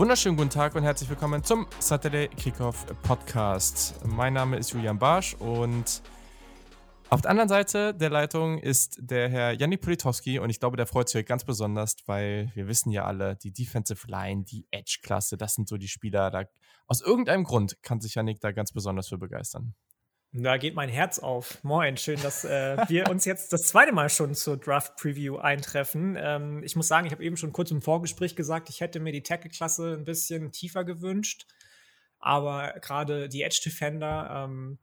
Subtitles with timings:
[0.00, 3.94] Wunderschönen guten Tag und herzlich willkommen zum Saturday Kickoff Podcast.
[4.06, 6.00] Mein Name ist Julian Barsch und
[7.10, 10.86] auf der anderen Seite der Leitung ist der Herr Janik Politowski und ich glaube, der
[10.86, 15.52] freut sich ganz besonders, weil wir wissen ja alle, die Defensive Line, die Edge-Klasse, das
[15.52, 16.44] sind so die Spieler, da
[16.86, 19.74] aus irgendeinem Grund kann sich Janik da ganz besonders für begeistern.
[20.32, 21.62] Da geht mein Herz auf.
[21.64, 26.16] Moin, schön, dass äh, wir uns jetzt das zweite Mal schon zur Draft Preview eintreffen.
[26.16, 29.10] Ähm, ich muss sagen, ich habe eben schon kurz im Vorgespräch gesagt, ich hätte mir
[29.10, 31.46] die Tackle-Klasse ein bisschen tiefer gewünscht.
[32.20, 34.78] Aber gerade die Edge Defender, ähm,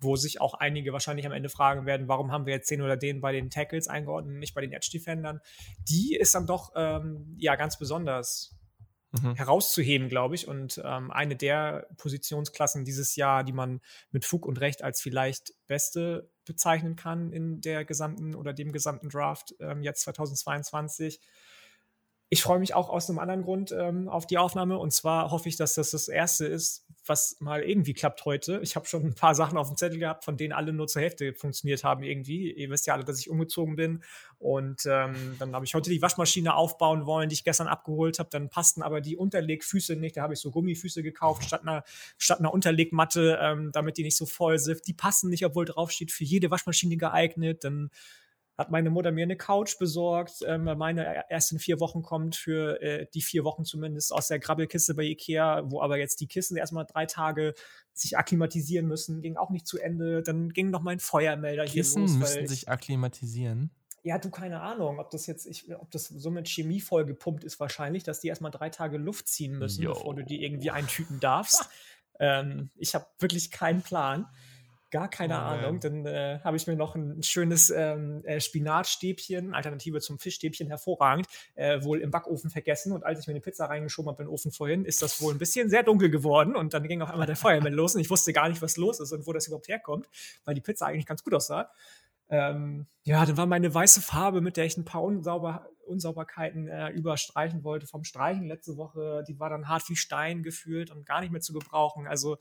[0.00, 2.96] wo sich auch einige wahrscheinlich am Ende fragen werden, warum haben wir jetzt den oder
[2.96, 5.40] den bei den Tackles eingeordnet, nicht bei den Edge Defendern,
[5.86, 8.58] die ist dann doch ähm, ja ganz besonders
[9.12, 9.34] mhm.
[9.34, 10.48] herauszuheben, glaube ich.
[10.48, 15.54] Und ähm, eine der Positionsklassen dieses Jahr, die man mit Fug und Recht als vielleicht
[15.66, 21.20] beste bezeichnen kann in der gesamten oder dem gesamten Draft ähm, jetzt 2022.
[22.30, 24.78] Ich freue mich auch aus einem anderen Grund ähm, auf die Aufnahme.
[24.78, 28.60] Und zwar hoffe ich, dass das das erste ist, was mal irgendwie klappt heute.
[28.62, 31.00] Ich habe schon ein paar Sachen auf dem Zettel gehabt, von denen alle nur zur
[31.00, 32.52] Hälfte funktioniert haben irgendwie.
[32.52, 34.02] Ihr wisst ja alle, dass ich umgezogen bin.
[34.38, 38.28] Und ähm, dann habe ich heute die Waschmaschine aufbauen wollen, die ich gestern abgeholt habe.
[38.30, 40.18] Dann passten aber die Unterlegfüße nicht.
[40.18, 41.82] Da habe ich so Gummifüße gekauft statt einer,
[42.18, 44.86] statt einer Unterlegmatte, ähm, damit die nicht so voll sind.
[44.86, 47.64] Die passen nicht, obwohl draufsteht, für jede Waschmaschine geeignet.
[47.64, 47.90] Dann
[48.58, 50.42] hat meine Mutter mir eine Couch besorgt.
[50.44, 54.40] Ähm, meine erst in vier Wochen kommt für äh, die vier Wochen zumindest aus der
[54.40, 57.54] Grabbelkiste bei Ikea, wo aber jetzt die Kissen erstmal drei Tage
[57.92, 60.22] sich akklimatisieren müssen, ging auch nicht zu Ende.
[60.22, 62.18] Dann ging noch mein Feuermelder Kissen hier los.
[62.18, 63.70] müssen sich akklimatisieren?
[64.02, 67.44] Ja, du, keine Ahnung, ob das jetzt, ich, ob das so mit Chemie voll gepumpt
[67.44, 69.92] ist wahrscheinlich, dass die erstmal drei Tage Luft ziehen müssen, Yo.
[69.92, 71.68] bevor du die irgendwie eintüten darfst.
[72.18, 74.26] ähm, ich habe wirklich keinen Plan.
[74.90, 75.80] Gar keine oh, Ahnung.
[75.80, 81.26] Dann äh, habe ich mir noch ein schönes ähm, äh, Spinatstäbchen, Alternative zum Fischstäbchen, hervorragend,
[81.56, 82.92] äh, wohl im Backofen vergessen.
[82.92, 85.34] Und als ich mir eine Pizza reingeschoben habe in den Ofen vorhin, ist das wohl
[85.34, 86.56] ein bisschen sehr dunkel geworden.
[86.56, 88.98] Und dann ging auf einmal der Feuermann los und ich wusste gar nicht, was los
[89.00, 90.08] ist und wo das überhaupt herkommt,
[90.44, 91.70] weil die Pizza eigentlich ganz gut aussah.
[92.30, 96.90] Ähm, ja, dann war meine weiße Farbe, mit der ich ein paar Unsauber Unsauberkeiten äh,
[96.90, 101.20] überstreichen wollte vom Streichen letzte Woche, die war dann hart wie Stein gefühlt und gar
[101.20, 102.06] nicht mehr zu gebrauchen.
[102.06, 102.36] Also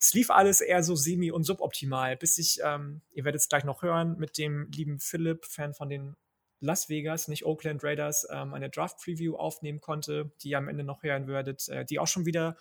[0.00, 3.64] es lief alles eher so semi- und suboptimal, bis ich, ähm, ihr werdet es gleich
[3.64, 6.16] noch hören, mit dem lieben Philipp, Fan von den
[6.60, 11.02] Las Vegas, nicht Oakland Raiders, ähm, eine Draft-Preview aufnehmen konnte, die ihr am Ende noch
[11.02, 12.56] hören würdet, äh, die auch schon wieder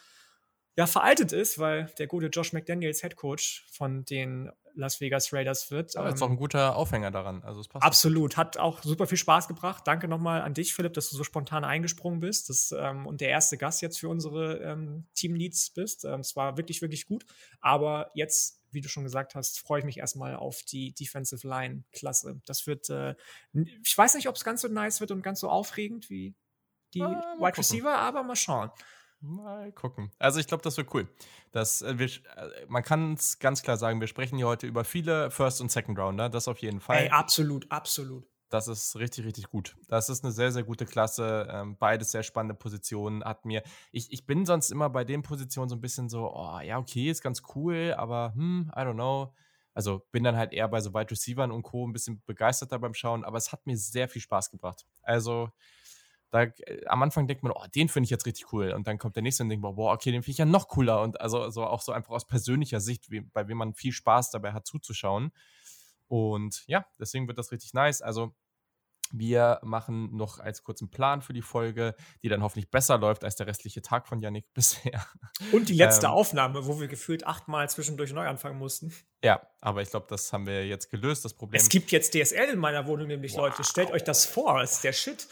[0.79, 5.72] ja, veraltet ist, weil der gute Josh McDaniels Head Coach von den Las Vegas Raiders
[5.72, 5.97] wird.
[5.97, 7.44] Aber ähm, ist auch ein guter Aufhänger daran.
[7.44, 7.84] Also es passt.
[7.84, 8.38] Absolut.
[8.38, 9.85] Hat auch super viel Spaß gebracht.
[9.85, 13.28] Danke nochmal an dich, Philipp, dass du so spontan eingesprungen bist das, ähm, und der
[13.28, 16.06] erste Gast jetzt für unsere ähm, Teamleads bist.
[16.06, 17.25] Ähm, es war wirklich, wirklich gut.
[17.59, 22.39] Aber jetzt, wie du schon gesagt hast, freue ich mich erstmal auf die Defensive Line-Klasse.
[22.45, 23.16] Das wird, äh,
[23.84, 26.35] ich weiß nicht, ob es ganz so nice wird und ganz so aufregend wie
[26.94, 28.72] die ah, Wide Receiver, aber mal schauen.
[29.22, 30.12] Mal gucken.
[30.18, 31.07] Also ich glaube, das wird cool.
[31.52, 34.85] Das, äh, wir, äh, man kann es ganz klar sagen, wir sprechen hier heute über
[34.85, 37.03] viele First- und Second-Rounder, das auf jeden Fall.
[37.03, 38.25] Ey, absolut, absolut.
[38.50, 39.75] Das ist richtig, richtig gut.
[39.88, 41.47] Das ist eine sehr, sehr gute Klasse.
[41.52, 43.24] Ähm, beides sehr spannende Positionen.
[43.24, 46.59] Hat mir, ich, ich bin sonst immer bei den Positionen so ein bisschen so, oh
[46.62, 49.34] ja, okay, ist ganz cool, aber hm, I don't know.
[49.75, 51.88] Also bin dann halt eher bei so Wide Receivern und Co.
[51.88, 54.86] ein bisschen begeisterter beim Schauen, aber es hat mir sehr viel Spaß gebracht.
[55.03, 55.51] Also
[56.31, 58.72] da äh, am Anfang denkt man, oh, den finde ich jetzt richtig cool.
[58.72, 61.01] Und dann kommt der nächste und denkt, boah, okay, den finde ich ja noch cooler.
[61.01, 64.31] Und also, also auch so einfach aus persönlicher Sicht, wie, bei wem man viel Spaß
[64.31, 65.31] dabei hat zuzuschauen.
[66.07, 68.01] Und ja, deswegen wird das richtig nice.
[68.01, 68.34] Also
[69.12, 73.35] wir machen noch als kurzen Plan für die Folge, die dann hoffentlich besser läuft als
[73.35, 75.06] der restliche Tag von Yannick bisher.
[75.51, 78.94] Und die letzte ähm, Aufnahme, wo wir gefühlt achtmal zwischendurch neu anfangen mussten.
[79.23, 81.59] Ja, aber ich glaube, das haben wir jetzt gelöst, das Problem.
[81.59, 83.47] Es gibt jetzt DSL in meiner Wohnung, nämlich wow.
[83.47, 83.63] Leute.
[83.63, 85.28] Stellt euch das vor, das ist der Shit.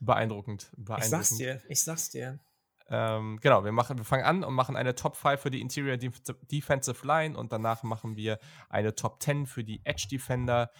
[0.00, 1.04] Beeindruckend, beeindruckend.
[1.04, 2.38] Ich sag's dir, ich sag's dir.
[2.88, 5.96] Ähm, genau, wir, machen, wir fangen an und machen eine Top 5 für die Interior
[5.96, 8.38] Defensive Line und danach machen wir
[8.68, 10.70] eine Top 10 für die Edge Defender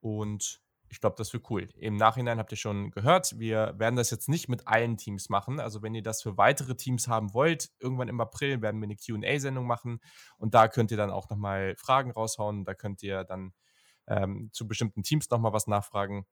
[0.00, 1.68] und ich glaube, das wird cool.
[1.76, 5.58] Im Nachhinein habt ihr schon gehört, wir werden das jetzt nicht mit allen Teams machen.
[5.58, 8.96] Also, wenn ihr das für weitere Teams haben wollt, irgendwann im April werden wir eine
[8.96, 10.00] QA-Sendung machen
[10.38, 12.64] und da könnt ihr dann auch nochmal Fragen raushauen.
[12.64, 13.52] Da könnt ihr dann
[14.06, 16.24] ähm, zu bestimmten Teams nochmal was nachfragen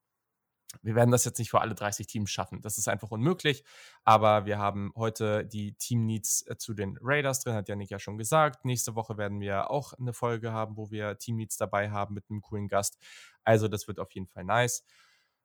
[0.83, 2.61] wir werden das jetzt nicht für alle 30 Teams schaffen.
[2.61, 3.65] Das ist einfach unmöglich.
[4.05, 7.99] Aber wir haben heute die Team Needs äh, zu den Raiders drin, hat Janik ja
[7.99, 8.65] schon gesagt.
[8.65, 12.25] Nächste Woche werden wir auch eine Folge haben, wo wir Team Needs dabei haben mit
[12.31, 12.99] einem coolen Gast.
[13.45, 14.85] Also, das wird auf jeden Fall nice.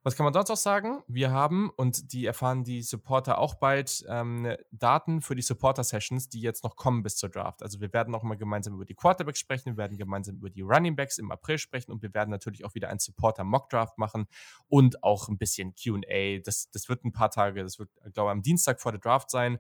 [0.01, 1.03] Was kann man sonst auch sagen?
[1.07, 6.39] Wir haben, und die erfahren die Supporter auch bald, ähm, Daten für die Supporter-Sessions, die
[6.39, 7.61] jetzt noch kommen bis zur Draft.
[7.63, 10.61] Also wir werden auch mal gemeinsam über die Quarterbacks sprechen, wir werden gemeinsam über die
[10.61, 14.27] Running Backs im April sprechen und wir werden natürlich auch wieder einen Supporter-Mock-Draft machen
[14.67, 16.39] und auch ein bisschen QA.
[16.45, 19.29] Das, das wird ein paar Tage, das wird, glaube ich, am Dienstag vor der Draft
[19.29, 19.59] sein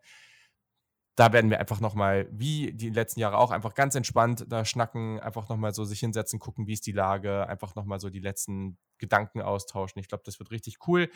[1.19, 5.19] da werden wir einfach nochmal, wie die letzten Jahre auch, einfach ganz entspannt da schnacken,
[5.19, 8.77] einfach nochmal so sich hinsetzen, gucken, wie ist die Lage, einfach nochmal so die letzten
[8.99, 9.99] Gedanken austauschen.
[9.99, 11.11] Ich glaube, das wird richtig cool.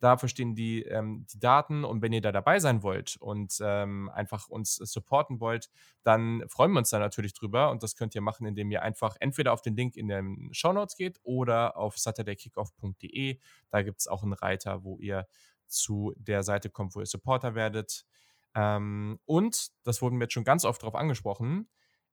[0.00, 4.08] Da verstehen die, ähm, die Daten und wenn ihr da dabei sein wollt und ähm,
[4.14, 5.68] einfach uns supporten wollt,
[6.02, 9.16] dann freuen wir uns da natürlich drüber und das könnt ihr machen, indem ihr einfach
[9.20, 13.38] entweder auf den Link in den Show Notes geht oder auf saturdaykickoff.de.
[13.68, 15.26] Da gibt es auch einen Reiter, wo ihr
[15.66, 18.06] zu der Seite kommt, wo ihr Supporter werdet.
[18.54, 21.68] Ähm, und, das wurden wir jetzt schon ganz oft darauf angesprochen,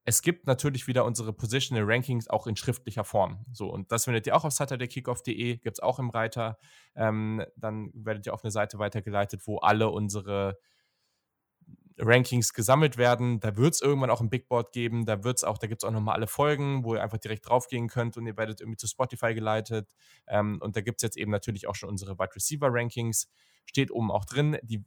[0.05, 3.45] es gibt natürlich wieder unsere Positional Rankings auch in schriftlicher Form.
[3.51, 6.57] So, und das findet ihr auch auf saturdaykickoff.de, gibt es auch im Reiter.
[6.95, 10.57] Ähm, dann werdet ihr auf eine Seite weitergeleitet, wo alle unsere
[11.99, 13.39] Rankings gesammelt werden.
[13.39, 15.05] Da wird es irgendwann auch ein Big Board geben.
[15.05, 17.87] Da wird's auch, da gibt es auch nochmal alle Folgen, wo ihr einfach direkt draufgehen
[17.87, 19.91] könnt und ihr werdet irgendwie zu Spotify geleitet.
[20.27, 23.29] Ähm, und da gibt es jetzt eben natürlich auch schon unsere Wide Receiver Rankings.
[23.65, 24.57] Steht oben auch drin.
[24.63, 24.83] Die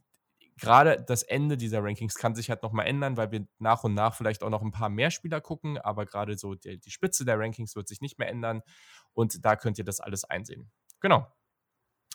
[0.57, 4.15] gerade das Ende dieser Rankings kann sich halt nochmal ändern, weil wir nach und nach
[4.15, 7.39] vielleicht auch noch ein paar mehr Spieler gucken, aber gerade so die, die Spitze der
[7.39, 8.61] Rankings wird sich nicht mehr ändern
[9.13, 10.71] und da könnt ihr das alles einsehen.
[10.99, 11.27] Genau.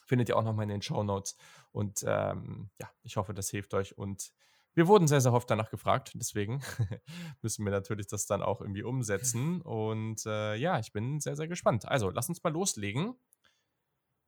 [0.07, 1.37] Findet ihr auch nochmal in den Show Notes.
[1.71, 3.99] Und ähm, ja, ich hoffe, das hilft euch.
[3.99, 4.33] Und
[4.73, 6.13] wir wurden sehr, sehr oft danach gefragt.
[6.15, 6.63] Deswegen
[7.43, 9.61] müssen wir natürlich das dann auch irgendwie umsetzen.
[9.61, 11.87] Und äh, ja, ich bin sehr, sehr gespannt.
[11.87, 13.15] Also, lass uns mal loslegen.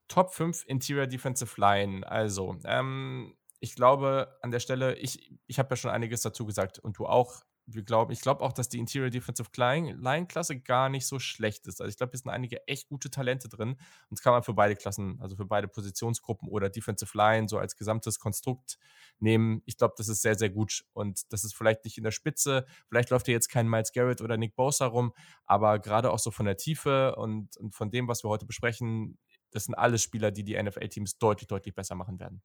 [0.09, 2.07] Top 5 Interior Defensive Line.
[2.07, 6.79] Also, ähm, ich glaube an der Stelle, ich, ich habe ja schon einiges dazu gesagt
[6.79, 7.43] und du auch.
[7.73, 11.81] Wir glauben, ich glaube auch, dass die Interior Defensive Line-Klasse gar nicht so schlecht ist.
[11.81, 13.71] Also ich glaube, hier sind einige echt gute Talente drin.
[13.71, 13.79] Und
[14.11, 17.77] das kann man für beide Klassen, also für beide Positionsgruppen oder Defensive Line so als
[17.77, 18.77] gesamtes Konstrukt
[19.21, 19.63] nehmen.
[19.67, 20.85] Ich glaube, das ist sehr, sehr gut.
[20.95, 22.67] Und das ist vielleicht nicht in der Spitze.
[22.89, 25.13] Vielleicht läuft hier jetzt kein Miles Garrett oder Nick Bosa rum.
[25.45, 29.17] Aber gerade auch so von der Tiefe und, und von dem, was wir heute besprechen,
[29.53, 32.43] das sind alles Spieler, die die NFL-Teams deutlich, deutlich besser machen werden.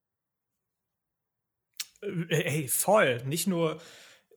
[2.06, 3.24] Äh, ey, voll.
[3.26, 3.80] Nicht nur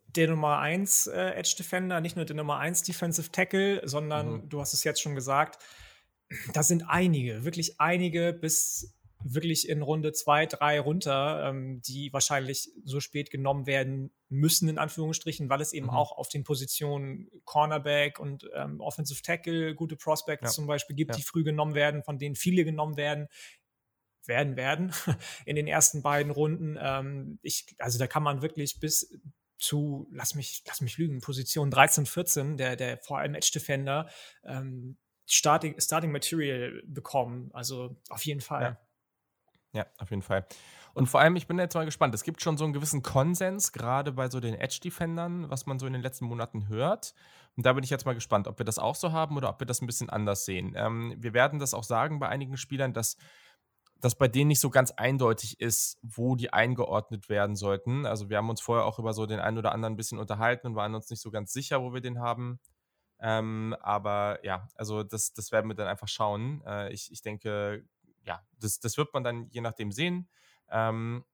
[0.09, 4.49] der Nummer 1 äh, Edge Defender, nicht nur der Nummer 1 Defensive Tackle, sondern mhm.
[4.49, 5.63] du hast es jetzt schon gesagt,
[6.53, 8.95] da sind einige, wirklich einige bis
[9.25, 14.79] wirklich in Runde 2, 3 runter, ähm, die wahrscheinlich so spät genommen werden müssen, in
[14.79, 15.93] Anführungsstrichen, weil es eben mhm.
[15.93, 20.51] auch auf den Positionen Cornerback und ähm, Offensive Tackle gute Prospects ja.
[20.51, 21.17] zum Beispiel gibt, ja.
[21.17, 23.29] die früh genommen werden, von denen viele genommen werden,
[24.29, 24.93] werden werden
[25.47, 26.79] in den ersten beiden Runden.
[26.81, 29.19] Ähm, ich, also da kann man wirklich bis
[29.59, 34.09] zu, lass mich, lass mich lügen, Position 13, 14, der, der vor allem Edge Defender,
[34.45, 34.97] ähm,
[35.27, 37.51] Starting, Starting Material bekommen.
[37.53, 38.79] Also auf jeden Fall.
[39.73, 39.81] Ja.
[39.81, 40.47] ja, auf jeden Fall.
[40.95, 42.15] Und vor allem, ich bin jetzt mal gespannt.
[42.15, 45.87] Es gibt schon so einen gewissen Konsens, gerade bei so den Edge-Defendern, was man so
[45.87, 47.15] in den letzten Monaten hört.
[47.57, 49.61] Und da bin ich jetzt mal gespannt, ob wir das auch so haben oder ob
[49.61, 50.75] wir das ein bisschen anders sehen.
[50.77, 53.17] Ähm, wir werden das auch sagen bei einigen Spielern, dass
[54.01, 58.07] dass bei denen nicht so ganz eindeutig ist, wo die eingeordnet werden sollten.
[58.07, 60.69] Also wir haben uns vorher auch über so den einen oder anderen ein bisschen unterhalten
[60.69, 62.61] und waren uns nicht so ganz sicher, wo wir den haben.
[63.21, 66.63] Ähm, aber ja, also das, das werden wir dann einfach schauen.
[66.65, 67.85] Äh, ich, ich denke,
[68.25, 70.29] ja, das, das wird man dann je nachdem sehen.
[70.71, 71.25] Ähm,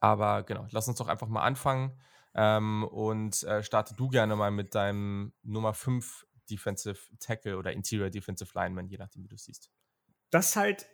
[0.00, 2.00] aber genau, lass uns doch einfach mal anfangen.
[2.34, 8.10] Ähm, und äh, starte du gerne mal mit deinem Nummer 5 Defensive Tackle oder Interior
[8.10, 9.70] Defensive Lineman, je nachdem, wie du siehst.
[10.30, 10.86] Das ist halt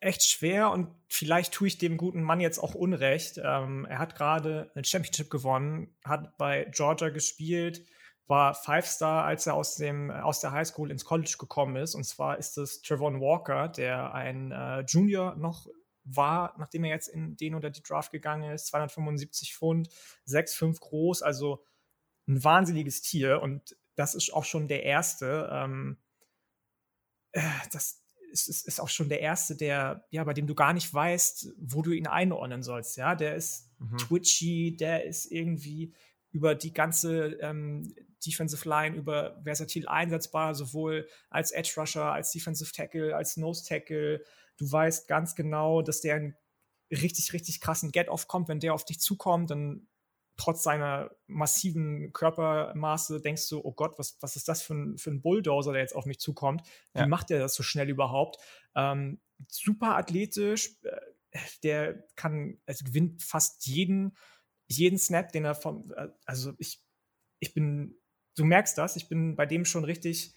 [0.00, 3.40] echt schwer und vielleicht tue ich dem guten Mann jetzt auch Unrecht.
[3.42, 7.86] Ähm, er hat gerade eine Championship gewonnen, hat bei Georgia gespielt,
[8.26, 11.94] war Five-Star, als er aus, dem, aus der Highschool ins College gekommen ist.
[11.94, 15.68] Und zwar ist es Trevon Walker, der ein äh, Junior noch
[16.04, 18.66] war, nachdem er jetzt in den oder die Draft gegangen ist.
[18.66, 19.88] 275 Pfund,
[20.26, 21.64] 6'5 groß, also
[22.28, 23.42] ein wahnsinniges Tier.
[23.42, 25.48] Und das ist auch schon der erste.
[25.52, 25.98] Ähm,
[27.32, 28.05] äh, das,
[28.36, 31.54] ist, ist, ist auch schon der erste, der, ja, bei dem du gar nicht weißt,
[31.58, 32.96] wo du ihn einordnen sollst.
[32.96, 33.96] Ja, der ist mhm.
[33.96, 35.94] twitchy, der ist irgendwie
[36.30, 42.72] über die ganze ähm, Defensive Line, über versatil einsetzbar, sowohl als Edge Rusher, als Defensive
[42.72, 44.22] Tackle, als Nose Tackle.
[44.58, 46.36] Du weißt ganz genau, dass der einen
[46.90, 48.48] richtig, richtig krassen Get-Off kommt.
[48.48, 49.86] Wenn der auf dich zukommt, dann
[50.36, 55.10] trotz seiner massiven Körpermaße denkst du, oh Gott, was, was ist das für ein, für
[55.10, 56.62] ein Bulldozer, der jetzt auf mich zukommt?
[56.92, 57.06] Wie ja.
[57.06, 58.38] macht der das so schnell überhaupt?
[58.74, 64.16] Ähm, super athletisch, äh, der kann, also gewinnt fast jeden,
[64.68, 66.82] jeden Snap, den er vom, äh, also ich,
[67.40, 67.96] ich bin,
[68.36, 70.34] du merkst das, ich bin bei dem schon richtig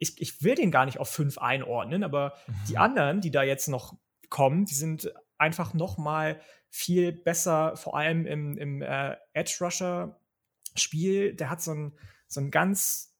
[0.00, 2.54] ich, ich will den gar nicht auf fünf einordnen, aber mhm.
[2.68, 3.94] die anderen, die da jetzt noch
[4.30, 10.20] kommen, die sind einfach noch mal viel besser, vor allem im, im äh, Edge Rusher
[10.76, 11.34] Spiel.
[11.34, 13.16] Der hat so ein, so ein ganz,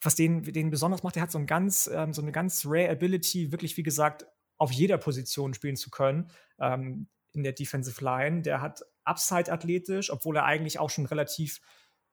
[0.00, 2.90] was den, den besonders macht, der hat so ein ganz, ähm, so eine ganz rare
[2.90, 4.26] Ability, wirklich wie gesagt
[4.58, 8.42] auf jeder Position spielen zu können ähm, in der Defensive Line.
[8.42, 11.60] Der hat Upside athletisch, obwohl er eigentlich auch schon relativ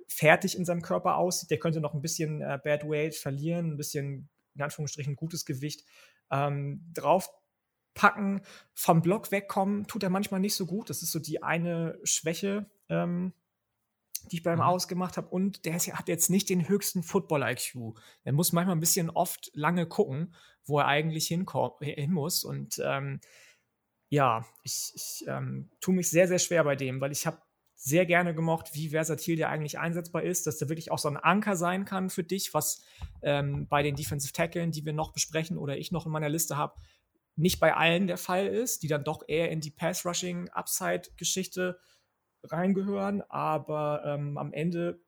[0.08, 1.52] fertig in seinem Körper aussieht.
[1.52, 5.84] Der könnte noch ein bisschen äh, Bad Weight verlieren, ein bisschen in Anführungsstrichen gutes Gewicht
[6.32, 6.82] ähm,
[7.96, 8.42] draufpacken.
[8.74, 10.90] Vom Block wegkommen tut er manchmal nicht so gut.
[10.90, 13.34] Das ist so die eine Schwäche, ähm,
[14.32, 14.66] die ich beim mhm.
[14.66, 15.28] Ausgemacht habe.
[15.28, 17.96] Und der hat jetzt nicht den höchsten Football-IQ.
[18.24, 20.36] Er muss manchmal ein bisschen oft lange gucken,
[20.66, 21.46] wo er eigentlich hin
[22.12, 22.44] muss.
[22.44, 23.20] Und ähm,
[24.10, 27.42] ja, ich, ich ähm, tue mich sehr, sehr schwer bei dem, weil ich habe
[27.78, 31.18] sehr gerne gemocht, wie versatil der eigentlich einsetzbar ist, dass der wirklich auch so ein
[31.18, 32.82] Anker sein kann für dich, was
[33.22, 36.56] ähm, bei den Defensive Tackeln, die wir noch besprechen oder ich noch in meiner Liste
[36.58, 36.76] habe,
[37.36, 41.80] nicht bei allen der Fall ist, die dann doch eher in die Pass-Rushing-Upside-Geschichte
[42.44, 45.02] reingehören, aber ähm, am Ende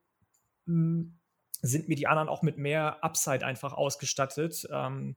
[0.66, 1.14] mh, hm,
[1.60, 5.16] sind mir die anderen auch mit mehr Upside einfach ausgestattet ähm,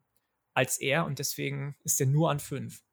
[0.54, 2.84] als er und deswegen ist er nur an fünf.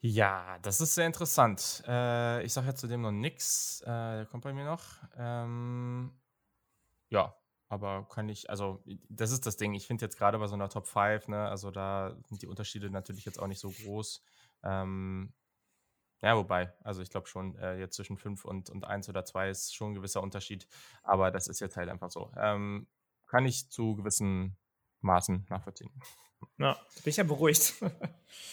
[0.00, 1.82] Ja, das ist sehr interessant.
[1.86, 3.82] Äh, ich sage ja zudem noch nichts.
[3.82, 4.84] Äh, der kommt bei mir noch.
[5.16, 6.12] Ähm,
[7.08, 7.34] ja,
[7.68, 9.74] aber kann ich, also das ist das Ding.
[9.74, 12.90] Ich finde jetzt gerade bei so einer Top 5, ne, also da sind die Unterschiede
[12.90, 14.22] natürlich jetzt auch nicht so groß.
[14.62, 15.32] Ähm,
[16.22, 19.50] ja, wobei, also ich glaube schon, äh, jetzt zwischen 5 und, und 1 oder 2
[19.50, 20.66] ist schon ein gewisser Unterschied,
[21.02, 22.32] aber das ist jetzt halt einfach so.
[22.36, 22.86] Ähm,
[23.26, 24.56] kann ich zu gewissen
[25.00, 25.90] Maßen nachvollziehen.
[26.58, 26.72] Ja,
[27.04, 27.74] bin ich ja beruhigt.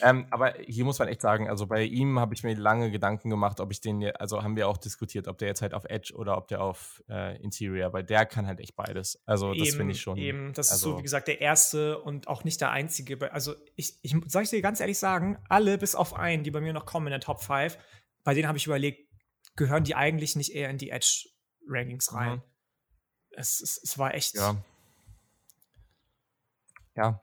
[0.02, 3.30] ähm, aber hier muss man echt sagen, also bei ihm habe ich mir lange Gedanken
[3.30, 6.14] gemacht, ob ich den, also haben wir auch diskutiert, ob der jetzt halt auf Edge
[6.16, 9.22] oder ob der auf äh, Interior, weil der kann halt echt beides.
[9.26, 10.18] Also das finde ich schon.
[10.18, 13.32] Eben, das also, ist so, wie gesagt, der erste und auch nicht der einzige.
[13.32, 16.60] Also ich, ich soll ich dir ganz ehrlich sagen, alle bis auf einen, die bei
[16.60, 17.78] mir noch kommen in der Top 5,
[18.26, 19.10] bei denen habe ich überlegt,
[19.56, 22.38] gehören die eigentlich nicht eher in die Edge-Rankings rein.
[22.38, 22.42] Mhm.
[23.32, 24.36] Es, es, es war echt.
[24.36, 24.58] Ja.
[26.96, 27.23] Ja,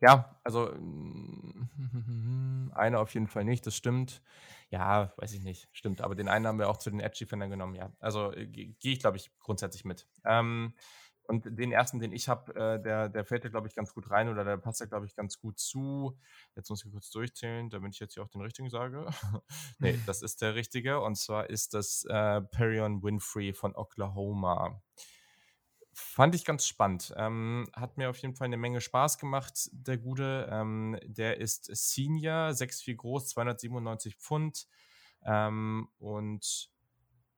[0.00, 0.70] ja, also
[2.72, 4.22] eine auf jeden Fall nicht, das stimmt.
[4.70, 6.00] Ja, weiß ich nicht, stimmt.
[6.00, 7.92] Aber den einen haben wir auch zu den Edge Defendern genommen, ja.
[8.00, 10.08] Also äh, gehe ich, glaube ich, grundsätzlich mit.
[10.24, 10.74] Ähm,
[11.28, 14.10] und den ersten, den ich habe, äh, der, der fällt da, glaube ich, ganz gut
[14.10, 16.18] rein oder der passt da, glaube ich, ganz gut zu.
[16.54, 19.06] Jetzt muss ich kurz durchzählen, damit ich jetzt hier auch den richtigen sage.
[19.78, 21.00] nee, das ist der richtige.
[21.00, 24.80] Und zwar ist das äh, Perion Winfrey von Oklahoma.
[26.16, 27.12] Fand ich ganz spannend.
[27.18, 30.48] Ähm, hat mir auf jeden Fall eine Menge Spaß gemacht, der Gute.
[30.50, 34.66] Ähm, der ist Senior, 6'4 groß, 297 Pfund.
[35.26, 36.70] Ähm, und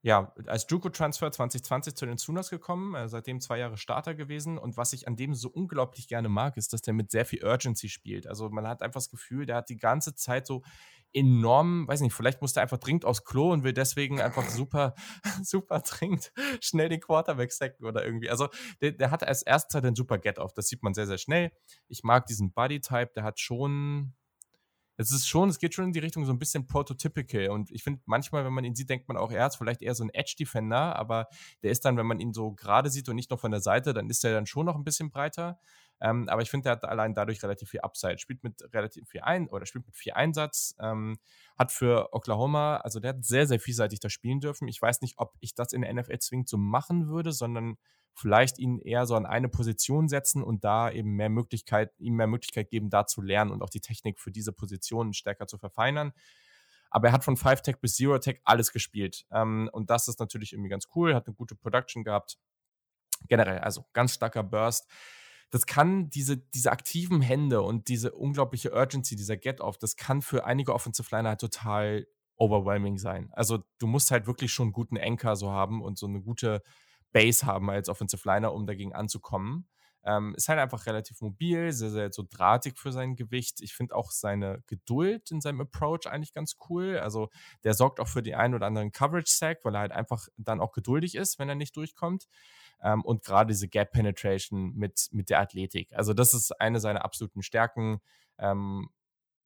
[0.02, 4.58] ja, als Juco-Transfer 2020 zu den Sunas gekommen, äh, seitdem zwei Jahre Starter gewesen.
[4.58, 7.44] Und was ich an dem so unglaublich gerne mag, ist, dass der mit sehr viel
[7.44, 8.28] Urgency spielt.
[8.28, 10.62] Also man hat einfach das Gefühl, der hat die ganze Zeit so
[11.12, 14.94] enorm, weiß nicht, vielleicht muss der einfach dringend aufs Klo und will deswegen einfach super,
[15.42, 18.30] super dringend schnell den Quarterback sacken oder irgendwie.
[18.30, 18.48] Also
[18.80, 20.52] der, der hat als erstes halt einen super Get-Off.
[20.54, 21.52] Das sieht man sehr, sehr schnell.
[21.88, 24.14] Ich mag diesen Body-Type, der hat schon,
[24.96, 27.48] es ist schon, es geht schon in die Richtung so ein bisschen prototypical.
[27.50, 29.94] Und ich finde, manchmal, wenn man ihn sieht, denkt man auch, er ist vielleicht eher
[29.94, 31.28] so ein Edge-Defender, aber
[31.62, 33.94] der ist dann, wenn man ihn so gerade sieht und nicht noch von der Seite,
[33.94, 35.58] dann ist er dann schon noch ein bisschen breiter.
[36.00, 38.18] Ähm, aber ich finde, der hat allein dadurch relativ viel Upside.
[38.18, 40.76] Spielt mit relativ viel ein oder spielt mit viel Einsatz.
[40.80, 41.18] Ähm,
[41.58, 44.68] hat für Oklahoma, also der hat sehr, sehr vielseitig da spielen dürfen.
[44.68, 47.76] Ich weiß nicht, ob ich das in der NFL zwingend so machen würde, sondern
[48.14, 52.26] vielleicht ihn eher so an eine Position setzen und da eben mehr Möglichkeit, ihm mehr
[52.26, 56.12] Möglichkeit geben, da zu lernen und auch die Technik für diese Position stärker zu verfeinern.
[56.90, 59.26] Aber er hat von 5-Tech bis Zero-Tech alles gespielt.
[59.30, 62.38] Ähm, und das ist natürlich irgendwie ganz cool, hat eine gute Production gehabt.
[63.28, 64.88] Generell, also ganz starker Burst
[65.50, 70.44] das kann diese, diese aktiven Hände und diese unglaubliche Urgency, dieser Get-Off, das kann für
[70.44, 73.30] einige Offensive Liner halt total overwhelming sein.
[73.32, 76.62] Also du musst halt wirklich schon einen guten Anchor so haben und so eine gute
[77.12, 79.66] Base haben als Offensive Liner, um dagegen anzukommen.
[80.04, 83.60] Ähm, ist halt einfach relativ mobil, sehr, sehr so drahtig für sein Gewicht.
[83.60, 86.98] Ich finde auch seine Geduld in seinem Approach eigentlich ganz cool.
[86.98, 87.30] Also
[87.64, 90.72] der sorgt auch für den einen oder anderen Coverage-Sack, weil er halt einfach dann auch
[90.72, 92.28] geduldig ist, wenn er nicht durchkommt
[92.82, 95.92] ähm, und gerade diese Gap Penetration mit, mit der Athletik.
[95.92, 98.00] Also das ist eine seiner absoluten Stärken.
[98.38, 98.88] Ähm,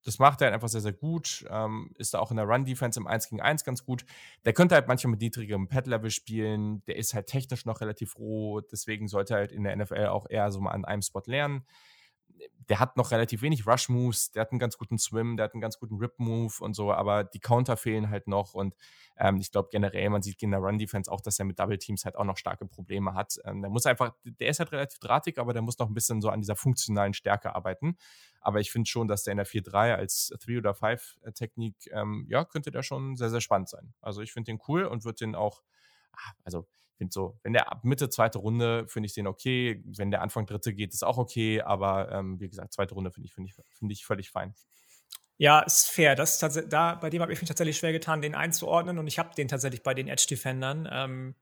[0.05, 1.45] das macht er halt einfach sehr, sehr gut.
[1.49, 4.05] Ähm, ist da auch in der Run-Defense im 1 gegen 1 ganz gut.
[4.45, 6.85] Der könnte halt manchmal mit niedrigem Pad-Level spielen.
[6.87, 8.61] Der ist halt technisch noch relativ roh.
[8.61, 11.65] Deswegen sollte er halt in der NFL auch eher so mal an einem Spot lernen.
[12.69, 15.61] Der hat noch relativ wenig Rush-Moves, der hat einen ganz guten Swim, der hat einen
[15.61, 18.75] ganz guten Rip-Move und so, aber die Counter fehlen halt noch und
[19.19, 22.17] ähm, ich glaube generell, man sieht in der Run-Defense auch, dass er mit Double-Teams halt
[22.17, 23.35] auch noch starke Probleme hat.
[23.45, 26.21] Ähm, der muss einfach, der ist halt relativ drahtig, aber der muss noch ein bisschen
[26.21, 27.97] so an dieser funktionalen Stärke arbeiten.
[28.41, 32.27] Aber ich finde schon, dass der in der 4-3 als 3 oder 5 Technik, ähm,
[32.29, 33.93] ja, könnte der schon sehr, sehr spannend sein.
[34.01, 35.63] Also ich finde den cool und würde den auch,
[36.13, 39.83] ah, also finde so, wenn der ab Mitte zweite Runde, finde ich den okay.
[39.85, 41.63] Wenn der Anfang dritte geht, ist auch okay.
[41.63, 44.55] Aber ähm, wie gesagt, zweite Runde finde ich, find ich, find ich völlig fein.
[45.39, 46.15] Ja, ist fair.
[46.15, 48.99] Das ist da, bei dem habe ich mich tatsächlich schwer getan, den einzuordnen.
[48.99, 50.89] Und ich habe den tatsächlich bei den Edge Defendern.
[50.91, 51.35] Ähm,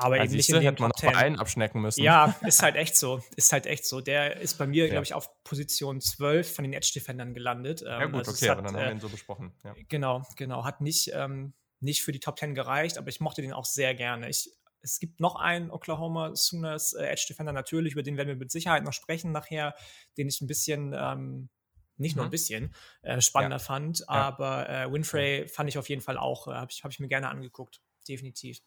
[0.00, 2.04] aber also eben nicht in den hätte man noch bei einen abschnecken müssen.
[2.04, 3.20] Ja, ist halt echt so.
[3.34, 4.00] Ist halt echt so.
[4.00, 4.90] Der ist bei mir, ja.
[4.90, 7.80] glaube ich, auf Position 12 von den Edge Defendern gelandet.
[7.80, 9.52] Ja, gut, also okay, hat, aber dann haben wir äh, ihn so besprochen.
[9.64, 9.74] Ja.
[9.88, 10.64] Genau, genau.
[10.64, 13.94] Hat nicht, ähm, nicht für die Top 10 gereicht, aber ich mochte den auch sehr
[13.94, 14.28] gerne.
[14.28, 18.36] Ich, es gibt noch einen Oklahoma Sooners äh, Edge Defender natürlich, über den werden wir
[18.36, 19.74] mit Sicherheit noch sprechen nachher,
[20.16, 21.48] den ich ein bisschen, ähm,
[21.96, 22.18] nicht mhm.
[22.18, 23.62] nur ein bisschen, äh, spannender ja.
[23.62, 24.06] fand, ja.
[24.08, 25.46] aber äh, Winfrey ja.
[25.48, 28.60] fand ich auf jeden Fall auch, äh, habe ich, hab ich mir gerne angeguckt, definitiv.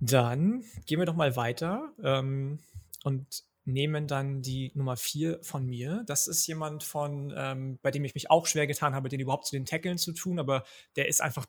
[0.00, 2.58] Dann gehen wir doch mal weiter ähm,
[3.04, 6.02] und nehmen dann die Nummer 4 von mir.
[6.06, 9.46] Das ist jemand von, ähm, bei dem ich mich auch schwer getan habe, den überhaupt
[9.46, 10.64] zu den Tackeln zu tun, aber
[10.96, 11.46] der ist einfach,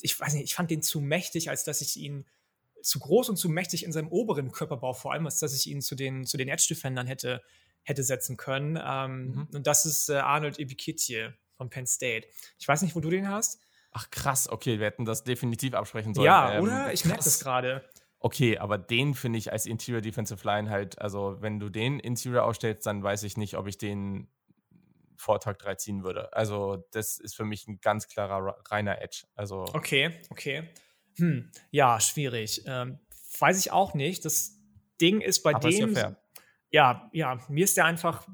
[0.00, 2.26] ich weiß nicht, ich fand den zu mächtig, als dass ich ihn
[2.82, 5.82] zu groß und zu mächtig in seinem oberen Körperbau, vor allem, als dass ich ihn
[5.82, 7.42] zu den, zu den Edge-Defendern hätte,
[7.82, 8.78] hätte setzen können.
[8.82, 9.48] Ähm, mhm.
[9.54, 12.28] Und das ist äh, Arnold Ibikitje von Penn State.
[12.58, 13.60] Ich weiß nicht, wo du den hast.
[13.92, 16.26] Ach krass, okay, wir hätten das definitiv absprechen sollen.
[16.26, 16.92] Ja, ähm, oder?
[16.92, 17.84] Ich merke das gerade.
[18.22, 22.44] Okay, aber den finde ich als Interior Defensive Line halt, also wenn du den Interior
[22.44, 24.28] ausstellst, dann weiß ich nicht, ob ich den
[25.16, 26.32] Vortag 3 ziehen würde.
[26.34, 29.24] Also das ist für mich ein ganz klarer reiner Edge.
[29.34, 30.68] Also okay, okay.
[31.16, 32.62] Hm, ja, schwierig.
[32.66, 32.98] Ähm,
[33.38, 34.24] weiß ich auch nicht.
[34.24, 34.58] Das
[35.00, 35.92] Ding ist bei aber dem.
[35.92, 36.16] Ist ja,
[36.70, 38.28] ja, ja, mir ist der einfach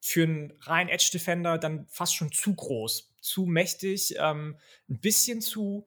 [0.00, 5.40] für einen reinen Edge Defender dann fast schon zu groß, zu mächtig, ähm, ein bisschen
[5.40, 5.86] zu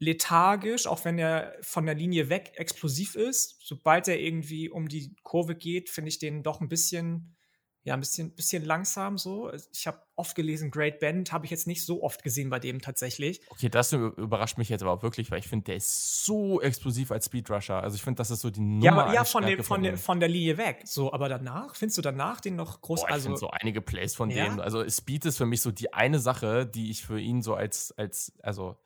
[0.00, 3.58] lethargisch, auch wenn er von der Linie weg explosiv ist.
[3.62, 7.36] Sobald er irgendwie um die Kurve geht, finde ich den doch ein bisschen,
[7.82, 9.52] ja, ein bisschen, bisschen langsam so.
[9.74, 12.80] Ich habe oft gelesen, Great Bend habe ich jetzt nicht so oft gesehen bei dem
[12.80, 13.42] tatsächlich.
[13.50, 17.10] Okay, das überrascht mich jetzt aber auch wirklich, weil ich finde, der ist so explosiv
[17.12, 17.82] als Speedrusher.
[17.82, 19.08] Also ich finde, das ist so die Nummer.
[19.08, 20.80] Ja, ja von, dem, von, der, von der Linie weg.
[20.86, 23.02] So, aber danach, findest du danach den noch groß?
[23.02, 24.46] Boah, ich also so einige Plays von ja?
[24.46, 24.60] dem.
[24.60, 27.92] Also Speed ist für mich so die eine Sache, die ich für ihn so als,
[27.98, 28.78] als, also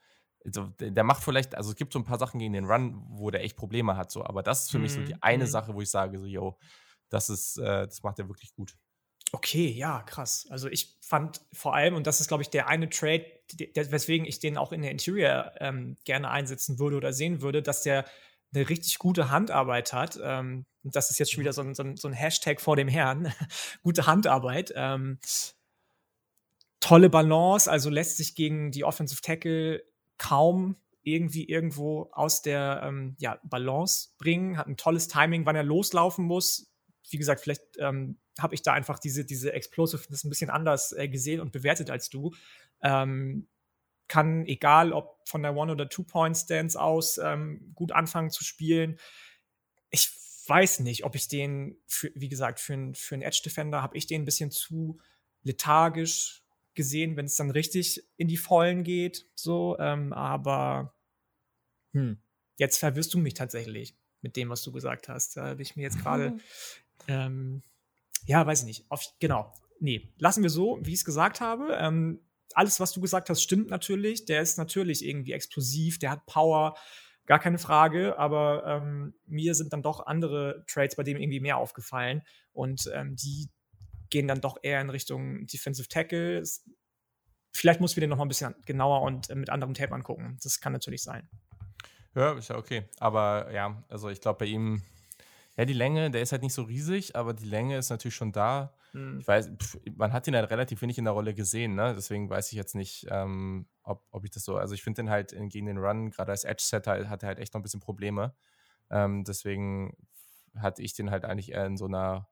[0.45, 3.31] also, der macht vielleicht, also es gibt so ein paar Sachen gegen den Run, wo
[3.31, 4.83] der echt Probleme hat, so, aber das ist für mhm.
[4.83, 5.49] mich so die mhm, eine mhm.
[5.49, 6.57] Sache, wo ich sage, so, yo,
[7.09, 8.75] das ist, äh, das macht er wirklich gut.
[9.31, 10.47] Okay, ja, krass.
[10.49, 14.25] Also ich fand vor allem, und das ist, glaube ich, der eine Trade, der, weswegen
[14.25, 18.05] ich den auch in der Interior ähm, gerne einsetzen würde oder sehen würde, dass der
[18.53, 20.19] eine richtig gute Handarbeit hat.
[20.23, 22.87] Ähm, das ist jetzt schon wieder so ein, so ein, so ein Hashtag vor dem
[22.87, 23.33] Herrn.
[23.83, 24.71] gute Handarbeit.
[24.75, 25.19] Ähm,
[26.79, 29.83] tolle Balance, also lässt sich gegen die Offensive Tackle
[30.17, 35.63] kaum irgendwie irgendwo aus der ähm, ja, Balance bringen, hat ein tolles Timing, wann er
[35.63, 36.71] loslaufen muss.
[37.09, 41.07] Wie gesagt, vielleicht ähm, habe ich da einfach diese, diese Explosiveness ein bisschen anders äh,
[41.07, 42.33] gesehen und bewertet als du.
[42.81, 43.47] Ähm,
[44.07, 48.99] kann, egal ob von der One- oder Two-Point-Stance aus, ähm, gut anfangen zu spielen.
[49.89, 50.11] Ich
[50.47, 54.21] weiß nicht, ob ich den, für, wie gesagt, für, für einen Edge-Defender habe ich den
[54.21, 54.99] ein bisschen zu
[55.43, 56.44] lethargisch
[56.75, 59.27] gesehen, wenn es dann richtig in die Vollen geht.
[59.35, 60.93] So, ähm, aber
[61.93, 62.17] hm,
[62.57, 65.37] jetzt verwirrst du mich tatsächlich mit dem, was du gesagt hast.
[65.37, 66.41] Da habe ich mir jetzt gerade, mhm.
[67.07, 67.61] ähm,
[68.25, 68.85] ja, weiß ich nicht.
[68.89, 69.53] Auf, genau.
[69.79, 71.75] Nee, lassen wir so, wie ich es gesagt habe.
[71.79, 72.19] Ähm,
[72.53, 74.25] alles, was du gesagt hast, stimmt natürlich.
[74.25, 76.75] Der ist natürlich irgendwie explosiv, der hat Power,
[77.25, 78.17] gar keine Frage.
[78.17, 82.21] Aber ähm, mir sind dann doch andere Trades bei dem irgendwie mehr aufgefallen.
[82.51, 83.49] Und ähm, die
[84.09, 86.43] gehen dann doch eher in Richtung Defensive Tackle.
[87.53, 90.37] Vielleicht muss wir den noch mal ein bisschen genauer und äh, mit anderem Tape angucken.
[90.43, 91.29] Das kann natürlich sein.
[92.13, 92.83] Ja, ist ja okay.
[92.99, 94.81] Aber ja, also ich glaube bei ihm,
[95.57, 98.31] ja, die Länge, der ist halt nicht so riesig, aber die Länge ist natürlich schon
[98.31, 98.73] da.
[98.93, 99.19] Mhm.
[99.19, 101.93] Ich weiß, pf, man hat ihn halt relativ wenig in der Rolle gesehen, ne?
[101.95, 104.57] Deswegen weiß ich jetzt nicht, ähm, ob, ob ich das so.
[104.57, 107.39] Also ich finde den halt in, gegen den Run, gerade als Edge-Setter, hat er halt
[107.39, 108.33] echt noch ein bisschen Probleme.
[108.89, 109.95] Ähm, deswegen
[110.55, 112.29] hatte ich den halt eigentlich eher in so einer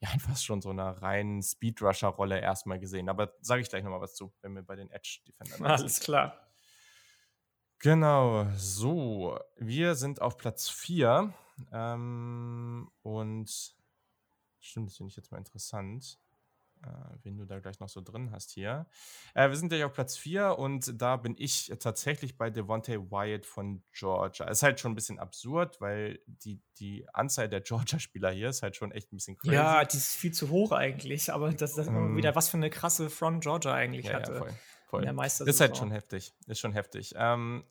[0.00, 3.08] ja, einfach schon so einer reinen Speedrusher-Rolle erstmal gesehen.
[3.08, 6.40] Aber sage ich gleich nochmal was zu, wenn wir bei den Edge-Defendern Alles klar.
[7.78, 9.38] Genau, so.
[9.56, 11.32] Wir sind auf Platz 4.
[11.72, 13.76] Ähm, und
[14.58, 16.18] stimmt, das finde ich jetzt mal interessant.
[16.84, 18.86] Äh, wen du da gleich noch so drin hast hier.
[19.34, 23.46] Äh, wir sind gleich auf Platz 4 und da bin ich tatsächlich bei Devontae Wyatt
[23.46, 24.46] von Georgia.
[24.46, 28.76] Ist halt schon ein bisschen absurd, weil die, die Anzahl der Georgia-Spieler hier ist halt
[28.76, 29.54] schon echt ein bisschen crazy.
[29.54, 32.70] Ja, die ist viel zu hoch eigentlich, aber das ist ähm, wieder was für eine
[32.70, 34.32] krasse Front Georgia eigentlich ja, hatte.
[34.32, 34.54] Ja, voll,
[34.86, 35.00] voll.
[35.00, 36.32] In der Meister ist halt schon heftig.
[36.46, 37.14] Ist schon heftig.
[37.16, 37.64] Ähm,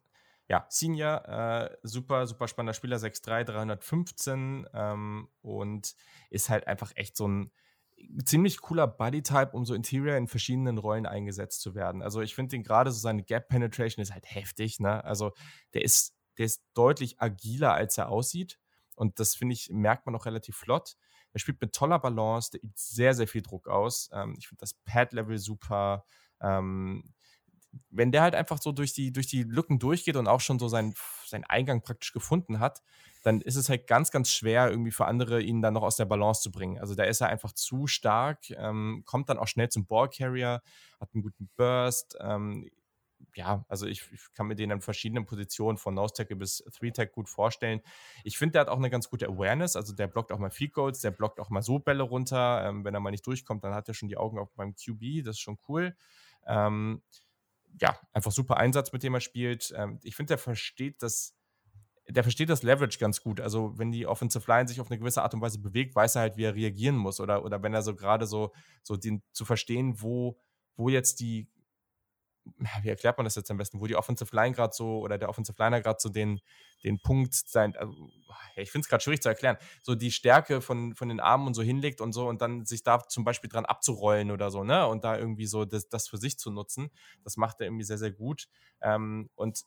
[0.49, 5.95] ja, Senior, äh, super, super spannender Spieler, 6'3, 315 ähm, und
[6.29, 7.51] ist halt einfach echt so ein
[8.25, 12.01] ziemlich cooler Bodytype, um so Interior in verschiedenen Rollen eingesetzt zu werden.
[12.01, 15.03] Also ich finde den gerade so seine Gap Penetration ist halt heftig, ne?
[15.03, 15.31] Also
[15.73, 18.59] der ist, der ist deutlich agiler, als er aussieht.
[18.95, 20.95] Und das finde ich, merkt man auch relativ flott.
[21.33, 24.09] Er spielt mit toller Balance, der übt sehr, sehr viel Druck aus.
[24.13, 26.05] Ähm, ich finde das Pad-Level super.
[26.41, 27.13] Ähm,
[27.89, 30.67] wenn der halt einfach so durch die, durch die Lücken durchgeht und auch schon so
[30.67, 30.93] seinen,
[31.25, 32.81] seinen Eingang praktisch gefunden hat,
[33.23, 36.05] dann ist es halt ganz, ganz schwer, irgendwie für andere ihn dann noch aus der
[36.05, 36.79] Balance zu bringen.
[36.79, 40.61] Also da ist er einfach zu stark, ähm, kommt dann auch schnell zum Ballcarrier,
[40.99, 42.17] hat einen guten Burst.
[42.19, 42.69] Ähm,
[43.35, 46.91] ja, also ich, ich, kann mir den in verschiedenen Positionen von Nose Tackle bis Three
[46.91, 47.81] Tag gut vorstellen.
[48.23, 49.75] Ich finde, der hat auch eine ganz gute Awareness.
[49.75, 52.67] Also der blockt auch mal Field Goals, der blockt auch mal so Bälle runter.
[52.67, 55.23] Ähm, wenn er mal nicht durchkommt, dann hat er schon die Augen auf beim QB.
[55.23, 55.95] Das ist schon cool.
[56.45, 57.01] Ähm,
[57.79, 59.73] ja, einfach super Einsatz, mit dem er spielt.
[59.75, 61.35] Ähm, ich finde, der versteht das,
[62.07, 63.39] der versteht das Leverage ganz gut.
[63.39, 66.21] Also, wenn die Offensive Line sich auf eine gewisse Art und Weise bewegt, weiß er
[66.21, 67.19] halt, wie er reagieren muss.
[67.19, 70.37] Oder, oder wenn er so gerade so, so den, zu verstehen, wo,
[70.75, 71.49] wo jetzt die
[72.81, 75.29] wie erklärt man das jetzt am besten, wo die Offensive Line gerade so oder der
[75.29, 76.41] Offensive Liner gerade so den,
[76.83, 77.93] den Punkt sein, also,
[78.55, 81.53] ich finde es gerade schwierig zu erklären, so die Stärke von, von den Armen und
[81.53, 84.87] so hinlegt und so und dann sich da zum Beispiel dran abzurollen oder so, ne?
[84.87, 86.89] Und da irgendwie so das, das für sich zu nutzen,
[87.23, 88.47] das macht er irgendwie sehr, sehr gut.
[88.81, 89.63] Ähm, und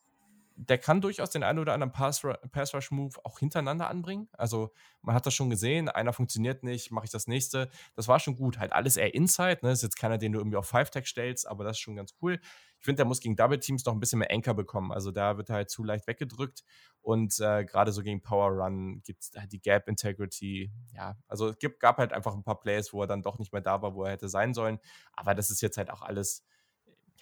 [0.56, 4.28] der kann durchaus den einen oder anderen Pass-Rush-Move auch hintereinander anbringen.
[4.32, 7.68] Also man hat das schon gesehen, einer funktioniert nicht, mache ich das nächste.
[7.94, 8.58] Das war schon gut.
[8.58, 9.68] Halt alles eher Inside, ne?
[9.68, 12.14] Das ist jetzt keiner, den du irgendwie auf Five-Tag stellst, aber das ist schon ganz
[12.22, 12.40] cool.
[12.78, 14.92] Ich finde, der muss gegen Double-Teams noch ein bisschen mehr Anchor bekommen.
[14.92, 16.64] Also da wird er halt zu leicht weggedrückt
[17.02, 20.72] und äh, gerade so gegen Power Run gibt es halt die Gap Integrity.
[20.94, 23.52] Ja, also es gibt, gab halt einfach ein paar Plays, wo er dann doch nicht
[23.52, 24.78] mehr da war, wo er hätte sein sollen.
[25.12, 26.46] Aber das ist jetzt halt auch alles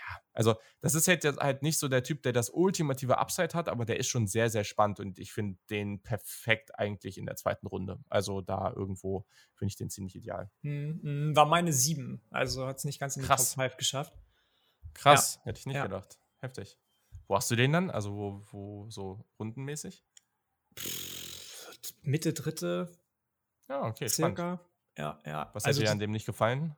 [0.05, 3.69] ja, also das ist halt, halt nicht so der Typ, der das ultimative Upside hat,
[3.69, 7.37] aber der ist schon sehr, sehr spannend und ich finde den perfekt eigentlich in der
[7.37, 7.99] zweiten Runde.
[8.09, 10.51] Also da irgendwo finde ich den ziemlich ideal.
[10.63, 13.55] Mhm, war meine sieben, also hat es nicht ganz in die Krass.
[13.55, 14.19] Top 5 geschafft.
[14.93, 15.45] Krass, ja.
[15.47, 15.85] hätte ich nicht ja.
[15.85, 16.19] gedacht.
[16.41, 16.79] Heftig.
[17.27, 17.91] Wo hast du den dann?
[17.91, 20.05] Also wo, wo so rundenmäßig?
[22.03, 22.93] Mitte dritte.
[23.69, 24.33] Ja, okay, circa.
[24.35, 24.61] Spannend.
[24.99, 25.51] Ja, ja.
[25.55, 26.77] Was also hat dir an dem nicht gefallen?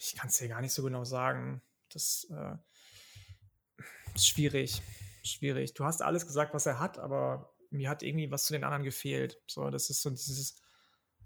[0.00, 1.60] Ich kann es dir gar nicht so genau sagen.
[1.92, 2.56] Das äh,
[4.14, 4.82] ist schwierig.
[5.22, 5.74] Schwierig.
[5.74, 8.82] Du hast alles gesagt, was er hat, aber mir hat irgendwie was zu den anderen
[8.82, 9.38] gefehlt.
[9.46, 10.56] So, das ist so dieses.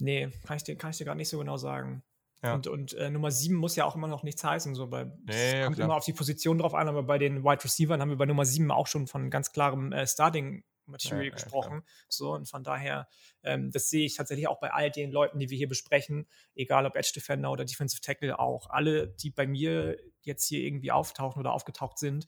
[0.00, 2.02] Nee, kann ich dir, kann ich dir gar nicht so genau sagen.
[2.42, 2.54] Ja.
[2.54, 4.74] Und, und äh, Nummer 7 muss ja auch immer noch nichts heißen.
[4.74, 5.86] So bei, nee, kommt klar.
[5.86, 8.44] immer auf die Position drauf an, aber bei den Wide Receivers haben wir bei Nummer
[8.44, 11.82] 7 auch schon von ganz klarem äh, Starting Material ja, gesprochen.
[11.84, 13.08] Ja, so, und von daher,
[13.42, 16.86] ähm, das sehe ich tatsächlich auch bei all den Leuten, die wir hier besprechen, egal
[16.86, 21.40] ob Edge Defender oder Defensive Tackle, auch alle, die bei mir jetzt hier irgendwie auftauchen
[21.40, 22.26] oder aufgetaucht sind,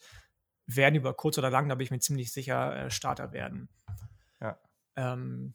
[0.67, 3.69] werden über kurz oder lang, da bin ich mir ziemlich sicher, äh, Starter werden.
[4.41, 4.59] Ja.
[4.97, 5.55] Ähm,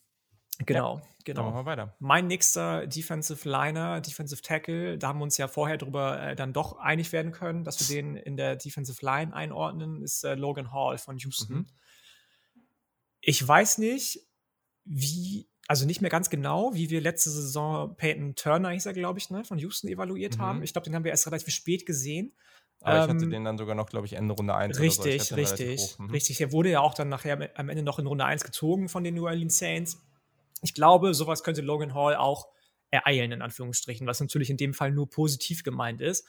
[0.65, 1.43] Genau, ja, genau.
[1.43, 1.95] Machen wir weiter.
[1.99, 6.53] Mein nächster Defensive Liner, Defensive Tackle, da haben wir uns ja vorher drüber äh, dann
[6.53, 10.71] doch einig werden können, dass wir den in der Defensive Line einordnen, ist äh, Logan
[10.71, 11.55] Hall von Houston.
[11.55, 11.67] Mhm.
[13.21, 14.27] Ich weiß nicht,
[14.84, 19.19] wie, also nicht mehr ganz genau, wie wir letzte Saison Peyton Turner, hieß er, glaube
[19.19, 20.41] ich, ne, von Houston evaluiert mhm.
[20.41, 20.63] haben.
[20.63, 22.34] Ich glaube, den haben wir erst relativ spät gesehen.
[22.81, 24.79] Aber ähm, ich hatte ähm, den dann sogar noch, glaube ich, Ende Runde 1.
[24.79, 25.36] Richtig, so.
[25.36, 26.10] richtig, mhm.
[26.10, 26.41] richtig.
[26.41, 29.13] Er wurde ja auch dann nachher am Ende noch in Runde 1 gezogen von den
[29.13, 30.01] New Orleans Saints.
[30.63, 32.47] Ich glaube, sowas könnte Logan Hall auch
[32.89, 36.27] ereilen, in Anführungsstrichen, was natürlich in dem Fall nur positiv gemeint ist.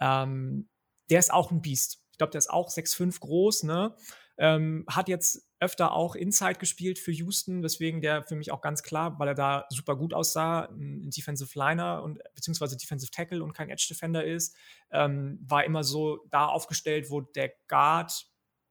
[0.00, 0.68] Ähm,
[1.10, 2.02] der ist auch ein Biest.
[2.12, 3.94] Ich glaube, der ist auch 6'5 groß, ne?
[4.38, 8.82] Ähm, hat jetzt öfter auch Inside gespielt für Houston, weswegen der für mich auch ganz
[8.82, 13.52] klar, weil er da super gut aussah, ein Defensive Liner und beziehungsweise Defensive Tackle und
[13.52, 14.56] kein Edge Defender ist,
[14.90, 18.26] ähm, war immer so da aufgestellt, wo der Guard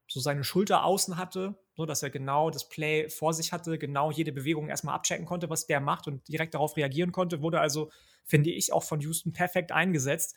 [0.10, 4.10] so seine Schulter außen hatte, so dass er genau das Play vor sich hatte, genau
[4.12, 7.92] jede Bewegung erstmal abchecken konnte, was der macht und direkt darauf reagieren konnte, wurde also,
[8.26, 10.36] finde ich, auch von Houston perfekt eingesetzt.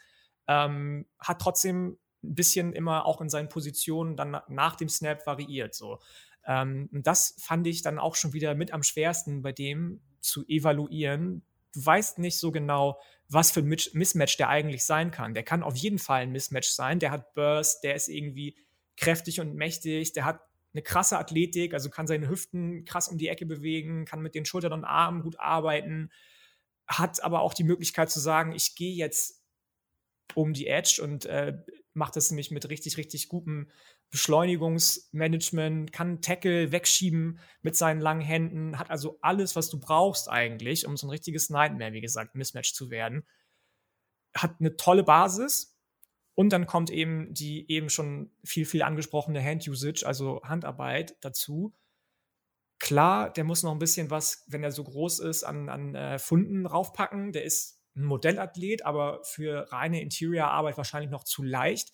[0.48, 5.74] Ähm, hat trotzdem ein bisschen immer auch in seinen Positionen dann nach dem Snap variiert.
[5.74, 6.00] So.
[6.46, 11.42] Ähm, das fand ich dann auch schon wieder mit am schwersten bei dem zu evaluieren.
[11.72, 12.98] Du weißt nicht so genau,
[13.28, 15.34] was für ein Mismatch der eigentlich sein kann.
[15.34, 16.98] Der kann auf jeden Fall ein Mismatch sein.
[16.98, 18.56] Der hat Burst, der ist irgendwie
[18.96, 20.40] kräftig und mächtig, der hat
[20.72, 24.44] eine krasse Athletik, also kann seine Hüften krass um die Ecke bewegen, kann mit den
[24.44, 26.10] Schultern und Armen gut arbeiten.
[26.86, 29.44] hat aber auch die Möglichkeit zu sagen, ich gehe jetzt
[30.34, 31.56] um die Edge und äh,
[31.92, 33.70] macht das nämlich mit richtig, richtig gutem
[34.10, 40.86] Beschleunigungsmanagement, kann Tackle wegschieben mit seinen langen Händen, hat also alles, was du brauchst eigentlich,
[40.86, 43.24] um so ein richtiges Nightmare, wie gesagt, Mismatch zu werden.
[44.34, 45.76] Hat eine tolle Basis
[46.34, 51.72] und dann kommt eben die eben schon viel, viel angesprochene Hand-Usage, also Handarbeit dazu.
[52.80, 56.18] Klar, der muss noch ein bisschen was, wenn er so groß ist, an, an äh,
[56.18, 57.32] Funden raufpacken.
[57.32, 61.92] Der ist ein Modellathlet, aber für reine Interior-Arbeit wahrscheinlich noch zu leicht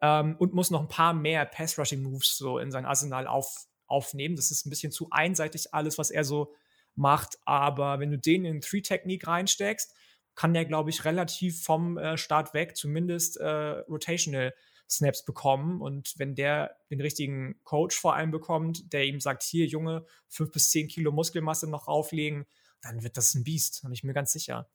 [0.00, 4.36] ähm, und muss noch ein paar mehr Pass-Rushing-Moves so in sein Arsenal auf, aufnehmen.
[4.36, 6.54] Das ist ein bisschen zu einseitig alles, was er so
[6.94, 7.38] macht.
[7.44, 9.94] Aber wenn du den in Three-Technique reinsteckst,
[10.34, 14.54] kann der, glaube ich, relativ vom äh, Start weg zumindest äh, Rotational
[14.88, 15.80] Snaps bekommen.
[15.80, 20.52] Und wenn der den richtigen Coach vor allem bekommt, der ihm sagt, hier, Junge, fünf
[20.52, 22.46] bis zehn Kilo Muskelmasse noch auflegen,
[22.82, 24.70] dann wird das ein Biest, bin ich mir ganz sicher.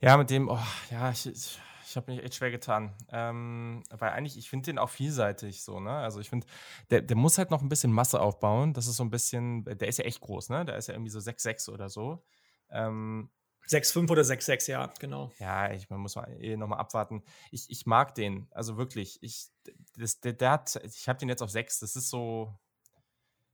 [0.00, 0.58] Ja, mit dem, oh,
[0.90, 2.94] ja, ich, ich, habe mich echt schwer getan.
[3.10, 5.90] Ähm, weil eigentlich, ich finde den auch vielseitig so, ne?
[5.90, 6.46] Also ich finde,
[6.90, 8.72] der, der muss halt noch ein bisschen Masse aufbauen.
[8.74, 10.64] Das ist so ein bisschen, der ist ja echt groß, ne?
[10.64, 12.24] Der ist ja irgendwie so 6,6 oder so.
[12.70, 13.30] Ähm,
[13.68, 15.32] 6,5 oder 6,6, ja, genau.
[15.38, 17.22] Ja, ich, man muss mal eh nochmal abwarten.
[17.50, 19.22] Ich, ich mag den, also wirklich.
[19.22, 19.48] Ich,
[19.96, 21.80] das, der, der hat, ich habe den jetzt auf 6.
[21.80, 22.56] Das ist so,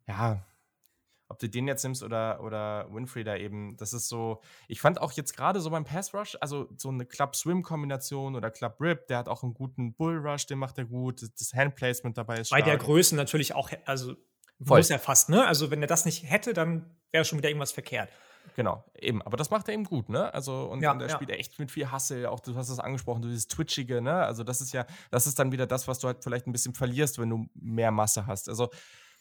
[0.07, 0.45] ja,
[1.33, 5.01] ob du den jetzt nimmst oder, oder Winfrey da eben, das ist so, ich fand
[5.01, 9.29] auch jetzt gerade so beim Pass Rush, also so eine Club-Swim-Kombination oder Club-Rip, der hat
[9.29, 12.65] auch einen guten Bull-Rush, den macht er gut, das Hand-Placement dabei ist Bei stark.
[12.67, 14.15] der Größe natürlich auch, also
[14.61, 14.79] Voll.
[14.79, 15.47] muss er fast, ne?
[15.47, 18.11] Also wenn er das nicht hätte, dann wäre schon wieder irgendwas verkehrt.
[18.57, 19.23] Genau, eben.
[19.23, 20.33] Aber das macht er eben gut, ne?
[20.35, 21.15] Also, und, ja, und er ja.
[21.15, 22.29] spielt echt mit viel Hustle.
[22.31, 24.15] Auch du hast es angesprochen, du dieses Twitchige, ne?
[24.15, 26.75] Also, das ist ja, das ist dann wieder das, was du halt vielleicht ein bisschen
[26.75, 28.49] verlierst, wenn du mehr Masse hast.
[28.49, 28.71] Also,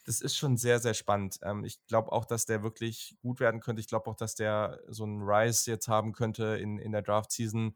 [0.05, 1.39] das ist schon sehr, sehr spannend.
[1.43, 3.79] Ähm, ich glaube auch, dass der wirklich gut werden könnte.
[3.79, 7.75] Ich glaube auch, dass der so einen Rise jetzt haben könnte in, in der Draft-Season.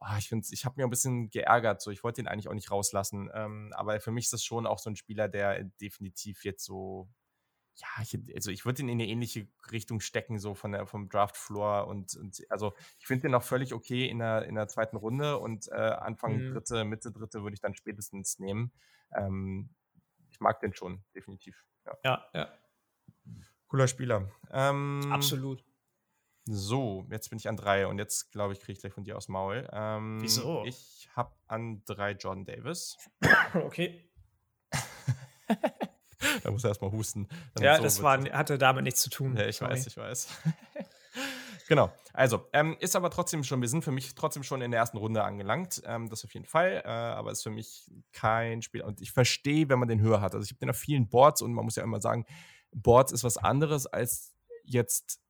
[0.00, 1.80] Oh, ich ich habe mir ein bisschen geärgert.
[1.80, 3.30] So, ich wollte ihn eigentlich auch nicht rauslassen.
[3.32, 7.08] Ähm, aber für mich ist das schon auch so ein Spieler, der definitiv jetzt so,
[7.76, 11.08] ja, ich, also ich würde ihn in eine ähnliche Richtung stecken, so von der, vom
[11.08, 11.86] Draft-Floor.
[11.86, 15.38] Und, und, also ich finde den auch völlig okay in der, in der zweiten Runde
[15.38, 16.52] und äh, Anfang mhm.
[16.52, 18.72] dritte, Mitte dritte würde ich dann spätestens nehmen.
[19.14, 19.70] Ähm,
[20.42, 21.64] mag den schon, definitiv.
[21.86, 22.26] Ja, ja.
[22.34, 22.52] ja.
[23.68, 24.30] Cooler Spieler.
[24.50, 25.64] Ähm, Absolut.
[26.44, 29.16] So, jetzt bin ich an drei und jetzt glaube ich, kriege ich gleich von dir
[29.16, 29.68] aus Maul.
[29.72, 30.64] Ähm, Wieso?
[30.66, 32.96] Ich habe an drei Jordan Davis.
[33.54, 34.10] okay.
[36.42, 37.28] da muss er erstmal husten.
[37.60, 39.36] Ja, so das war, hatte damit nichts zu tun.
[39.36, 39.72] Ja, ich Sorry.
[39.72, 40.28] weiß, ich weiß.
[41.72, 41.90] Genau.
[42.12, 44.98] Also, ähm, ist aber trotzdem schon, wir sind für mich trotzdem schon in der ersten
[44.98, 45.80] Runde angelangt.
[45.86, 46.82] Ähm, das auf jeden Fall.
[46.84, 48.82] Äh, aber ist für mich kein Spiel.
[48.82, 50.34] Und ich verstehe, wenn man den höher hat.
[50.34, 52.26] Also, ich habe den auf vielen Boards und man muss ja immer sagen,
[52.72, 55.22] Boards ist was anderes als jetzt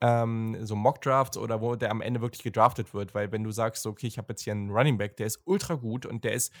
[0.00, 3.14] ähm, so Mock-Drafts oder wo der am Ende wirklich gedraftet wird.
[3.14, 5.74] Weil, wenn du sagst, okay, ich habe jetzt hier einen Running Back, der ist ultra
[5.74, 6.54] gut und der ist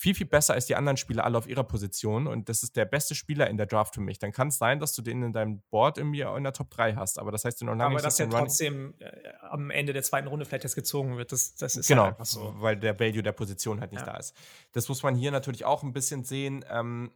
[0.00, 2.86] viel, viel besser als die anderen Spieler alle auf ihrer Position und das ist der
[2.86, 5.34] beste Spieler in der Draft für mich, dann kann es sein, dass du den in
[5.34, 7.18] deinem Board irgendwie in der Top 3 hast.
[7.18, 9.10] Aber das heißt, du noch lange Aber nicht dass er trotzdem äh,
[9.42, 12.24] am Ende der zweiten Runde vielleicht jetzt gezogen wird, das, das ist genau, halt einfach
[12.24, 12.54] so.
[12.56, 14.10] Weil der Value der Position halt nicht ja.
[14.10, 14.34] da ist.
[14.72, 16.64] Das muss man hier natürlich auch ein bisschen sehen.
[16.70, 17.10] Ähm,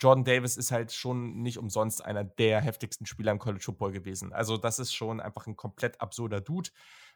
[0.00, 4.32] Jordan Davis ist halt schon nicht umsonst einer der heftigsten Spieler im College Football gewesen.
[4.32, 6.70] Also, das ist schon einfach ein komplett absurder Dude.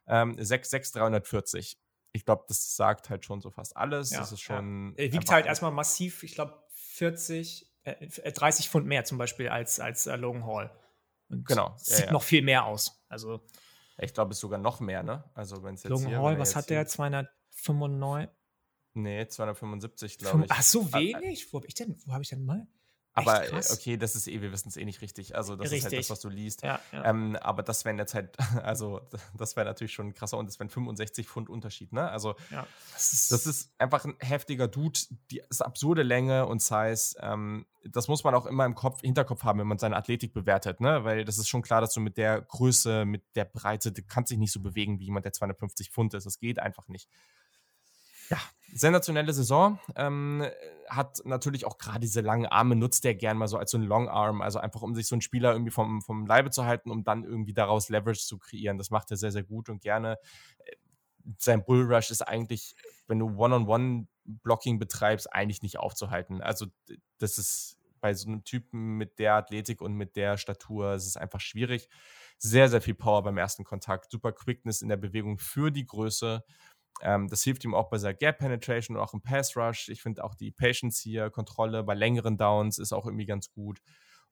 [0.07, 1.79] Ähm, 6'6, 340
[2.17, 4.11] ich glaube, das sagt halt schon so fast alles.
[4.11, 4.95] Ja, das ist schon.
[4.97, 5.05] Ja.
[5.05, 9.79] Er wiegt halt erstmal massiv, ich glaube, 40, äh, 30 Pfund mehr zum Beispiel als,
[9.81, 10.71] als äh, Logan Hall.
[11.29, 11.75] Und genau.
[11.77, 13.05] Sieht ja, noch viel mehr aus.
[13.09, 13.41] Also.
[13.99, 15.25] Ich glaube, es ist sogar noch mehr, ne?
[15.35, 15.91] Also, wenn es jetzt.
[15.91, 16.87] Logan hier, Hall, was hat der?
[16.87, 18.31] 295?
[18.95, 20.51] Nee, 275, glaube ich.
[20.51, 21.53] Ach, so wenig?
[21.53, 22.67] Wo habe ich denn, wo habe ich denn mal?
[23.17, 25.35] Aber äh, okay, das ist eh, wir wissen es eh nicht richtig.
[25.35, 25.79] Also, das richtig.
[25.79, 26.63] ist halt das, was du liest.
[26.63, 27.07] Ja, ja.
[27.07, 29.01] Ähm, aber das wären jetzt halt, also,
[29.35, 32.11] das wäre natürlich schon krasser und das wären 65 Pfund Unterschied, ne?
[32.11, 35.01] Also, ja, das, ist, das ist einfach ein heftiger Dude.
[35.31, 37.17] Die ist absurde Länge und Size.
[37.21, 40.81] Ähm, das muss man auch immer im Kopf, Hinterkopf haben, wenn man seine Athletik bewertet,
[40.81, 41.05] ne?
[41.05, 44.31] Weil das ist schon klar, dass du mit der Größe, mit der Breite, du kannst
[44.31, 46.27] dich nicht so bewegen wie jemand, der 250 Pfund ist.
[46.27, 47.09] Das geht einfach nicht.
[48.31, 48.39] Ja,
[48.73, 49.79] sensationelle Saison.
[49.95, 50.45] Ähm,
[50.89, 53.83] hat natürlich auch gerade diese langen Arme, nutzt er gern mal so als so ein
[53.83, 56.91] Long Arm, also einfach um sich so einen Spieler irgendwie vom, vom Leibe zu halten,
[56.91, 58.79] um dann irgendwie daraus Leverage zu kreieren.
[58.79, 60.19] Das macht er sehr, sehr gut und gerne.
[61.39, 62.77] Sein Bullrush ist eigentlich,
[63.09, 66.41] wenn du One-on-One-Blocking betreibst, eigentlich nicht aufzuhalten.
[66.41, 66.67] Also,
[67.19, 71.17] das ist bei so einem Typen mit der Athletik und mit der Statur, es ist
[71.17, 71.89] einfach schwierig.
[72.39, 76.45] Sehr, sehr viel Power beim ersten Kontakt, super Quickness in der Bewegung für die Größe.
[77.03, 79.89] Ähm, das hilft ihm auch bei seiner Gap Penetration und auch im Pass Rush.
[79.89, 83.81] Ich finde auch die Patience hier, Kontrolle bei längeren Downs ist auch irgendwie ganz gut.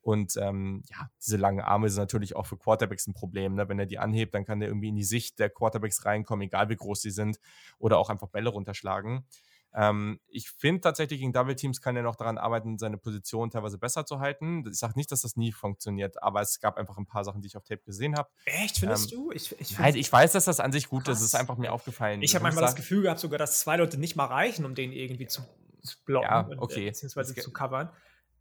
[0.00, 3.54] Und ähm, ja, diese langen Arme sind natürlich auch für Quarterbacks ein Problem.
[3.54, 3.68] Ne?
[3.70, 6.68] Wenn er die anhebt, dann kann der irgendwie in die Sicht der Quarterbacks reinkommen, egal
[6.68, 7.38] wie groß sie sind,
[7.78, 9.26] oder auch einfach Bälle runterschlagen.
[9.76, 13.76] Ähm, ich finde tatsächlich, gegen Double Teams kann er noch daran arbeiten, seine Position teilweise
[13.76, 14.64] besser zu halten.
[14.70, 17.48] Ich sage nicht, dass das nie funktioniert, aber es gab einfach ein paar Sachen, die
[17.48, 18.28] ich auf Tape gesehen habe.
[18.44, 19.32] Echt, findest ähm, du?
[19.32, 21.18] Ich, ich, nein, ich weiß, dass das an sich gut krass.
[21.18, 21.22] ist.
[21.22, 22.22] Es ist einfach mir aufgefallen.
[22.22, 24.92] Ich habe manchmal das Gefühl gehabt, sogar, dass zwei Leute nicht mal reichen, um den
[24.92, 25.42] irgendwie zu,
[26.04, 26.84] blocken ja, okay.
[26.84, 27.90] äh, beziehungsweise zu covern.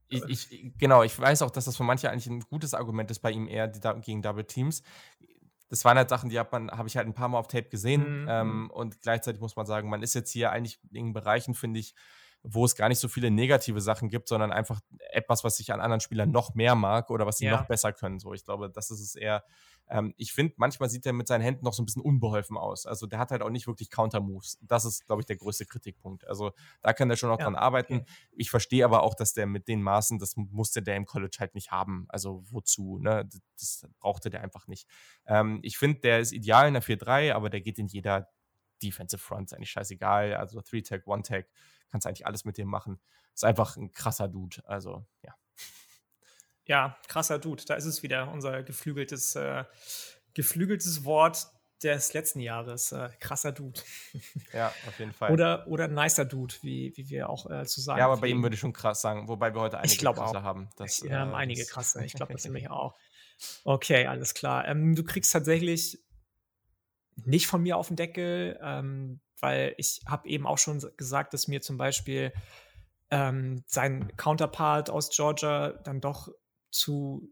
[0.10, 3.19] Ich, ich, genau, ich weiß auch, dass das für manche eigentlich ein gutes Argument ist
[3.19, 4.84] bei ihm eher die, gegen Double Teams
[5.74, 8.22] das waren halt Sachen, die habe hab ich halt ein paar Mal auf Tape gesehen.
[8.22, 8.28] Mhm.
[8.30, 8.70] Ähm, mhm.
[8.70, 11.96] und gleichzeitig muss man sagen, man ist jetzt hier eigentlich in Bereichen, finde ich,
[12.44, 15.80] wo es gar nicht so viele negative Sachen gibt, sondern einfach etwas, was ich an
[15.80, 17.58] anderen Spielern noch mehr mag oder was sie ja.
[17.58, 18.20] noch besser können.
[18.20, 19.44] So, ich glaube, das ist es eher.
[19.90, 22.86] Ähm, ich finde, manchmal sieht er mit seinen Händen noch so ein bisschen unbeholfen aus.
[22.86, 24.60] Also der hat halt auch nicht wirklich Counter-Moves.
[24.62, 26.28] Das ist, glaube ich, der größte Kritikpunkt.
[26.28, 26.52] Also
[26.82, 27.96] da kann er schon noch ja, dran arbeiten.
[27.96, 28.06] Okay.
[28.34, 31.56] Ich verstehe aber auch, dass der mit den Maßen, das musste der im College halt
[31.56, 32.08] nicht haben.
[32.10, 33.00] Also wozu?
[33.00, 33.28] Ne?
[33.58, 34.88] Das brauchte der einfach nicht.
[35.26, 38.30] Ähm, ich finde, der ist ideal in der 4-3, aber der geht in jeder
[38.82, 40.34] Defensive Front, ist eigentlich scheißegal.
[40.36, 41.48] Also Three-Tag, One-Tag,
[41.94, 43.00] kannst eigentlich alles mit dem machen.
[43.36, 44.64] Ist einfach ein krasser Dude.
[44.66, 45.36] Also, ja.
[46.66, 47.64] Ja, krasser Dude.
[47.68, 49.64] Da ist es wieder, unser geflügeltes, äh,
[50.34, 51.48] geflügeltes Wort
[51.84, 52.92] des letzten Jahres.
[52.94, 53.80] Äh, krasser Dude.
[54.54, 55.32] Ja, auf jeden Fall.
[55.32, 58.42] Oder, oder nicer Dude, wie, wie wir auch äh, zu sagen Ja, aber bei ihm
[58.42, 60.44] würde ich schon krass sagen, wobei wir heute einige krasse auch.
[60.44, 60.70] haben.
[60.78, 62.04] Das, wir haben äh, einige krasse.
[62.06, 62.96] Ich glaube, das nämlich auch.
[63.66, 64.68] Okay, alles klar.
[64.68, 66.04] Ähm, du kriegst tatsächlich
[67.18, 71.50] nicht von mir auf den Deckel, ähm, weil ich habe eben auch schon gesagt, dass
[71.50, 72.32] mir zum Beispiel
[73.12, 76.30] ähm, sein Counterpart aus Georgia dann doch
[76.72, 77.30] zu,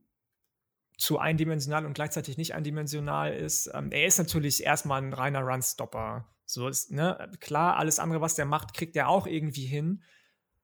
[0.97, 3.71] zu eindimensional und gleichzeitig nicht eindimensional ist.
[3.73, 6.27] Ähm, er ist natürlich erstmal ein reiner Runstopper.
[6.45, 10.03] So ist, ne, klar, alles andere, was der macht, kriegt er auch irgendwie hin.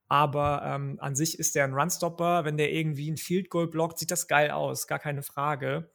[0.10, 2.44] Aber ähm, an sich ist der ein Runstopper.
[2.44, 5.92] Wenn der irgendwie ein Field Goal blockt, sieht das geil aus, gar keine Frage.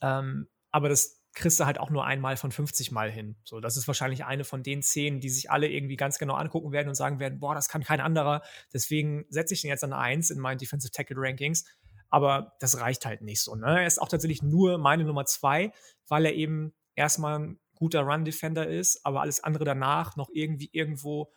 [0.00, 3.36] Ähm, aber das kriegst du halt auch nur einmal von 50 Mal hin.
[3.44, 6.72] So, das ist wahrscheinlich eine von den Szenen, die sich alle irgendwie ganz genau angucken
[6.72, 8.42] werden und sagen werden, boah, das kann kein anderer.
[8.72, 11.64] Deswegen setze ich den jetzt an 1 in meinen Defensive Tackle Rankings
[12.12, 13.54] aber das reicht halt nicht so.
[13.54, 13.80] Ne?
[13.80, 15.72] Er ist auch tatsächlich nur meine Nummer zwei,
[16.08, 21.32] weil er eben erstmal ein guter Run-Defender ist, aber alles andere danach noch irgendwie irgendwo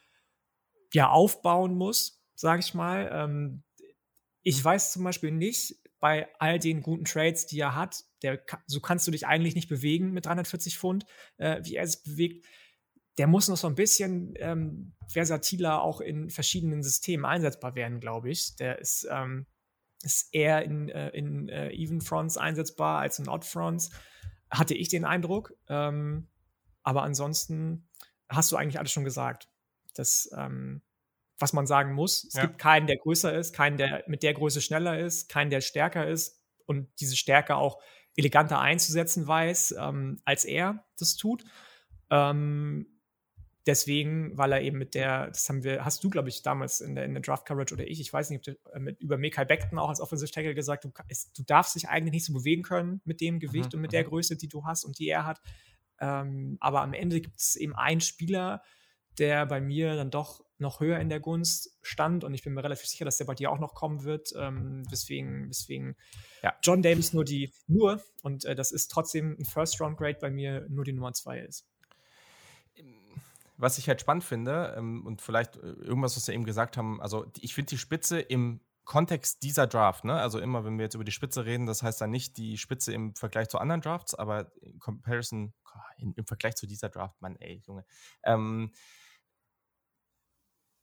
[0.93, 3.09] ja aufbauen muss, sage ich mal.
[3.11, 3.63] Ähm,
[4.41, 8.79] ich weiß zum Beispiel nicht, bei all den guten Trades, die er hat, der, so
[8.79, 11.05] kannst du dich eigentlich nicht bewegen mit 340 Pfund,
[11.37, 12.45] äh, wie er sich bewegt.
[13.17, 18.29] Der muss noch so ein bisschen ähm, versatiler auch in verschiedenen Systemen einsetzbar werden, glaube
[18.29, 18.55] ich.
[18.57, 19.45] Der ist ähm,
[20.05, 23.89] ist eher in, äh, in äh, Even Fronts einsetzbar als in Odd Fronts,
[24.49, 25.53] hatte ich den Eindruck.
[25.67, 26.27] Ähm,
[26.83, 27.87] aber ansonsten
[28.29, 29.49] hast du eigentlich alles schon gesagt.
[29.95, 30.81] Das, ähm,
[31.37, 32.41] was man sagen muss, es ja.
[32.45, 36.07] gibt keinen, der größer ist, keinen, der mit der Größe schneller ist, keinen, der stärker
[36.07, 37.81] ist und diese Stärke auch
[38.15, 41.43] eleganter einzusetzen weiß, ähm, als er das tut.
[42.09, 42.87] Ähm,
[43.65, 46.95] deswegen, weil er eben mit der, das haben wir, hast du, glaube ich, damals in
[46.95, 49.17] der, in der Draft Coverage oder ich, ich weiß nicht, ob du äh, mit, über
[49.17, 50.91] Mekai Beckton auch als Offensive Tackle gesagt, du,
[51.35, 54.03] du darfst dich eigentlich nicht so bewegen können mit dem Gewicht mhm, und mit der
[54.03, 54.09] mhm.
[54.09, 55.41] Größe, die du hast und die er hat.
[55.99, 58.61] Ähm, aber am Ende gibt es eben einen Spieler,
[59.17, 62.63] der bei mir dann doch noch höher in der Gunst stand und ich bin mir
[62.63, 64.33] relativ sicher, dass der bei dir auch noch kommen wird.
[64.37, 65.95] Ähm, deswegen, deswegen,
[66.41, 70.65] ja, John Davis nur die, nur, und äh, das ist trotzdem ein First-Round-Grade bei mir,
[70.69, 71.67] nur die Nummer zwei ist
[73.57, 77.01] was ich halt spannend finde, ähm, und vielleicht äh, irgendwas, was wir eben gesagt haben,
[77.01, 80.13] also ich finde die Spitze im Kontext dieser Draft, ne?
[80.13, 82.93] also immer, wenn wir jetzt über die Spitze reden, das heißt dann nicht die Spitze
[82.93, 85.53] im Vergleich zu anderen Drafts, aber in Comparison,
[85.97, 87.85] in, im Vergleich zu dieser Draft, Mann, ey, Junge,
[88.23, 88.71] ähm,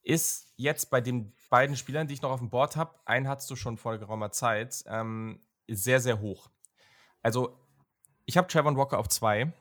[0.02, 3.50] ist jetzt bei den beiden Spielern, die ich noch auf dem Board habe, einen hattest
[3.50, 6.50] du schon vor geraumer Zeit, ähm, sehr, sehr hoch.
[7.22, 7.58] Also,
[8.24, 9.52] ich habe Trevor Walker auf zwei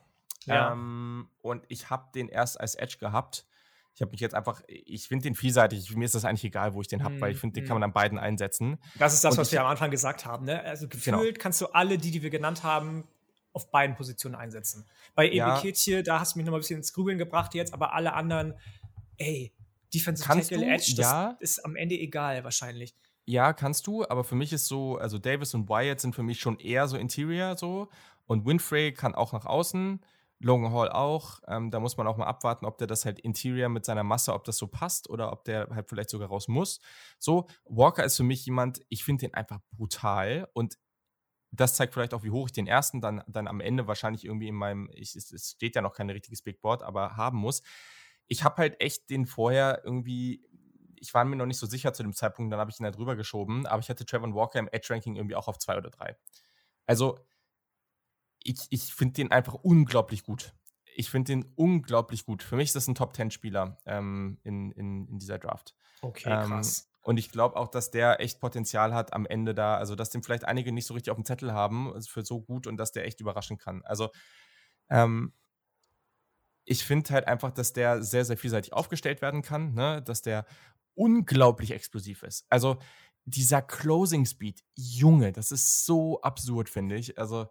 [0.45, 0.71] ja.
[0.71, 3.45] Ähm, und ich habe den erst als Edge gehabt.
[3.93, 5.95] Ich habe mich jetzt einfach, ich finde den vielseitig.
[5.95, 7.67] Mir ist das eigentlich egal, wo ich den habe, mm, weil ich finde, den mm.
[7.67, 8.79] kann man an beiden einsetzen.
[8.97, 10.45] Das ist das, und was ich, wir am Anfang gesagt haben.
[10.45, 10.61] Ne?
[10.63, 11.17] Also genau.
[11.17, 11.43] gefühlt genau.
[11.43, 13.07] kannst du alle, die, die wir genannt haben,
[13.53, 14.87] auf beiden Positionen einsetzen.
[15.13, 16.03] Bei Ebeketje, ja.
[16.03, 18.53] da hast du mich noch mal ein bisschen ins Grübeln gebracht jetzt, aber alle anderen,
[19.17, 19.53] ey,
[19.93, 20.71] Defensive kannst Tackle, du?
[20.71, 21.37] Edge, das ja.
[21.39, 22.95] ist am Ende egal wahrscheinlich.
[23.25, 26.39] Ja, kannst du, aber für mich ist so, also Davis und Wyatt sind für mich
[26.39, 27.89] schon eher so Interior so
[28.25, 30.01] und Winfrey kann auch nach außen.
[30.43, 31.39] Logan Hall auch.
[31.47, 34.33] Ähm, da muss man auch mal abwarten, ob der das halt Interior mit seiner Masse,
[34.33, 36.79] ob das so passt oder ob der halt vielleicht sogar raus muss.
[37.19, 40.77] So, Walker ist für mich jemand, ich finde den einfach brutal und
[41.51, 44.47] das zeigt vielleicht auch, wie hoch ich den ersten dann, dann am Ende wahrscheinlich irgendwie
[44.47, 47.61] in meinem, ich, es steht ja noch kein richtiges Big Board, aber haben muss.
[48.31, 50.41] Ich habe halt echt den vorher irgendwie
[51.01, 52.91] ich war mir noch nicht so sicher zu dem Zeitpunkt, dann habe ich ihn da
[52.91, 56.15] drüber geschoben, aber ich hatte Trevor Walker im Edge-Ranking irgendwie auch auf zwei oder drei.
[56.85, 57.19] Also,
[58.43, 60.53] ich, ich finde den einfach unglaublich gut.
[60.95, 62.43] Ich finde den unglaublich gut.
[62.43, 65.75] Für mich ist das ein Top-10-Spieler ähm, in, in, in dieser Draft.
[66.01, 66.87] Okay, ähm, krass.
[67.01, 70.21] Und ich glaube auch, dass der echt Potenzial hat am Ende da, also dass den
[70.21, 73.05] vielleicht einige nicht so richtig auf dem Zettel haben, für so gut und dass der
[73.05, 73.81] echt überraschen kann.
[73.85, 74.11] Also
[74.89, 75.33] ähm,
[76.65, 80.01] ich finde halt einfach, dass der sehr, sehr vielseitig aufgestellt werden kann, ne?
[80.01, 80.45] dass der
[80.93, 82.45] unglaublich explosiv ist.
[82.49, 82.77] Also
[83.25, 87.17] dieser Closing Speed, Junge, das ist so absurd, finde ich.
[87.17, 87.47] Also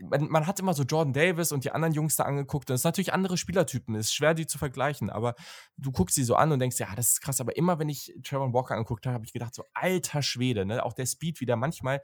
[0.00, 2.68] man, man, hat immer so Jordan Davis und die anderen Jungs da angeguckt.
[2.68, 3.94] Das sind natürlich andere Spielertypen.
[3.94, 5.08] Es ist schwer, die zu vergleichen.
[5.08, 5.34] Aber
[5.76, 7.40] du guckst sie so an und denkst, ja, das ist krass.
[7.40, 10.84] Aber immer, wenn ich Trevor Walker angeguckt habe, habe ich gedacht, so alter Schwede, ne?
[10.84, 12.02] Auch der Speed wieder manchmal,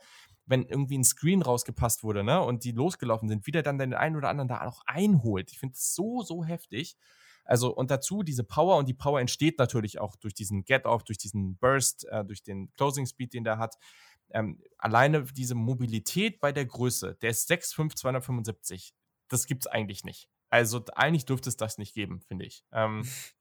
[0.48, 2.40] wenn irgendwie ein Screen rausgepasst wurde, ne?
[2.42, 5.50] Und die losgelaufen sind, wieder dann den einen oder anderen da auch einholt.
[5.52, 6.96] Ich finde es so, so heftig.
[7.44, 11.18] Also und dazu diese Power und die Power entsteht natürlich auch durch diesen Get-Off, durch
[11.18, 13.76] diesen Burst, äh, durch den Closing Speed, den der hat
[14.30, 18.94] ähm, alleine diese Mobilität bei der Größe, der ist 6'5, 275.
[19.28, 20.28] Das gibt's eigentlich nicht.
[20.50, 22.64] Also eigentlich dürfte es das nicht geben, finde ich.
[22.72, 23.02] Ähm,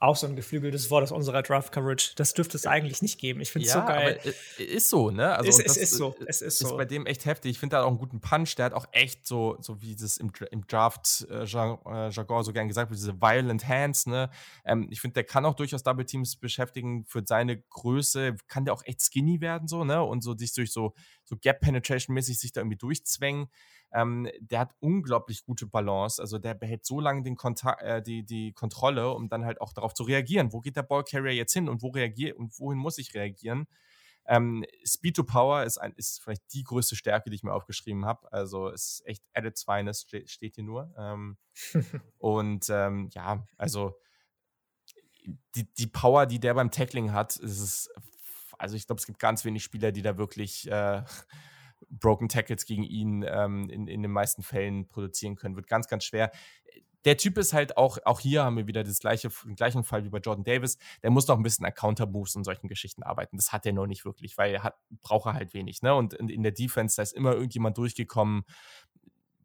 [0.00, 2.12] auch so ein geflügeltes Wort aus unserer Draft Coverage.
[2.16, 3.42] Das dürfte es eigentlich nicht geben.
[3.42, 4.18] Ich finde es ja, so geil.
[4.56, 5.36] Ist so, ne?
[5.36, 6.16] Also, es, es ist so.
[6.26, 6.76] Es ist, ist so.
[6.78, 7.50] bei dem echt heftig.
[7.50, 8.56] Ich finde, da auch einen guten Punch.
[8.56, 12.90] Der hat auch echt so, so wie das im, im Draft-Jargon äh, so gern gesagt
[12.90, 14.30] wird, diese Violent Hands, ne?
[14.64, 17.04] Ähm, ich finde, der kann auch durchaus Double Teams beschäftigen.
[17.04, 20.02] Für seine Größe kann der auch echt skinny werden, so, ne?
[20.02, 20.94] Und so sich durch so,
[21.24, 23.48] so Gap-Penetration-mäßig sich da irgendwie durchzwängen.
[23.92, 26.20] Ähm, der hat unglaublich gute Balance.
[26.20, 29.72] Also der behält so lange den Kontakt, äh, die, die Kontrolle, um dann halt auch
[29.72, 30.52] darauf zu reagieren.
[30.52, 33.66] Wo geht der Ballcarrier jetzt hin und wo reagiert und wohin muss ich reagieren?
[34.26, 38.04] Ähm, Speed to Power ist, ein, ist vielleicht die größte Stärke, die ich mir aufgeschrieben
[38.04, 38.32] habe.
[38.32, 40.94] Also es ist echt Added Finest steht hier nur.
[40.96, 41.36] Ähm,
[42.18, 43.98] und ähm, ja, also
[45.54, 47.90] die, die Power, die der beim Tackling hat, ist es,
[48.58, 51.02] also ich glaube, es gibt ganz wenig Spieler, die da wirklich äh,
[51.90, 55.56] Broken Tackles gegen ihn ähm, in, in den meisten Fällen produzieren können.
[55.56, 56.30] Wird ganz, ganz schwer.
[57.04, 60.04] Der Typ ist halt auch, auch hier haben wir wieder das gleiche, den gleichen Fall
[60.04, 60.76] wie bei Jordan Davis.
[61.02, 63.36] Der muss noch ein bisschen an Counter-Moves und solchen Geschichten arbeiten.
[63.36, 65.82] Das hat er noch nicht wirklich, weil er hat, braucht er halt wenig.
[65.82, 65.94] Ne?
[65.94, 68.44] Und in, in der Defense, da ist immer irgendjemand durchgekommen.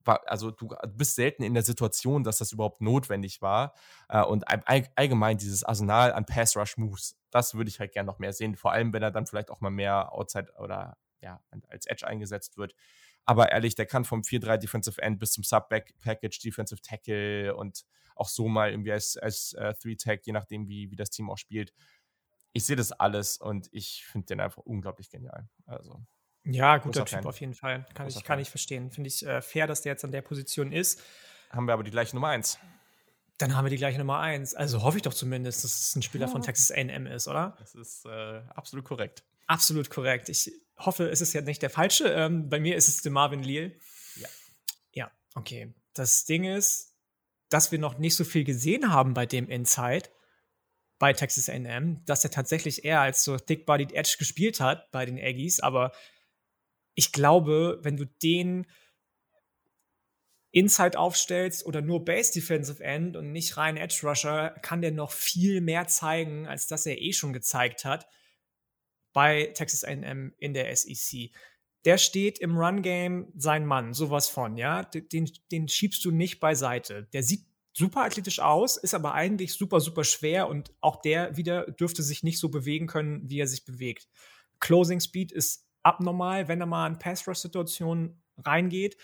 [0.04, 3.74] also du bist selten in der Situation, dass das überhaupt notwendig war.
[4.10, 8.58] Äh, und allgemein dieses Arsenal an Pass-Rush-Moves, das würde ich halt gerne noch mehr sehen.
[8.58, 12.58] Vor allem, wenn er dann vielleicht auch mal mehr Outside oder ja, als Edge eingesetzt
[12.58, 12.76] wird.
[13.26, 17.86] Aber ehrlich, der kann vom 4-3 Defensive End bis zum Sub-Package Defensive Tackle und
[18.16, 21.38] auch so mal irgendwie als, als äh, 3-Tag, je nachdem, wie, wie das Team auch
[21.38, 21.74] spielt.
[22.54, 25.50] Ich sehe das alles und ich finde den einfach unglaublich genial.
[25.66, 26.02] Also.
[26.46, 27.26] Ja, guter Typ Fan.
[27.26, 27.86] auf jeden Fall.
[27.96, 28.92] Kann ich, kann ich verstehen.
[28.92, 31.02] Finde ich äh, fair, dass der jetzt an der Position ist.
[31.50, 32.60] Haben wir aber die gleiche Nummer 1.
[33.40, 34.56] Dann haben wir die gleiche Nummer 1.
[34.56, 36.32] Also hoffe ich doch zumindest, dass es ein Spieler ja.
[36.32, 37.58] von Texas AM ist, oder?
[37.60, 39.26] Das ist äh, absolut korrekt.
[39.48, 40.30] Absolut korrekt.
[40.30, 42.08] Ich hoffe, es ist ja nicht der falsche.
[42.08, 43.78] Ähm, bei mir ist es der Marvin Leal.
[44.16, 44.28] Ja.
[44.94, 45.74] Ja, okay.
[45.94, 46.94] Das Ding ist,
[47.50, 50.10] dass wir noch nicht so viel gesehen haben bei dem Inside
[50.98, 55.20] bei Texas A&M, dass er tatsächlich eher als so thick-bodied Edge gespielt hat bei den
[55.20, 55.92] Aggies, aber
[56.94, 58.66] ich glaube, wenn du den
[60.52, 65.12] Inside aufstellst oder nur Base Defensive End und nicht rein Edge Rusher, kann der noch
[65.12, 68.08] viel mehr zeigen, als das er eh schon gezeigt hat
[69.16, 71.32] bei Texas A&M in der SEC.
[71.86, 74.84] Der steht im Run-Game sein Mann, sowas von, ja.
[74.84, 77.08] Den, den schiebst du nicht beiseite.
[77.14, 81.66] Der sieht super athletisch aus, ist aber eigentlich super, super schwer und auch der wieder
[81.72, 84.10] dürfte sich nicht so bewegen können, wie er sich bewegt.
[84.60, 88.98] Closing Speed ist abnormal, wenn er mal in Pass-Rush-Situationen reingeht.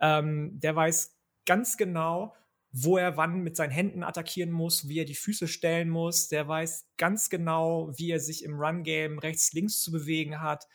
[0.00, 1.14] Ähm, der weiß
[1.44, 2.34] ganz genau,
[2.70, 6.28] wo er wann mit seinen Händen attackieren muss, wie er die Füße stellen muss.
[6.28, 10.66] Der weiß ganz genau, wie er sich im Run-Game rechts, links zu bewegen hat.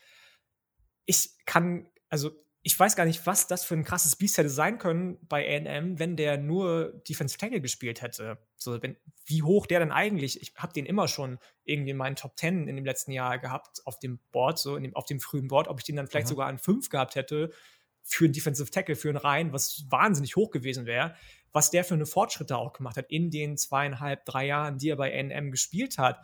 [1.05, 2.31] Ich kann, also
[2.65, 5.99] ich weiß gar nicht, was das für ein krasses Biest hätte sein können bei AM,
[5.99, 8.37] wenn der nur Defensive Tackle gespielt hätte.
[8.55, 12.15] So, wenn, wie hoch der denn eigentlich, ich habe den immer schon irgendwie in meinen
[12.15, 15.49] Top 10 in dem letzten Jahr gehabt auf dem Board, so dem, auf dem frühen
[15.49, 16.29] Board, ob ich den dann vielleicht mhm.
[16.29, 17.51] sogar an 5 gehabt hätte
[18.01, 21.15] für einen Defensive Tackle, für einen Reihen, was wahnsinnig hoch gewesen wäre
[21.53, 24.97] was der für eine Fortschritte auch gemacht hat in den zweieinhalb, drei Jahren, die er
[24.97, 26.19] bei NM gespielt hat,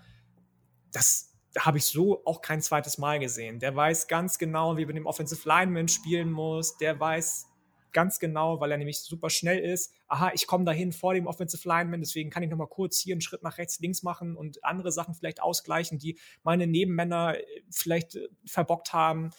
[0.92, 3.60] das habe ich so auch kein zweites Mal gesehen.
[3.60, 6.78] Der weiß ganz genau, wie man dem Offensive Lineman spielen muss.
[6.78, 7.48] Der weiß
[7.92, 9.94] ganz genau, weil er nämlich super schnell ist.
[10.08, 13.22] Aha, ich komme dahin vor dem Offensive Lineman, deswegen kann ich nochmal kurz hier einen
[13.22, 18.16] Schritt nach rechts, links machen und andere Sachen vielleicht ausgleichen, die meine Nebenmänner äh, vielleicht
[18.16, 19.32] äh, verbockt haben.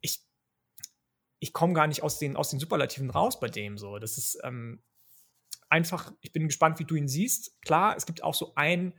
[0.00, 0.25] Ich
[1.38, 3.98] ich komme gar nicht aus den, aus den Superlativen raus bei dem so.
[3.98, 4.82] Das ist ähm,
[5.68, 7.60] einfach, ich bin gespannt, wie du ihn siehst.
[7.62, 8.94] Klar, es gibt auch so ein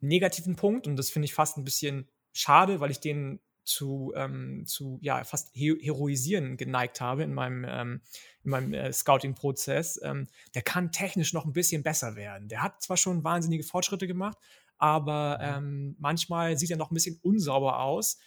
[0.00, 4.64] negativen Punkt und das finde ich fast ein bisschen schade, weil ich den zu, ähm,
[4.66, 8.00] zu ja, fast heroisieren geneigt habe in meinem, ähm,
[8.44, 10.00] in meinem äh, Scouting-Prozess.
[10.04, 12.48] Ähm, der kann technisch noch ein bisschen besser werden.
[12.48, 14.38] Der hat zwar schon wahnsinnige Fortschritte gemacht,
[14.78, 15.66] aber mhm.
[15.66, 18.18] ähm, manchmal sieht er noch ein bisschen unsauber aus.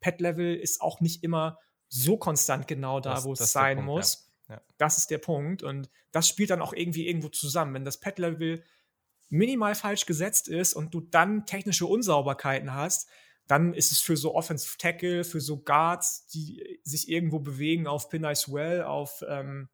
[0.00, 1.58] Pet-Level ist auch nicht immer
[1.88, 4.30] so konstant genau da, das, wo es sein Punkt, muss.
[4.48, 4.54] Ja.
[4.54, 4.62] Ja.
[4.78, 5.62] Das ist der Punkt.
[5.62, 7.74] Und das spielt dann auch irgendwie irgendwo zusammen.
[7.74, 8.62] Wenn das Pet-Level
[9.28, 13.08] minimal falsch gesetzt ist und du dann technische Unsauberkeiten hast,
[13.46, 18.10] dann ist es für so Offensive Tackle, für so Guards, die sich irgendwo bewegen auf
[18.10, 19.68] Pin Nice Well, auf, ähm,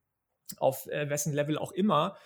[0.58, 2.16] auf äh, wessen Level auch immer,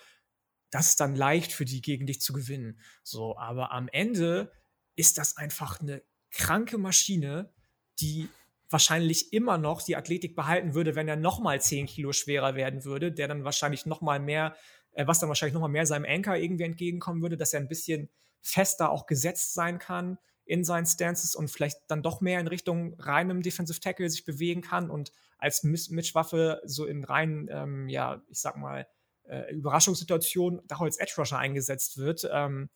[0.71, 2.79] das ist dann leicht für die gegen dich zu gewinnen.
[3.03, 4.51] So, aber am Ende
[4.95, 7.51] ist das einfach eine kranke Maschine,
[7.99, 8.29] die
[8.69, 12.85] wahrscheinlich immer noch die Athletik behalten würde, wenn er noch mal 10 Kilo schwerer werden
[12.85, 14.55] würde, der dann wahrscheinlich noch mal mehr,
[14.93, 17.67] äh, was dann wahrscheinlich noch mal mehr seinem Anker irgendwie entgegenkommen würde, dass er ein
[17.67, 18.09] bisschen
[18.41, 22.95] fester auch gesetzt sein kann in seinen Stances und vielleicht dann doch mehr in Richtung
[22.99, 28.39] reinem Defensive Tackle sich bewegen kann und als Mitchwaffe so in rein, ähm, ja, ich
[28.41, 28.87] sag mal,
[29.23, 32.27] äh, Überraschungssituation da als Edge Rusher eingesetzt wird.
[32.31, 32.69] Ähm,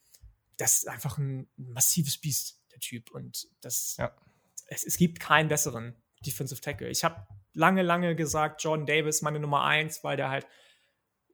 [0.57, 3.11] das ist einfach ein massives Biest, der Typ.
[3.11, 4.15] Und das, ja.
[4.68, 5.95] Es, es gibt keinen besseren
[6.26, 6.89] Defensive Tackle.
[6.89, 10.47] Ich habe lange, lange gesagt, Jordan Davis meine Nummer eins, weil der halt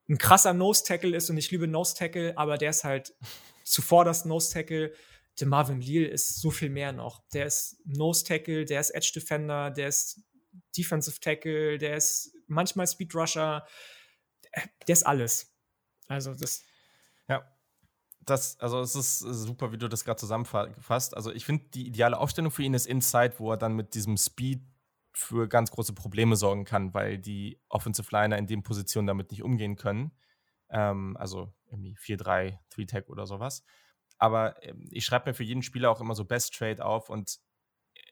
[0.10, 3.14] ein krasser Nose Tackle ist und ich liebe Nose Tackle, aber der ist halt
[3.64, 4.94] zuvor das Nose Tackle
[5.40, 7.24] der Marvin Leal ist so viel mehr noch.
[7.34, 10.22] Der ist Nose Tackle, der ist Edge Defender, der ist
[10.78, 13.66] Defensive Tackle, der ist manchmal Speed Rusher,
[14.88, 15.54] der ist alles.
[16.08, 16.64] Also das.
[18.30, 21.16] Das, also es ist super, wie du das gerade zusammenfasst.
[21.16, 24.18] Also ich finde, die ideale Aufstellung für ihn ist Inside, wo er dann mit diesem
[24.18, 24.62] Speed
[25.14, 29.44] für ganz große Probleme sorgen kann, weil die Offensive Liner in den Positionen damit nicht
[29.44, 30.12] umgehen können.
[30.70, 33.64] Ähm, also irgendwie 4-3, 3-Tag oder sowas.
[34.18, 37.40] Aber ähm, ich schreibe mir für jeden Spieler auch immer so Best Trade auf und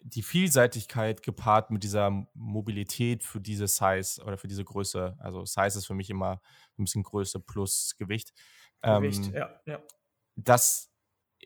[0.01, 5.17] die Vielseitigkeit gepaart mit dieser Mobilität für diese Size oder für diese Größe.
[5.19, 6.41] Also Size ist für mich immer
[6.77, 8.33] ein bisschen Größe plus Gewicht.
[8.81, 9.79] Gewicht, ähm, ja, ja.
[10.37, 10.87] Das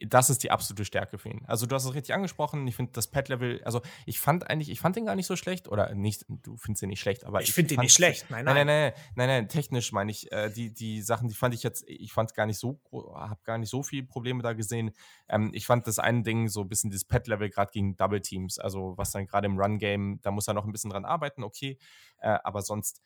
[0.07, 1.43] das ist die absolute Stärke für ihn.
[1.45, 2.65] Also du hast es richtig angesprochen.
[2.67, 5.67] Ich finde das Pad-Level, also ich fand eigentlich, ich fand den gar nicht so schlecht
[5.67, 8.25] oder nicht, du findest den nicht schlecht, aber ich, ich finde den nicht schlecht.
[8.29, 8.55] Nein nein.
[8.55, 11.63] nein, nein, nein, nein, nein, technisch meine ich, äh, die, die Sachen, die fand ich
[11.63, 14.91] jetzt, ich fand gar nicht so, habe gar nicht so viele Probleme da gesehen.
[15.27, 18.57] Ähm, ich fand das eine Ding so ein bisschen dieses Pad-Level gerade gegen Double Teams,
[18.57, 21.77] also was dann gerade im Run-Game, da muss er noch ein bisschen dran arbeiten, okay,
[22.19, 23.01] äh, aber sonst,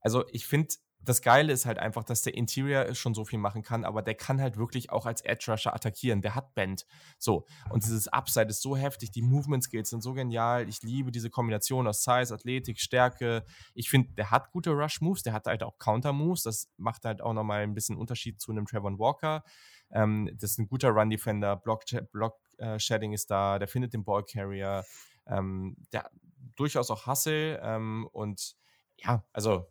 [0.00, 0.74] also ich finde
[1.04, 4.14] das Geile ist halt einfach, dass der Interior schon so viel machen kann, aber der
[4.14, 6.22] kann halt wirklich auch als Edge Rusher attackieren.
[6.22, 6.86] Der hat Bend.
[7.18, 7.46] So.
[7.70, 9.10] Und dieses Upside ist so heftig.
[9.10, 10.68] Die Movement Skills sind so genial.
[10.68, 13.44] Ich liebe diese Kombination aus Size, Athletik, Stärke.
[13.74, 15.22] Ich finde, der hat gute Rush Moves.
[15.22, 16.42] Der hat halt auch Counter Moves.
[16.42, 19.44] Das macht halt auch nochmal ein bisschen Unterschied zu einem Trevor Walker.
[19.90, 21.56] Ähm, das ist ein guter Run Defender.
[21.56, 21.82] Block,
[22.12, 23.58] Block äh, Shedding ist da.
[23.58, 24.84] Der findet den Ball Carrier.
[25.26, 26.10] Ähm, der
[26.56, 27.60] durchaus auch Hustle.
[27.62, 28.56] Ähm, und
[28.98, 29.66] ja, also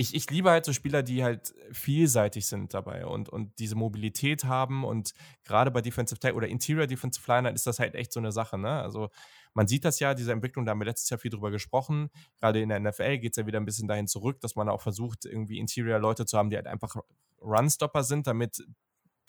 [0.00, 4.44] ich, ich liebe halt so Spieler, die halt vielseitig sind dabei und, und diese Mobilität
[4.44, 8.20] haben und gerade bei Defensive Tech oder Interior Defensive Liner ist das halt echt so
[8.20, 8.80] eine Sache, ne?
[8.80, 9.10] Also
[9.54, 12.10] man sieht das ja, diese Entwicklung, da haben wir letztes Jahr viel drüber gesprochen.
[12.38, 14.80] Gerade in der NFL geht es ja wieder ein bisschen dahin zurück, dass man auch
[14.80, 16.94] versucht, irgendwie Interior-Leute zu haben, die halt einfach
[17.40, 18.64] Runstopper sind, damit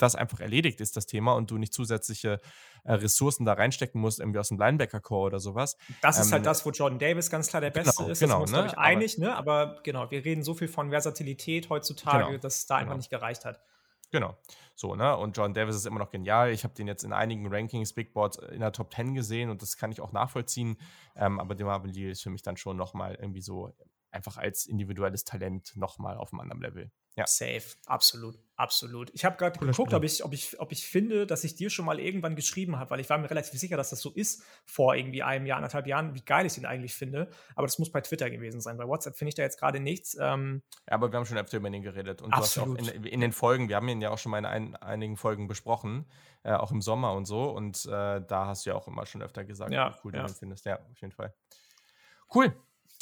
[0.01, 2.39] das einfach erledigt ist, das Thema, und du nicht zusätzliche
[2.83, 5.77] äh, Ressourcen da reinstecken musst, irgendwie aus dem Linebacker-Core oder sowas.
[6.01, 8.19] Das ist halt ähm, das, wo Jordan Davis ganz klar der genau, Beste ist.
[8.19, 8.73] Genau, das sind wir uns, ne?
[8.73, 9.35] ich, einig, ne?
[9.35, 12.97] Aber genau, wir reden so viel von Versatilität heutzutage, genau, dass es da einfach genau.
[12.97, 13.61] nicht gereicht hat.
[14.11, 14.37] Genau.
[14.75, 15.15] So, ne?
[15.17, 16.51] Und Jordan Davis ist immer noch genial.
[16.51, 19.61] Ich habe den jetzt in einigen Rankings, Big Boards in der Top 10 gesehen und
[19.61, 20.77] das kann ich auch nachvollziehen.
[21.15, 23.71] Ähm, aber der Marvin Lee ist für mich dann schon nochmal irgendwie so
[24.11, 26.91] einfach als individuelles Talent nochmal auf einem anderen Level.
[27.15, 27.27] Ja.
[27.27, 29.09] Safe, absolut, absolut.
[29.13, 31.85] Ich habe gerade geguckt, ob ich, ob, ich, ob ich finde, dass ich dir schon
[31.85, 34.95] mal irgendwann geschrieben habe, weil ich war mir relativ sicher, dass das so ist vor
[34.95, 37.29] irgendwie einem Jahr, anderthalb Jahren, wie geil ich ihn eigentlich finde.
[37.55, 38.77] Aber das muss bei Twitter gewesen sein.
[38.77, 40.17] Bei WhatsApp finde ich da jetzt gerade nichts.
[40.19, 42.21] Ähm ja, aber wir haben schon öfter über ihn geredet.
[42.21, 42.79] Und absolut.
[42.79, 45.47] In, in, den Folgen, wir haben ihn ja auch schon mal in ein, einigen Folgen
[45.47, 46.05] besprochen,
[46.43, 47.49] äh, auch im Sommer und so.
[47.49, 50.23] Und äh, da hast du ja auch immer schon öfter gesagt, ja, wie cool ja.
[50.23, 50.65] du ihn findest.
[50.65, 51.33] Ja, auf jeden Fall.
[52.33, 52.53] Cool.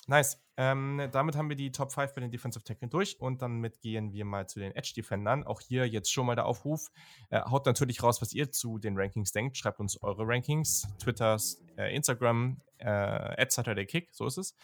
[0.09, 0.41] Nice.
[0.55, 4.13] Ähm, damit haben wir die Top 5 bei den Defensive Tackle durch und dann gehen
[4.13, 5.43] wir mal zu den Edge Defendern.
[5.43, 6.87] Auch hier jetzt schon mal der Aufruf.
[7.29, 9.57] Äh, haut natürlich raus, was ihr zu den Rankings denkt.
[9.57, 10.87] Schreibt uns eure Rankings.
[10.97, 11.37] Twitter,
[11.77, 14.55] äh, Instagram, äh, SaturdayKick, so ist es.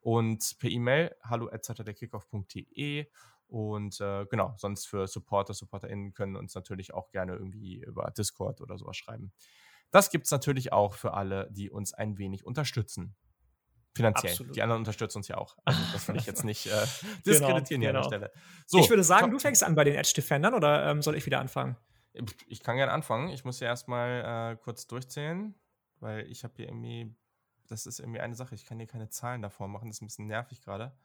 [0.00, 3.06] Und per E-Mail hallo at saturdaykickoff.de.
[3.48, 8.60] Und äh, genau, sonst für Supporter, SupporterInnen können uns natürlich auch gerne irgendwie über Discord
[8.60, 9.32] oder sowas schreiben.
[9.90, 13.16] Das gibt es natürlich auch für alle, die uns ein wenig unterstützen.
[13.94, 14.32] Finanziell.
[14.32, 14.56] Absolut.
[14.56, 15.56] Die anderen unterstützen uns ja auch.
[15.64, 16.86] Also das will ich jetzt nicht äh,
[17.26, 18.04] diskreditieren genau, hier genau.
[18.04, 18.30] an der genau.
[18.30, 18.32] Stelle.
[18.66, 21.26] So, ich würde sagen, du fängst an bei den Edge Defendern oder ähm, soll ich
[21.26, 21.76] wieder anfangen?
[22.46, 23.28] Ich kann gerne anfangen.
[23.28, 25.54] Ich muss ja erstmal äh, kurz durchzählen,
[26.00, 27.14] weil ich habe hier irgendwie,
[27.68, 30.06] das ist irgendwie eine Sache, ich kann hier keine Zahlen davor machen, das ist ein
[30.06, 30.96] bisschen nervig gerade.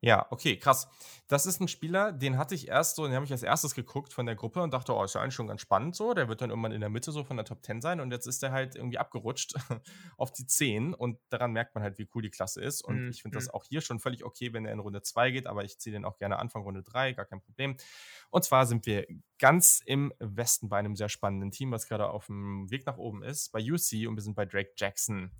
[0.00, 0.88] Ja, okay, krass.
[1.26, 4.12] Das ist ein Spieler, den hatte ich erst so, den habe ich als erstes geguckt
[4.12, 6.14] von der Gruppe und dachte, oh, ist ja eigentlich schon ganz spannend so.
[6.14, 8.26] Der wird dann irgendwann in der Mitte so von der Top 10 sein und jetzt
[8.26, 9.54] ist der halt irgendwie abgerutscht
[10.16, 12.82] auf die 10 und daran merkt man halt, wie cool die Klasse ist.
[12.82, 13.10] Und mhm.
[13.10, 13.54] ich finde das mhm.
[13.54, 16.04] auch hier schon völlig okay, wenn er in Runde 2 geht, aber ich ziehe den
[16.04, 17.76] auch gerne Anfang Runde 3, gar kein Problem.
[18.30, 19.04] Und zwar sind wir
[19.40, 23.24] ganz im Westen bei einem sehr spannenden Team, was gerade auf dem Weg nach oben
[23.24, 25.32] ist, bei UC und wir sind bei Drake Jackson.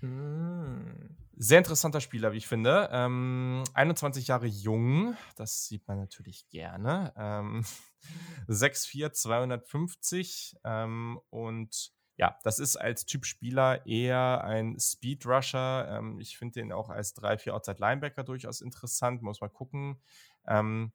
[0.00, 1.16] Hm.
[1.38, 2.88] Sehr interessanter Spieler, wie ich finde.
[2.92, 7.12] Ähm, 21 Jahre jung, das sieht man natürlich gerne.
[7.16, 7.64] Ähm,
[8.48, 15.86] 6'4, 250 ähm, und ja, das ist als Typ Spieler eher ein Speed Rusher.
[15.90, 20.00] Ähm, ich finde den auch als 3-4 Outside Linebacker durchaus interessant, muss mal gucken.
[20.46, 20.92] Ähm,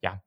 [0.00, 0.20] ja,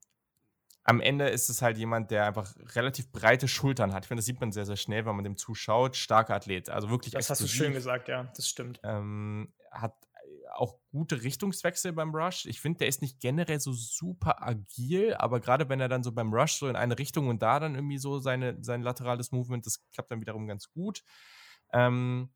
[0.87, 4.05] am Ende ist es halt jemand, der einfach relativ breite Schultern hat.
[4.05, 5.97] Ich finde, das sieht man sehr, sehr schnell, wenn man dem zuschaut.
[5.97, 7.43] Starker Athlet, also wirklich Das explosiv.
[7.45, 8.79] hast du schön gesagt, ja, das stimmt.
[8.83, 9.93] Ähm, hat
[10.55, 12.45] auch gute Richtungswechsel beim Rush.
[12.45, 16.13] Ich finde, der ist nicht generell so super agil, aber gerade wenn er dann so
[16.13, 19.65] beim Rush so in eine Richtung und da dann irgendwie so seine, sein laterales Movement,
[19.65, 21.03] das klappt dann wiederum ganz gut.
[21.73, 22.29] Ähm,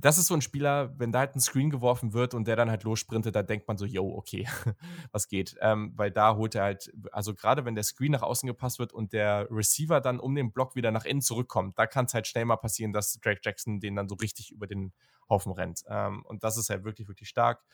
[0.00, 2.70] das ist so ein Spieler, wenn da halt ein Screen geworfen wird und der dann
[2.70, 4.46] halt lossprintet, da denkt man so, yo, okay,
[5.12, 5.56] was geht?
[5.60, 8.92] Ähm, weil da holt er halt, also gerade wenn der Screen nach außen gepasst wird
[8.92, 12.26] und der Receiver dann um den Block wieder nach innen zurückkommt, da kann es halt
[12.26, 14.92] schnell mal passieren, dass Drake Jackson den dann so richtig über den
[15.28, 15.82] Haufen rennt.
[15.88, 17.64] Ähm, und das ist halt wirklich, wirklich stark.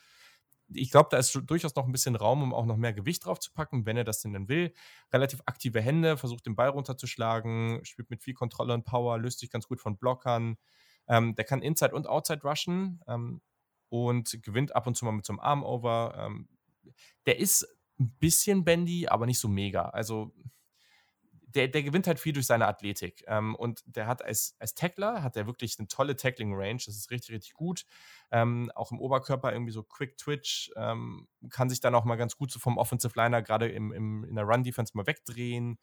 [0.69, 3.39] Ich glaube, da ist durchaus noch ein bisschen Raum, um auch noch mehr Gewicht drauf
[3.39, 4.73] zu packen, wenn er das denn dann will.
[5.13, 9.49] Relativ aktive Hände, versucht den Ball runterzuschlagen, spielt mit viel Kontrolle und Power, löst sich
[9.49, 10.57] ganz gut von Blockern
[11.07, 13.41] ähm, der kann Inside und Outside rushen ähm,
[13.89, 16.15] und gewinnt ab und zu mal mit so einem Armover.
[16.17, 16.49] Ähm,
[17.25, 17.67] der ist
[17.99, 19.89] ein bisschen bendy, aber nicht so mega.
[19.89, 20.33] Also
[21.57, 23.23] der, der gewinnt halt viel durch seine Athletik.
[23.27, 26.81] Ähm, und der hat als, als Tackler, hat er wirklich eine tolle Tackling-Range.
[26.85, 27.85] Das ist richtig, richtig gut.
[28.31, 30.71] Ähm, auch im Oberkörper irgendwie so Quick Twitch.
[30.75, 34.23] Ähm, kann sich dann auch mal ganz gut so vom Offensive Liner gerade im, im,
[34.25, 35.79] in der Run-Defense mal wegdrehen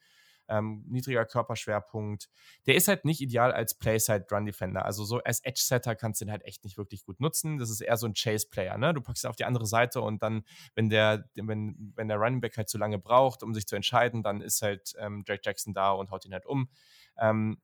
[0.47, 2.29] ähm, niedriger Körperschwerpunkt.
[2.65, 4.85] Der ist halt nicht ideal als Playside-Run-Defender.
[4.85, 7.57] Also so als Edge-Setter kannst du den halt echt nicht wirklich gut nutzen.
[7.57, 8.93] Das ist eher so ein Chase-Player, ne?
[8.93, 10.43] Du packst ihn auf die andere Seite und dann,
[10.75, 14.23] wenn der, wenn, wenn der Running Back halt zu lange braucht, um sich zu entscheiden,
[14.23, 16.69] dann ist halt ähm, Drake Jackson da und haut ihn halt um.
[17.17, 17.61] Ähm,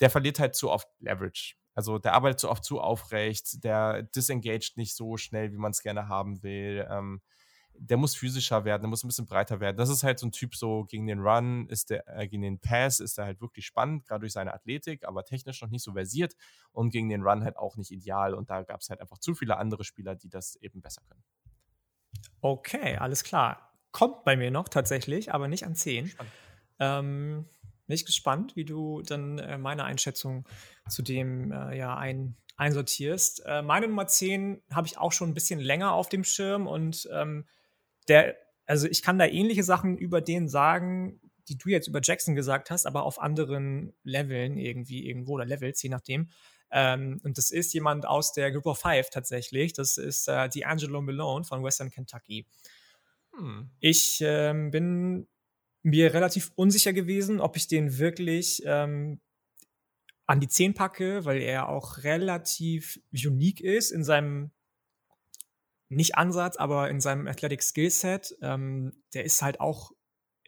[0.00, 1.54] der verliert halt zu oft Leverage.
[1.74, 5.82] Also der arbeitet zu oft zu aufrecht, der disengaged nicht so schnell, wie man es
[5.82, 6.86] gerne haben will.
[6.90, 7.22] Ähm,
[7.78, 9.76] der muss physischer werden, der muss ein bisschen breiter werden.
[9.76, 12.58] Das ist halt so ein Typ, so gegen den Run, ist der, äh, gegen den
[12.58, 15.92] Pass ist er halt wirklich spannend, gerade durch seine Athletik, aber technisch noch nicht so
[15.92, 16.34] versiert
[16.72, 18.34] und gegen den Run halt auch nicht ideal.
[18.34, 21.22] Und da gab es halt einfach zu viele andere Spieler, die das eben besser können.
[22.40, 23.72] Okay, alles klar.
[23.90, 26.12] Kommt bei mir noch tatsächlich, aber nicht an 10.
[26.78, 27.46] Ähm,
[27.86, 30.46] nicht gespannt, wie du dann äh, meine Einschätzung
[30.88, 33.44] zu dem äh, ja ein, einsortierst.
[33.44, 37.08] Äh, meine Nummer 10 habe ich auch schon ein bisschen länger auf dem Schirm und
[37.12, 37.46] ähm,
[38.08, 38.36] der,
[38.66, 42.70] also ich kann da ähnliche Sachen über den sagen, die du jetzt über Jackson gesagt
[42.70, 46.28] hast, aber auf anderen Leveln irgendwie irgendwo oder Levels, je nachdem.
[46.70, 49.72] Ähm, und das ist jemand aus der Group of Five tatsächlich.
[49.72, 52.46] Das ist äh, D'Angelo Malone von Western Kentucky.
[53.36, 53.70] Hm.
[53.80, 55.28] Ich ähm, bin
[55.82, 59.20] mir relativ unsicher gewesen, ob ich den wirklich ähm,
[60.26, 64.50] an die 10 packe, weil er auch relativ unique ist in seinem
[65.96, 69.92] nicht Ansatz, aber in seinem Athletic Skillset, ähm, der ist halt auch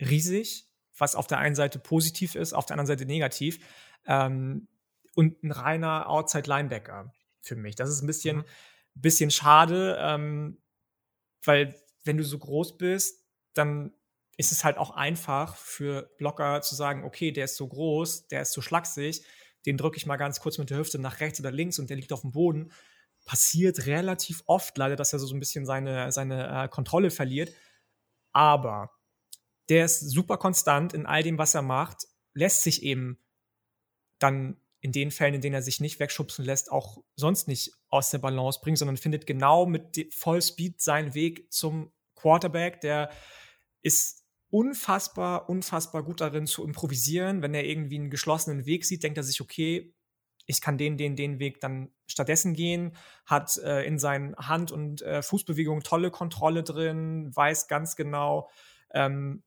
[0.01, 3.59] riesig, was auf der einen Seite positiv ist, auf der anderen Seite negativ.
[4.07, 4.69] Ähm,
[5.15, 7.77] und ein reiner Outside Linebacker für mich.
[7.77, 8.45] Das ist ein bisschen, mhm.
[8.95, 10.61] bisschen schade, ähm,
[11.45, 13.25] weil wenn du so groß bist,
[13.55, 13.93] dann
[14.37, 18.43] ist es halt auch einfach für Blocker zu sagen, okay, der ist so groß, der
[18.43, 19.25] ist so schlaksig,
[19.67, 21.97] den drücke ich mal ganz kurz mit der Hüfte nach rechts oder links und der
[21.97, 22.73] liegt auf dem Boden
[23.25, 27.53] passiert relativ oft leider, dass er so ein bisschen seine, seine äh, Kontrolle verliert.
[28.33, 28.91] Aber
[29.69, 33.19] der ist super konstant in all dem, was er macht, lässt sich eben
[34.19, 38.11] dann in den Fällen, in denen er sich nicht wegschubsen lässt, auch sonst nicht aus
[38.11, 42.83] der Balance bringen, sondern findet genau mit Vollspeed seinen Weg zum Quarterback.
[42.83, 43.11] Der
[43.81, 47.41] ist unfassbar, unfassbar gut darin zu improvisieren.
[47.41, 49.95] Wenn er irgendwie einen geschlossenen Weg sieht, denkt er sich, okay,
[50.47, 55.03] ich kann den, den, den Weg dann stattdessen gehen, hat äh, in seinen Hand- und
[55.03, 58.51] äh, Fußbewegungen tolle Kontrolle drin, weiß ganz genau,
[58.93, 59.43] ähm,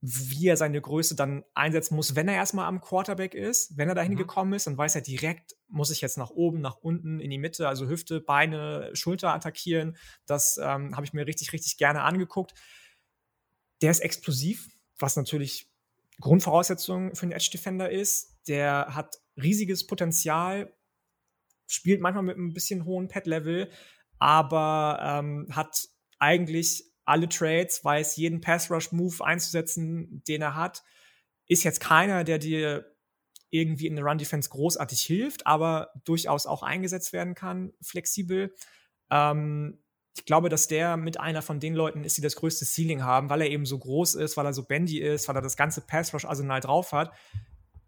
[0.00, 3.78] wie er seine Größe dann einsetzen muss, wenn er erstmal am Quarterback ist.
[3.78, 4.18] Wenn er dahin mhm.
[4.18, 7.38] gekommen ist, dann weiß er direkt, muss ich jetzt nach oben, nach unten, in die
[7.38, 9.96] Mitte, also Hüfte, Beine, Schulter attackieren.
[10.26, 12.52] Das ähm, habe ich mir richtig, richtig gerne angeguckt
[13.84, 15.70] der ist explosiv, was natürlich
[16.20, 18.34] Grundvoraussetzung für einen Edge Defender ist.
[18.48, 20.72] Der hat riesiges Potenzial,
[21.66, 23.70] spielt manchmal mit ein bisschen hohen Pad-Level,
[24.18, 30.82] aber ähm, hat eigentlich alle Trades, weiß jeden Pass-Rush-Move einzusetzen, den er hat.
[31.46, 32.94] Ist jetzt keiner, der dir
[33.50, 38.54] irgendwie in der Run-Defense großartig hilft, aber durchaus auch eingesetzt werden kann, flexibel.
[39.10, 39.78] Ähm,
[40.16, 43.30] ich glaube, dass der mit einer von den Leuten ist, die das größte Ceiling haben,
[43.30, 45.80] weil er eben so groß ist, weil er so bendy ist, weil er das ganze
[45.82, 47.12] Pass-Rush-Arsenal drauf hat.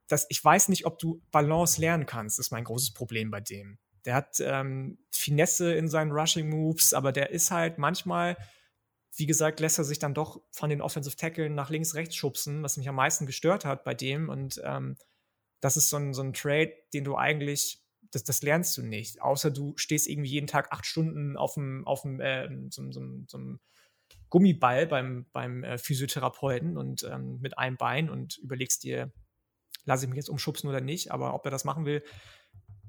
[0.08, 3.78] Das, ich weiß nicht, ob du Balance lernen kannst, ist mein großes Problem bei dem.
[4.04, 8.36] Der hat ähm, Finesse in seinen Rushing-Moves, aber der ist halt manchmal,
[9.16, 12.62] wie gesagt, lässt er sich dann doch von den Offensive Tackle nach links, rechts schubsen,
[12.62, 14.28] was mich am meisten gestört hat bei dem.
[14.28, 14.96] Und ähm,
[15.60, 19.20] das ist so ein, so ein Trade, den du eigentlich das, das lernst du nicht.
[19.20, 23.02] Außer du stehst irgendwie jeden Tag acht Stunden auf dem, auf dem, äh, so, so,
[23.26, 23.60] so, einem
[24.28, 29.12] Gummiball beim, beim äh, Physiotherapeuten und ähm, mit einem Bein und überlegst dir,
[29.86, 31.10] lasse ich mich jetzt umschubsen oder nicht.
[31.10, 32.04] Aber ob er das machen will,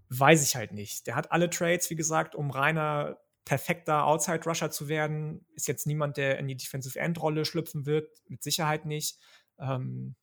[0.09, 1.07] weiß ich halt nicht.
[1.07, 5.45] Der hat alle Trades, wie gesagt, um reiner perfekter Outside-Rusher zu werden.
[5.55, 8.09] Ist jetzt niemand, der in die Defensive End-Rolle schlüpfen wird.
[8.27, 9.19] Mit Sicherheit nicht.
[9.57, 10.15] Ähm,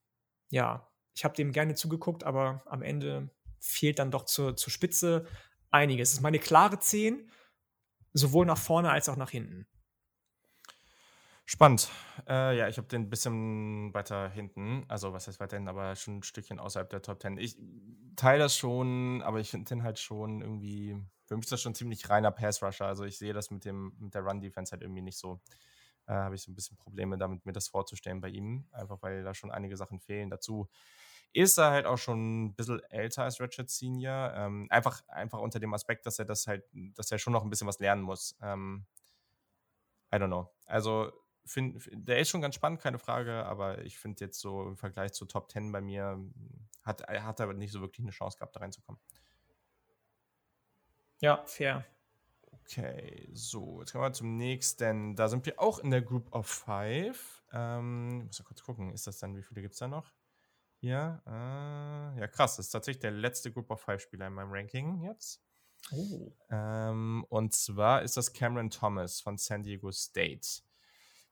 [0.51, 5.25] ja, ich habe dem gerne zugeguckt, aber am Ende fehlt dann doch zur, zur Spitze
[5.71, 6.09] einiges.
[6.09, 7.29] Es ist meine klare 10,
[8.13, 9.67] sowohl nach vorne als auch nach hinten.
[11.47, 11.91] Spannend.
[12.27, 14.83] Äh, ja, ich habe den ein bisschen weiter hinten.
[14.87, 17.37] Also, was heißt weiter hinten, aber schon ein Stückchen außerhalb der Top 10.
[17.37, 17.55] Ich
[18.15, 20.97] teile das schon, aber ich finde den halt schon irgendwie.
[21.25, 22.87] Für mich ist das schon ziemlich reiner Pass-Rusher.
[22.87, 25.39] Also, ich sehe das mit, dem, mit der Run-Defense halt irgendwie nicht so.
[26.07, 28.67] Äh, habe ich so ein bisschen Probleme damit, mir das vorzustellen bei ihm.
[28.71, 30.31] Einfach weil da schon einige Sachen fehlen.
[30.31, 30.67] Dazu
[31.33, 34.33] ist er halt auch schon ein bisschen älter als Richard Senior.
[34.35, 37.49] Ähm, einfach, einfach unter dem Aspekt, dass er das halt, dass er schon noch ein
[37.51, 38.35] bisschen was lernen muss.
[38.41, 38.85] Ähm,
[40.11, 40.49] I don't know.
[40.65, 41.11] Also,
[41.45, 45.13] find, der ist schon ganz spannend, keine Frage, aber ich finde jetzt so im Vergleich
[45.13, 46.19] zu Top 10 bei mir,
[46.83, 48.99] hat, hat er nicht so wirklich eine Chance gehabt, da reinzukommen.
[51.19, 51.85] Ja, fair.
[52.51, 55.15] Okay, so, jetzt kommen wir zum nächsten.
[55.15, 57.43] Da sind wir auch in der Group of Five.
[57.53, 60.11] Ähm, ich muss ja kurz gucken, ist das dann, wie viele gibt es da noch?
[60.81, 62.57] Ja, äh, ja, krass.
[62.57, 65.41] Das ist tatsächlich der letzte Group of Five Spieler in meinem Ranking jetzt.
[65.91, 66.31] Oh.
[66.49, 70.61] Ähm, und zwar ist das Cameron Thomas von San Diego State.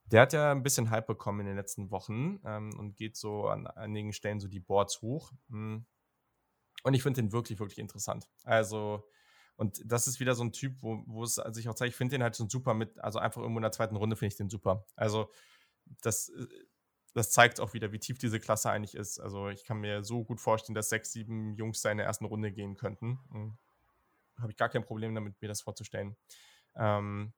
[0.05, 3.47] Der hat ja ein bisschen Hype bekommen in den letzten Wochen ähm, und geht so
[3.47, 5.31] an einigen Stellen so die Boards hoch.
[5.49, 5.85] Hm.
[6.83, 8.27] Und ich finde den wirklich, wirklich interessant.
[8.43, 9.07] Also,
[9.55, 12.15] und das ist wieder so ein Typ, wo, wo es sich auch zeigt, ich finde
[12.15, 14.49] den halt so super mit, also einfach irgendwo in der zweiten Runde finde ich den
[14.49, 14.85] super.
[14.95, 15.31] Also,
[16.01, 16.47] das äh,
[17.13, 19.19] das zeigt auch wieder, wie tief diese Klasse eigentlich ist.
[19.19, 22.25] Also ich kann mir so gut vorstellen, dass sechs, sieben Jungs da in der ersten
[22.25, 23.19] Runde gehen könnten.
[23.31, 23.57] Hm.
[24.39, 26.15] Habe ich gar kein Problem damit, mir das vorzustellen.
[26.75, 27.33] Ähm,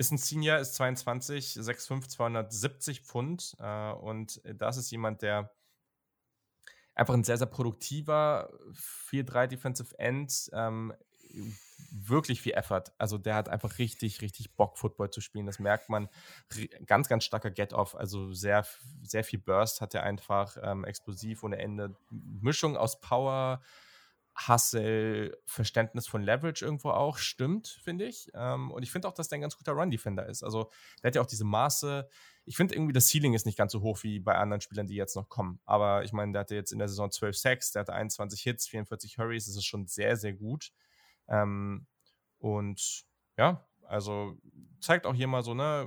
[0.00, 3.54] ist ein Senior, ist 22, 6'5, 270 Pfund.
[3.60, 5.52] Äh, und das ist jemand, der
[6.94, 8.50] einfach ein sehr, sehr produktiver
[9.10, 10.94] 4-3 Defensive End, ähm,
[11.92, 12.84] wirklich viel Effort.
[12.96, 15.44] Also der hat einfach richtig, richtig Bock, Football zu spielen.
[15.44, 16.08] Das merkt man.
[16.86, 17.94] Ganz, ganz starker Get-Off.
[17.94, 18.66] Also sehr,
[19.02, 20.56] sehr viel Burst hat er einfach.
[20.62, 21.94] Ähm, explosiv ohne Ende.
[22.10, 23.60] Mischung aus Power,
[24.48, 27.18] Hustle, Verständnis von Leverage irgendwo auch.
[27.18, 28.30] Stimmt, finde ich.
[28.34, 30.42] Ähm, und ich finde auch, dass der ein ganz guter Run-Defender ist.
[30.42, 30.70] Also
[31.02, 32.08] der hat ja auch diese Maße.
[32.44, 34.94] Ich finde irgendwie, das Ceiling ist nicht ganz so hoch wie bei anderen Spielern, die
[34.94, 35.60] jetzt noch kommen.
[35.64, 38.68] Aber ich meine, der hatte jetzt in der Saison 12 Sacks, der hatte 21 Hits,
[38.68, 39.46] 44 Hurries.
[39.46, 40.72] Das ist schon sehr, sehr gut.
[41.28, 41.86] Ähm,
[42.38, 43.04] und
[43.36, 44.38] ja, also
[44.80, 45.86] zeigt auch hier mal so, ne,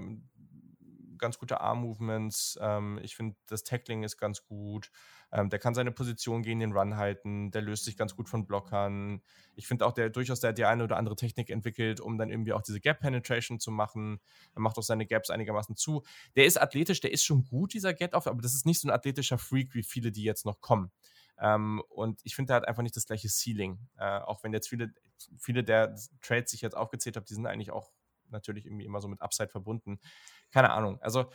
[1.24, 2.60] ganz gute Arm-Movements.
[2.62, 4.92] Ähm, ich finde, das Tackling ist ganz gut.
[5.32, 7.50] Ähm, der kann seine Position gegen den Run halten.
[7.52, 9.24] Der löst sich ganz gut von Blockern.
[9.56, 12.52] Ich finde auch, der durchaus der die eine oder andere Technik entwickelt, um dann irgendwie
[12.52, 14.20] auch diese Gap-Penetration zu machen.
[14.54, 16.04] Er macht auch seine Gaps einigermaßen zu.
[16.36, 18.94] Der ist athletisch, der ist schon gut, dieser Get-Off, aber das ist nicht so ein
[18.94, 20.92] athletischer Freak wie viele, die jetzt noch kommen.
[21.40, 23.80] Ähm, und ich finde, er hat einfach nicht das gleiche Ceiling.
[23.98, 24.94] Äh, auch wenn jetzt viele,
[25.40, 27.92] viele der Trades, die ich jetzt aufgezählt habe, die sind eigentlich auch
[28.34, 30.00] natürlich irgendwie immer so mit Upside verbunden.
[30.52, 31.00] Keine Ahnung.
[31.02, 31.30] Also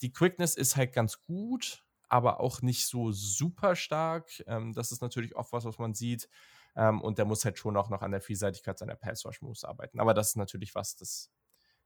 [0.00, 4.30] die Quickness ist halt ganz gut, aber auch nicht so super stark.
[4.46, 6.28] Ähm, das ist natürlich oft was, was man sieht.
[6.76, 10.00] Ähm, und der muss halt schon auch noch an der Vielseitigkeit seiner Pass-Rush-Moves arbeiten.
[10.00, 11.30] Aber das ist natürlich was, das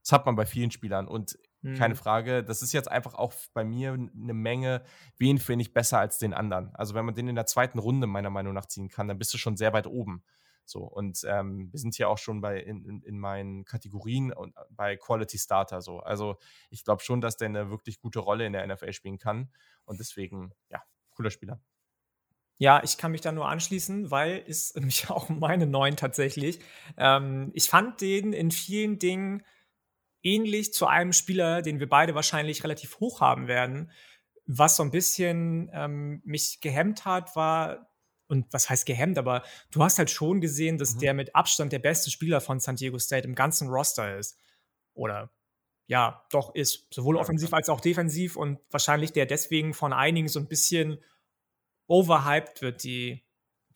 [0.07, 1.75] das hat man bei vielen Spielern und mhm.
[1.75, 4.85] keine Frage, das ist jetzt einfach auch bei mir eine Menge,
[5.19, 6.73] wen finde ich besser als den anderen.
[6.77, 9.35] Also wenn man den in der zweiten Runde meiner Meinung nach ziehen kann, dann bist
[9.35, 10.23] du schon sehr weit oben.
[10.67, 14.57] So, und ähm, wir sind hier auch schon bei in, in, in, meinen Kategorien und
[14.57, 16.01] äh, bei Quality Starter so.
[16.01, 16.39] Also
[16.71, 19.49] ich glaube schon, dass der eine wirklich gute Rolle in der NFL spielen kann.
[19.85, 20.83] Und deswegen, ja,
[21.15, 21.61] cooler Spieler.
[22.59, 26.59] Ja, ich kann mich da nur anschließen, weil ist nämlich auch meine neun tatsächlich.
[26.97, 29.45] Ähm, ich fand den in vielen Dingen
[30.23, 33.93] ähnlich zu einem Spieler, den wir beide wahrscheinlich relativ hoch haben werden.
[34.47, 37.86] Was so ein bisschen ähm, mich gehemmt hat, war,
[38.29, 41.01] und was heißt gehemmt, aber du hast halt schon gesehen, dass mhm.
[41.01, 44.39] der mit Abstand der beste Spieler von San Diego State im ganzen Roster ist.
[44.95, 45.31] Oder
[45.87, 46.93] ja, doch ist.
[46.93, 50.99] Sowohl offensiv als auch defensiv und wahrscheinlich der deswegen von einigen so ein bisschen
[51.87, 53.23] overhyped wird, die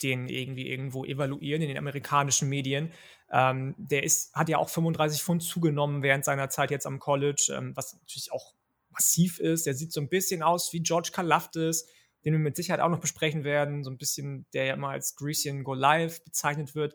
[0.03, 2.92] den irgendwie irgendwo evaluieren in den amerikanischen Medien.
[3.30, 7.53] Ähm, der ist, hat ja auch 35 Pfund zugenommen während seiner Zeit jetzt am College,
[7.57, 8.55] ähm, was natürlich auch
[8.88, 9.66] massiv ist.
[9.66, 11.86] Der sieht so ein bisschen aus wie George Kalafdis,
[12.24, 13.84] den wir mit Sicherheit auch noch besprechen werden.
[13.84, 16.94] So ein bisschen, der ja immer als Grecian Go Live bezeichnet wird.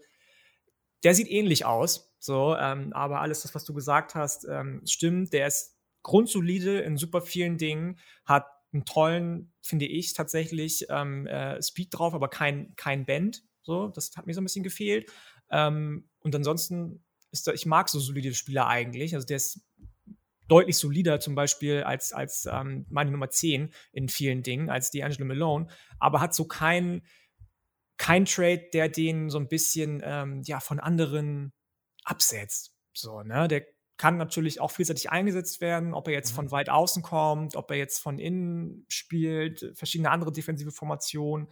[1.03, 5.33] Der sieht ähnlich aus, so, ähm, aber alles das, was du gesagt hast, ähm, stimmt.
[5.33, 11.61] Der ist grundsolide in super vielen Dingen, hat einen tollen, finde ich, tatsächlich ähm, äh,
[11.61, 13.43] Speed drauf, aber kein, kein Bend.
[13.61, 15.11] So, das hat mir so ein bisschen gefehlt.
[15.49, 19.15] Ähm, und ansonsten ist da, ich mag so solide Spieler eigentlich.
[19.15, 19.61] Also der ist
[20.47, 25.25] deutlich solider zum Beispiel als, als ähm, meine Nummer 10 in vielen Dingen, als D'Angelo
[25.25, 25.67] Malone,
[25.99, 27.01] aber hat so kein,
[27.97, 31.53] kein Trade, der den so ein bisschen ähm, ja, von anderen
[32.03, 32.73] absetzt.
[32.93, 33.47] So, ne?
[33.47, 33.65] Der
[33.97, 36.35] kann natürlich auch vielseitig eingesetzt werden, ob er jetzt mhm.
[36.35, 41.47] von weit außen kommt, ob er jetzt von innen spielt, verschiedene andere defensive Formationen.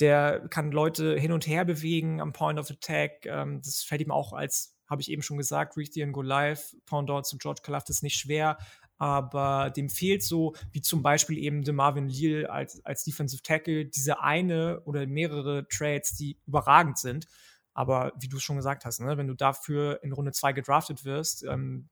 [0.00, 3.26] Der kann Leute hin und her bewegen am Point of Attack.
[3.26, 6.76] Ähm, das fällt ihm auch als, habe ich eben schon gesagt, Reach and Go Live,
[6.84, 8.58] Pendant zu George Kalafdis nicht schwer.
[8.98, 13.86] Aber dem fehlt so, wie zum Beispiel eben de Marvin Leal als, als Defensive Tackle,
[13.86, 17.26] diese eine oder mehrere Trades, die überragend sind.
[17.74, 21.42] Aber wie du schon gesagt hast, ne, wenn du dafür in Runde 2 gedraftet wirst,
[21.42, 21.88] ähm,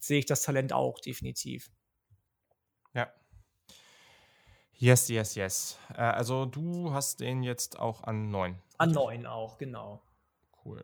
[0.00, 1.70] sehe ich das Talent auch definitiv.
[2.94, 3.12] Ja.
[4.72, 5.78] Yes, yes, yes.
[5.94, 8.58] Äh, also du hast den jetzt auch an 9.
[8.78, 10.02] An 9 auch, genau.
[10.64, 10.82] Cool.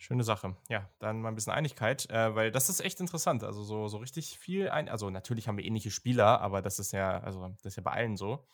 [0.00, 0.56] Schöne Sache.
[0.70, 3.44] Ja, dann mal ein bisschen Einigkeit, äh, weil das ist echt interessant.
[3.44, 4.88] Also so, so richtig viel ein.
[4.88, 7.90] Also natürlich haben wir ähnliche Spieler, aber das ist ja, also das ist ja bei
[7.90, 8.46] allen so.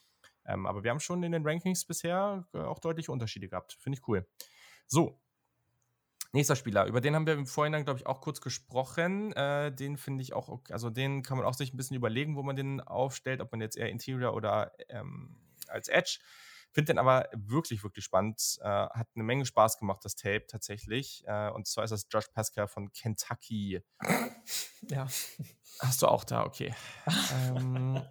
[0.45, 3.75] Ähm, aber wir haben schon in den Rankings bisher äh, auch deutliche Unterschiede gehabt.
[3.75, 4.27] Finde ich cool.
[4.89, 5.21] So.
[6.33, 9.33] Nächster Spieler, über den haben wir im Vorhinein, glaube ich, auch kurz gesprochen.
[9.35, 12.43] Äh, den finde ich auch, also den kann man auch sich ein bisschen überlegen, wo
[12.43, 15.37] man den aufstellt, ob man jetzt eher Interior oder ähm,
[15.69, 16.19] als Edge.
[16.77, 18.59] Finde den aber wirklich, wirklich spannend.
[18.61, 21.25] Äh, hat eine Menge Spaß gemacht, das Tape tatsächlich.
[21.27, 23.81] Äh, und zwar ist das Josh Pascal von Kentucky.
[24.91, 25.07] Ja.
[25.81, 26.75] Hast du auch da, okay.
[27.33, 28.03] ähm,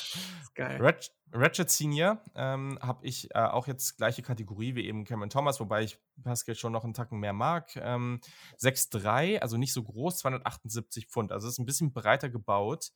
[0.56, 0.96] geil.
[1.32, 5.84] Ratchet Senior ähm, habe ich äh, auch jetzt gleiche Kategorie wie eben Cameron Thomas, wobei
[5.84, 7.76] ich Pascal schon noch einen Tacken mehr mag.
[7.76, 8.20] Ähm,
[8.58, 11.30] 6'3, also nicht so groß, 278 Pfund.
[11.30, 12.90] Also ist ein bisschen breiter gebaut.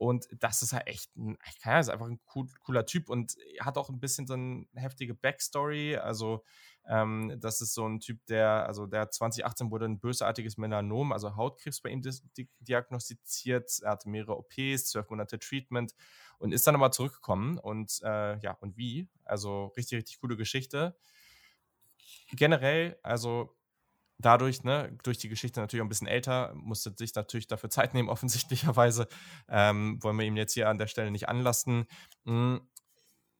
[0.00, 3.10] Und das ist halt echt ein, ich kann ja, ist einfach ein cool, cooler Typ
[3.10, 5.98] und hat auch ein bisschen so eine heftige Backstory.
[5.98, 6.42] Also,
[6.88, 11.36] ähm, das ist so ein Typ, der, also der 2018 wurde ein bösartiges Melanom, also
[11.36, 12.00] Hautkrebs bei ihm
[12.60, 13.70] diagnostiziert.
[13.82, 15.92] Er hatte mehrere OPs, zwölf Monate Treatment
[16.38, 17.58] und ist dann aber zurückgekommen.
[17.58, 19.06] Und äh, ja, und wie?
[19.26, 20.96] Also richtig, richtig coole Geschichte.
[22.32, 23.54] Generell, also
[24.20, 27.94] dadurch, ne, durch die Geschichte natürlich auch ein bisschen älter, musste sich natürlich dafür Zeit
[27.94, 29.08] nehmen, offensichtlicherweise.
[29.48, 31.86] Ähm, wollen wir ihm jetzt hier an der Stelle nicht anlassen.
[32.24, 32.60] Hm,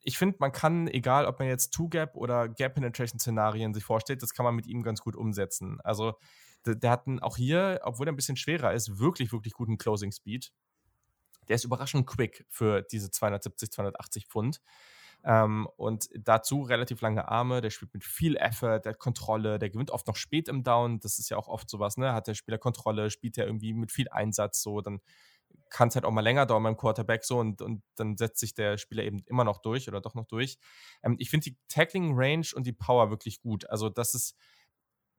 [0.02, 4.44] ich finde, man kann, egal ob man jetzt Two-Gap oder Gap-Penetration-Szenarien sich vorstellt, das kann
[4.44, 5.78] man mit ihm ganz gut umsetzen.
[5.82, 6.14] Also,
[6.64, 10.52] der, der hat auch hier, obwohl er ein bisschen schwerer ist, wirklich, wirklich guten Closing-Speed.
[11.48, 14.60] Der ist überraschend quick für diese 270, 280 Pfund.
[15.24, 19.70] Ähm, und dazu relativ lange Arme, der spielt mit viel Effort, der hat Kontrolle, der
[19.70, 22.12] gewinnt oft noch spät im Down, das ist ja auch oft sowas, ne?
[22.14, 25.00] Hat der Spieler Kontrolle, spielt er irgendwie mit viel Einsatz, so, dann
[25.68, 28.54] kann es halt auch mal länger dauern beim Quarterback so und, und dann setzt sich
[28.54, 30.58] der Spieler eben immer noch durch oder doch noch durch.
[31.02, 33.68] Ähm, ich finde die Tackling Range und die Power wirklich gut.
[33.70, 34.36] Also, das ist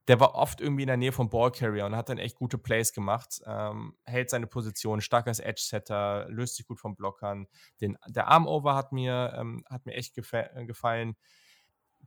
[0.08, 2.92] der war oft irgendwie in der Nähe vom Ballcarrier und hat dann echt gute Plays
[2.92, 7.46] gemacht, ähm, hält seine Position, stark als Edge-Setter, löst sich gut vom Blockern.
[7.80, 11.16] Den, der Armover hat mir, ähm, hat mir echt äh, gefallen.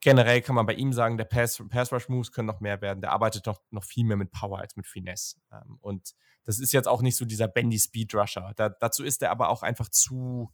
[0.02, 3.00] Generell kann man bei ihm sagen, der Pass-Rush-Moves können noch mehr werden.
[3.00, 5.38] Der arbeitet noch, noch viel mehr mit Power als mit Finesse.
[5.54, 8.52] Ähm, und das ist jetzt auch nicht so dieser Bendy-Speed-Rusher.
[8.58, 10.52] Da, dazu ist er aber auch einfach zu,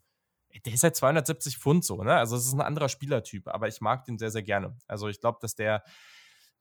[0.64, 2.16] der ist halt 270 Pfund so, ne?
[2.16, 4.78] Also es ist ein anderer Spielertyp, aber ich mag den sehr, sehr gerne.
[4.86, 5.84] Also ich glaube, dass der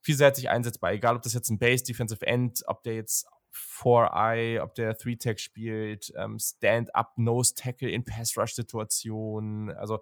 [0.03, 0.92] vielseitig einsetzbar.
[0.92, 5.40] Egal, ob das jetzt ein Base Defensive End, ob der jetzt 4-Eye, ob der 3-Tag
[5.40, 9.70] spielt, ähm, Stand-Up, Nose-Tackle in Pass-Rush-Situationen.
[9.70, 10.01] Also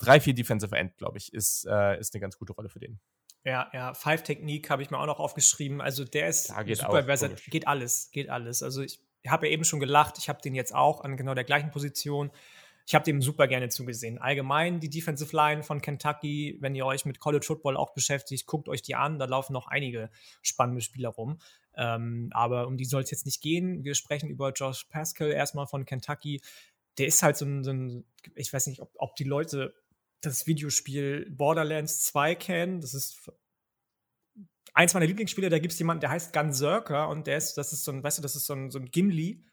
[0.00, 3.00] 3-4 Defensive End, glaube ich, ist, äh, ist eine ganz gute Rolle für den.
[3.44, 5.80] Ja, ja, Five-Technik habe ich mir auch noch aufgeschrieben.
[5.80, 7.40] Also der ist geht super versatile.
[7.50, 8.62] Geht alles, geht alles.
[8.62, 11.44] Also ich habe ja eben schon gelacht, ich habe den jetzt auch an genau der
[11.44, 12.30] gleichen Position.
[12.88, 14.16] Ich habe dem super gerne zugesehen.
[14.16, 18.66] Allgemein die Defensive Line von Kentucky, wenn ihr euch mit College Football auch beschäftigt, guckt
[18.66, 19.18] euch die an.
[19.18, 20.08] Da laufen noch einige
[20.40, 21.38] spannende Spieler rum.
[21.76, 23.84] Ähm, aber um die soll es jetzt nicht gehen.
[23.84, 26.40] Wir sprechen über Josh Pascal erstmal von Kentucky.
[26.96, 29.74] Der ist halt so ein, so ein ich weiß nicht, ob, ob die Leute
[30.22, 32.80] das Videospiel Borderlands 2 kennen.
[32.80, 33.30] Das ist
[34.72, 37.84] eins meiner Lieblingsspiele, da gibt es jemanden, der heißt Gunzerker und der ist, das ist
[37.84, 39.44] so ein, weißt du, das ist so ein, so ein Gimli.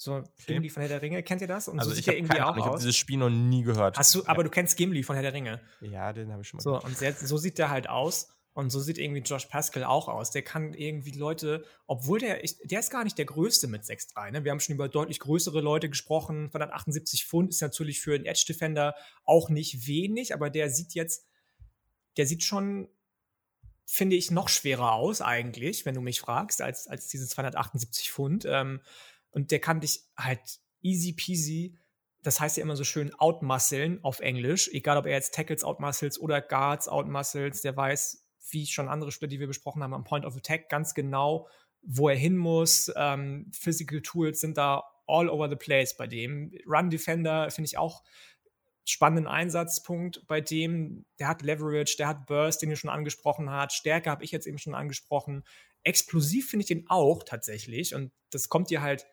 [0.00, 0.30] So okay.
[0.46, 1.68] Gimli von Herr der Ringe, kennt ihr das?
[1.68, 2.56] Und also so sieht irgendwie auch aus.
[2.56, 3.98] Ich habe dieses Spiel noch nie gehört.
[3.98, 5.60] Hast du, aber du kennst Gimli von Herr der Ringe.
[5.82, 6.84] Ja, den habe ich schon mal So, gehört.
[6.86, 8.34] und der, so sieht der halt aus.
[8.54, 10.30] Und so sieht irgendwie Josh Pascal auch aus.
[10.30, 14.30] Der kann irgendwie Leute, obwohl der, ich, der ist gar nicht der Größte mit 6'3.
[14.30, 14.44] Ne?
[14.44, 16.46] Wir haben schon über deutlich größere Leute gesprochen.
[16.46, 18.94] 178 Pfund ist natürlich für einen Edge Defender
[19.24, 21.26] auch nicht wenig, aber der sieht jetzt,
[22.16, 22.88] der sieht schon
[23.84, 28.46] finde ich, noch schwerer aus eigentlich, wenn du mich fragst, als, als diese 278 Pfund.
[28.48, 28.80] Ähm,
[29.30, 30.40] und der kann dich halt
[30.82, 31.76] easy peasy,
[32.22, 36.20] das heißt ja immer so schön, outmusclen auf Englisch, egal ob er jetzt Tackles outmuscles
[36.20, 40.24] oder Guards outmuscles, der weiß, wie schon andere Spiele, die wir besprochen haben, am Point
[40.24, 41.48] of Attack ganz genau,
[41.82, 42.92] wo er hin muss.
[42.96, 46.52] Ähm, Physical Tools sind da all over the place bei dem.
[46.66, 48.02] Run Defender finde ich auch
[48.84, 51.04] spannenden Einsatzpunkt bei dem.
[51.18, 53.72] Der hat Leverage, der hat Burst, den ihr schon angesprochen habt.
[53.72, 55.44] Stärke habe ich jetzt eben schon angesprochen.
[55.82, 57.94] Explosiv finde ich den auch tatsächlich.
[57.94, 59.06] Und das kommt dir halt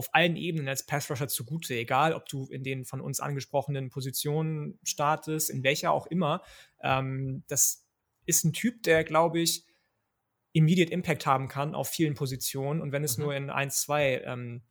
[0.00, 4.78] auf allen Ebenen als Passrusher zugute, egal ob du in den von uns angesprochenen Positionen
[4.82, 6.42] startest, in welcher auch immer.
[6.82, 7.86] Ähm, das
[8.24, 9.66] ist ein Typ, der, glaube ich,
[10.54, 12.80] immediate Impact haben kann auf vielen Positionen.
[12.80, 13.24] Und wenn es mhm.
[13.24, 14.62] nur in 1, 2 ähm,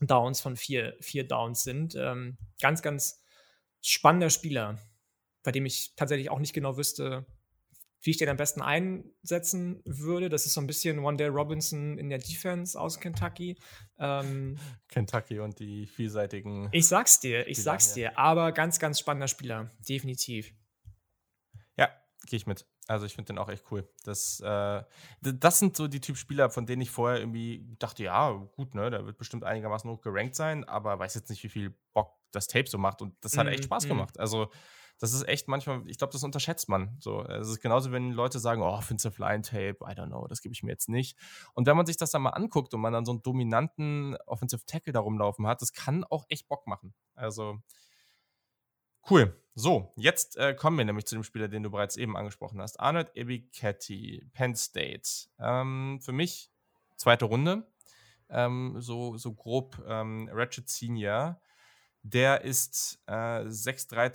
[0.00, 3.20] Downs von vier, vier Downs sind, ähm, ganz, ganz
[3.82, 4.78] spannender Spieler,
[5.42, 7.26] bei dem ich tatsächlich auch nicht genau wüsste,
[8.00, 10.28] wie ich den am besten einsetzen würde.
[10.28, 13.56] Das ist so ein bisschen One-Day Robinson in der Defense aus Kentucky.
[13.98, 16.68] Ähm, Kentucky und die vielseitigen.
[16.72, 20.52] Ich sag's dir, ich sag's dir, aber ganz, ganz spannender Spieler, definitiv.
[21.76, 21.90] Ja,
[22.26, 22.66] gehe ich mit.
[22.88, 23.86] Also ich finde den auch echt cool.
[24.04, 24.82] Das, äh,
[25.20, 28.88] das sind so die Typ Spieler, von denen ich vorher irgendwie dachte, ja, gut, ne,
[28.90, 32.46] der wird bestimmt einigermaßen hoch gerankt sein, aber weiß jetzt nicht, wie viel Bock das
[32.46, 33.02] Tape so macht.
[33.02, 34.18] Und das hat echt Spaß mm, gemacht.
[34.18, 34.50] Also,
[34.98, 36.96] das ist echt manchmal, ich glaube, das unterschätzt man.
[37.00, 40.42] So, es ist genauso, wenn Leute sagen, oh, Offensive Line Tape, I don't know, das
[40.42, 41.16] gebe ich mir jetzt nicht.
[41.54, 44.66] Und wenn man sich das dann mal anguckt und man dann so einen dominanten Offensive
[44.66, 46.94] Tackle da rumlaufen hat, das kann auch echt Bock machen.
[47.14, 47.60] Also,
[49.08, 49.40] cool.
[49.54, 52.78] So, jetzt äh, kommen wir nämlich zu dem Spieler, den du bereits eben angesprochen hast.
[52.78, 55.28] Arnold Ebiketti, Penn State.
[55.40, 56.50] Ähm, für mich
[56.96, 57.66] zweite Runde.
[58.28, 61.40] Ähm, so, so grob ähm, Ratchet Senior.
[62.02, 64.12] Der ist äh, 6'3",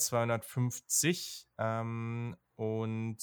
[1.57, 3.17] ähm, und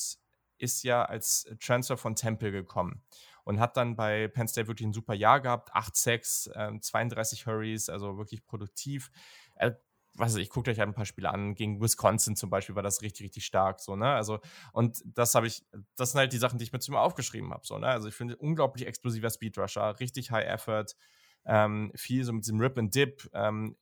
[0.59, 3.03] ist ja als Transfer von Temple gekommen
[3.45, 5.71] und hat dann bei Penn State wirklich ein super Jahr gehabt.
[5.75, 9.11] 8 Sacks, äh, 32 Hurries, also wirklich produktiv.
[9.57, 9.73] Äh,
[10.15, 11.55] was ich, guckt euch ein paar Spiele an.
[11.55, 13.81] Gegen Wisconsin zum Beispiel war das richtig, richtig stark.
[13.81, 14.13] So, ne?
[14.13, 14.41] Also,
[14.73, 15.65] und das habe ich,
[15.97, 17.65] das sind halt die Sachen, die ich mir zu mir aufgeschrieben habe.
[17.65, 17.87] So, ne?
[17.87, 20.87] Also ich finde unglaublich explosiver Speedrusher, richtig High Effort,
[21.47, 23.29] ähm, viel so mit diesem Rip and Dip.
[23.33, 23.77] Ähm,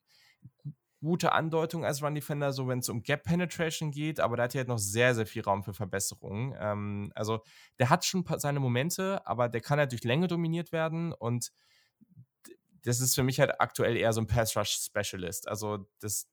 [1.00, 4.54] gute Andeutung als Run Defender, so wenn es um Gap Penetration geht, aber da hat
[4.54, 6.54] er halt noch sehr, sehr viel Raum für Verbesserungen.
[6.58, 7.42] Ähm, also
[7.78, 11.52] der hat schon seine Momente, aber der kann halt durch Länge dominiert werden und
[12.82, 15.48] das ist für mich halt aktuell eher so ein Pass Rush Specialist.
[15.48, 16.28] Also das,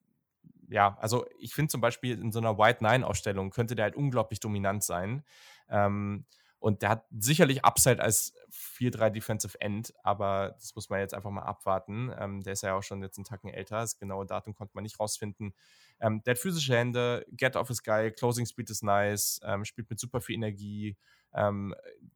[0.70, 3.96] ja, also ich finde zum Beispiel in so einer White Nine Ausstellung könnte der halt
[3.96, 5.24] unglaublich dominant sein.
[5.70, 6.26] Ähm,
[6.66, 11.30] und der hat sicherlich Upside als 4-3 Defensive End, aber das muss man jetzt einfach
[11.30, 12.12] mal abwarten.
[12.18, 13.82] Ähm, der ist ja auch schon jetzt einen Tacken älter.
[13.82, 15.54] Das genaue Datum konnte man nicht rausfinden.
[16.00, 19.92] Ähm, der hat physische Hände, Get Off ist geil, Closing Speed ist nice, ähm, spielt
[19.92, 20.98] mit super viel Energie.
[21.36, 21.76] Ähm,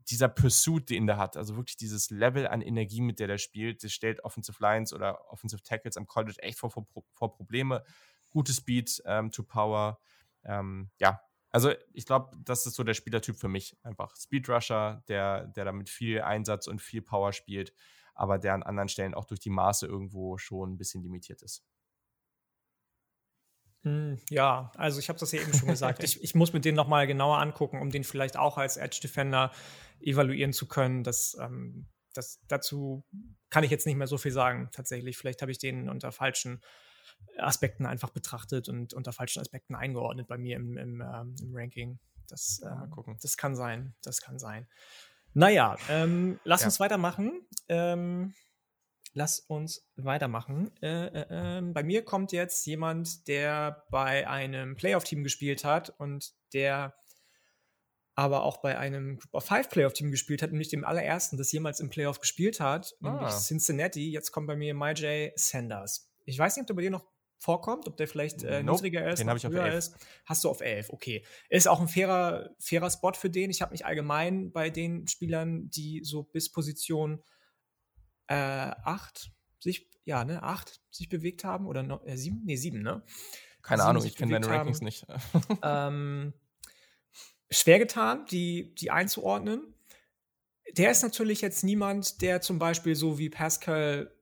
[0.09, 3.83] dieser Pursuit, den der hat, also wirklich dieses Level an Energie, mit der der spielt,
[3.83, 7.83] das stellt Offensive Lines oder Offensive Tackles am College echt vor, vor, vor Probleme.
[8.31, 9.99] Gute Speed ähm, to Power.
[10.43, 11.21] Ähm, ja,
[11.51, 13.77] also ich glaube, das ist so der Spielertyp für mich.
[13.83, 17.73] Einfach Speedrusher, der, der da mit viel Einsatz und viel Power spielt,
[18.13, 21.63] aber der an anderen Stellen auch durch die Maße irgendwo schon ein bisschen limitiert ist.
[23.83, 26.03] Hm, ja, also ich habe das ja eben schon gesagt.
[26.03, 29.51] ich, ich muss mir den nochmal genauer angucken, um den vielleicht auch als Edge Defender
[30.01, 31.03] evaluieren zu können.
[31.03, 33.05] Das, ähm, das, dazu
[33.49, 35.17] kann ich jetzt nicht mehr so viel sagen, tatsächlich.
[35.17, 36.61] Vielleicht habe ich den unter falschen
[37.38, 41.99] Aspekten einfach betrachtet und unter falschen Aspekten eingeordnet bei mir im, im, ähm, im Ranking.
[42.28, 43.95] Das, äh, das kann sein.
[44.03, 44.67] Das kann sein.
[45.34, 46.67] Naja, ähm, lass ja.
[46.67, 47.41] uns weitermachen.
[47.67, 48.34] Ähm,
[49.13, 50.72] lass uns weitermachen.
[50.82, 56.34] Äh, äh, ähm, bei mir kommt jetzt jemand, der bei einem Playoff-Team gespielt hat und
[56.53, 56.95] der
[58.15, 61.80] aber auch bei einem Group of Five Playoff-Team gespielt hat, nämlich dem allerersten, das jemals
[61.80, 63.11] im Playoff gespielt hat, ah.
[63.11, 64.11] nämlich Cincinnati.
[64.11, 66.09] Jetzt kommt bei mir MyJ Sanders.
[66.30, 67.05] Ich weiß nicht, ob der bei dir noch
[67.39, 69.77] vorkommt, ob der vielleicht äh, nope, niedriger ist, den ich höher auf 11.
[69.77, 69.95] ist.
[70.25, 71.25] Hast du auf 11, okay.
[71.49, 73.49] Ist auch ein fairer, fairer Spot für den.
[73.49, 77.23] Ich habe mich allgemein bei den Spielern, die so bis Position
[78.27, 82.41] äh, 8 sich, ja, ne, 8 sich bewegt haben oder no, äh, 7?
[82.45, 83.03] Nee, 7, ne?
[83.61, 85.05] Keine Ahnung, ich kenne deine Rankings haben, nicht.
[85.63, 86.34] ähm,
[87.49, 89.75] schwer getan, die, die einzuordnen.
[90.77, 94.13] Der ist natürlich jetzt niemand, der zum Beispiel so wie Pascal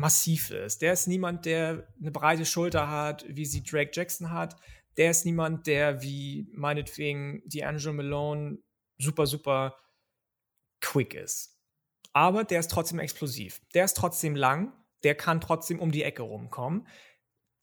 [0.00, 0.82] massiv ist.
[0.82, 4.56] Der ist niemand, der eine breite Schulter hat, wie sie Drake Jackson hat.
[4.96, 8.58] Der ist niemand, der wie meinetwegen D'Angelo Malone
[8.98, 9.76] super, super
[10.80, 11.56] quick ist.
[12.12, 13.60] Aber der ist trotzdem explosiv.
[13.74, 14.72] Der ist trotzdem lang.
[15.04, 16.88] Der kann trotzdem um die Ecke rumkommen.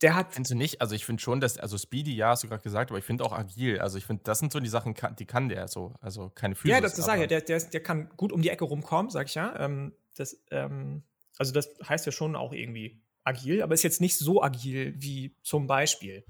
[0.02, 0.34] Der hat.
[0.34, 0.80] Findest du nicht?
[0.80, 3.26] Also, ich finde schon, dass, also Speedy, ja, hast du gerade gesagt, aber ich finde
[3.26, 3.80] auch agil.
[3.80, 5.96] Also, ich finde, das sind so die Sachen, die kann der so.
[6.02, 6.72] Also, keine Füße.
[6.72, 7.40] Ja, das, das sage ich ja.
[7.40, 9.60] Der, der, der kann gut um die Ecke rumkommen, sag ich ja.
[9.60, 11.04] Ähm, das, ähm,
[11.38, 15.36] also das heißt ja schon auch irgendwie agil, aber ist jetzt nicht so agil wie
[15.44, 16.24] zum Beispiel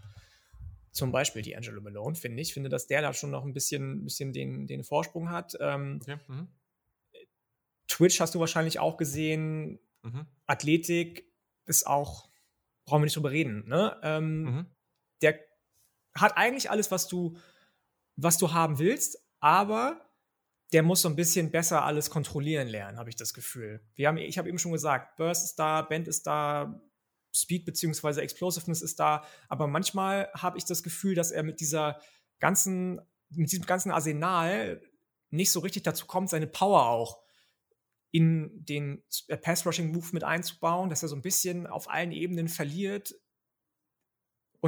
[0.98, 2.50] zum Beispiel die Angelo Malone, finde ich.
[2.50, 5.56] Ich finde, dass der da schon noch ein bisschen, bisschen den, den Vorsprung hat.
[5.60, 6.18] Ähm, okay.
[6.28, 6.48] mhm.
[7.88, 9.80] Twitch hast du wahrscheinlich auch gesehen.
[10.02, 10.26] Mhm.
[10.48, 11.32] Athletik
[11.66, 12.30] ist auch,
[12.86, 13.68] brauchen wir nicht drüber reden.
[13.68, 13.96] Ne?
[14.02, 14.66] Ähm, mhm.
[15.22, 15.40] Der
[16.16, 17.38] hat eigentlich alles, was du,
[18.16, 20.02] was du haben willst, aber
[20.74, 23.82] der muss so ein bisschen besser alles kontrollieren lernen, habe ich das Gefühl.
[23.96, 26.82] Wir haben, ich habe eben schon gesagt, Burst ist da, Band ist da,
[27.34, 28.22] Speed bzw.
[28.22, 32.02] Explosiveness ist da, aber manchmal habe ich das Gefühl, dass er mit dieser
[32.40, 33.00] ganzen,
[33.30, 34.82] mit diesem ganzen Arsenal
[35.30, 37.22] nicht so richtig dazu kommt, seine Power auch
[38.12, 39.04] in den
[39.42, 43.14] Pass-Rushing-Move mit einzubauen, dass er so ein bisschen auf allen Ebenen verliert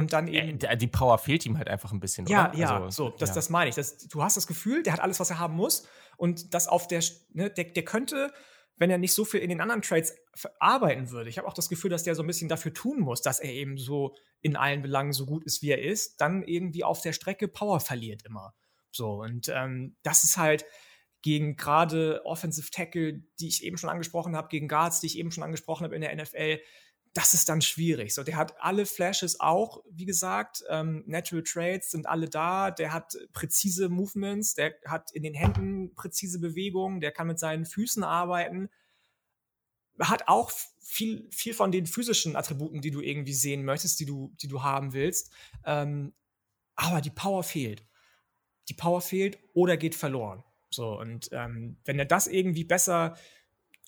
[0.00, 0.58] und dann eben.
[0.60, 2.58] Äh, die Power fehlt ihm halt einfach ein bisschen, ja, oder?
[2.58, 3.34] Ja, also, so, das, ja.
[3.36, 3.76] das meine ich.
[3.76, 5.86] Das, du hast das Gefühl, der hat alles, was er haben muss.
[6.16, 8.32] Und das auf der, ne, der, der könnte,
[8.76, 10.14] wenn er nicht so viel in den anderen Trades
[10.58, 11.30] arbeiten würde.
[11.30, 13.52] Ich habe auch das Gefühl, dass der so ein bisschen dafür tun muss, dass er
[13.52, 17.12] eben so in allen Belangen so gut ist, wie er ist, dann irgendwie auf der
[17.12, 18.54] Strecke Power verliert immer.
[18.90, 20.64] So, und ähm, das ist halt
[21.22, 25.30] gegen gerade Offensive Tackle, die ich eben schon angesprochen habe, gegen Guards, die ich eben
[25.30, 26.60] schon angesprochen habe in der NFL,
[27.12, 28.14] das ist dann schwierig.
[28.14, 32.70] So, der hat alle Flashes auch, wie gesagt, ähm, Natural Trades sind alle da.
[32.70, 37.66] Der hat präzise Movements, der hat in den Händen präzise Bewegungen, der kann mit seinen
[37.66, 38.70] Füßen arbeiten.
[39.98, 44.32] Hat auch viel, viel von den physischen Attributen, die du irgendwie sehen möchtest, die du,
[44.40, 45.32] die du haben willst.
[45.64, 46.14] Ähm,
[46.76, 47.84] aber die Power fehlt.
[48.68, 50.44] Die Power fehlt oder geht verloren.
[50.70, 53.16] So, und ähm, wenn er das irgendwie besser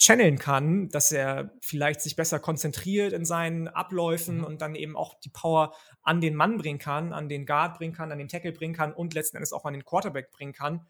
[0.03, 4.44] channeln kann, dass er vielleicht sich besser konzentriert in seinen Abläufen mhm.
[4.44, 7.94] und dann eben auch die Power an den Mann bringen kann, an den Guard bringen
[7.94, 10.84] kann, an den Tackle bringen kann und letzten Endes auch an den Quarterback bringen kann,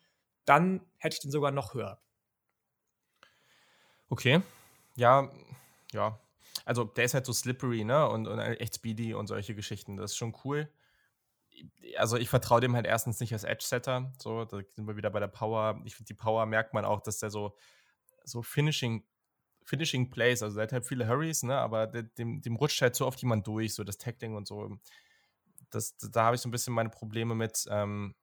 [0.46, 2.00] dann hätte ich den sogar noch höher.
[4.08, 4.40] Okay.
[4.96, 5.30] Ja,
[5.92, 6.18] ja.
[6.64, 8.08] Also der ist halt so slippery, ne?
[8.08, 9.98] Und, und echt speedy und solche Geschichten.
[9.98, 10.70] Das ist schon cool.
[11.98, 14.10] Also ich vertraue dem halt erstens nicht als Edge-Setter.
[14.18, 15.82] So, da sind wir wieder bei der Power.
[15.84, 17.54] Ich finde, die Power merkt man auch, dass der so
[18.24, 19.04] so Finishing,
[19.64, 23.06] Finishing Plays, also er hat halt viele Hurries, ne, aber dem, dem rutscht halt so
[23.06, 24.78] oft jemand durch, so das Tackling und so.
[25.70, 28.14] Das, da habe ich so ein bisschen meine Probleme mit, ähm,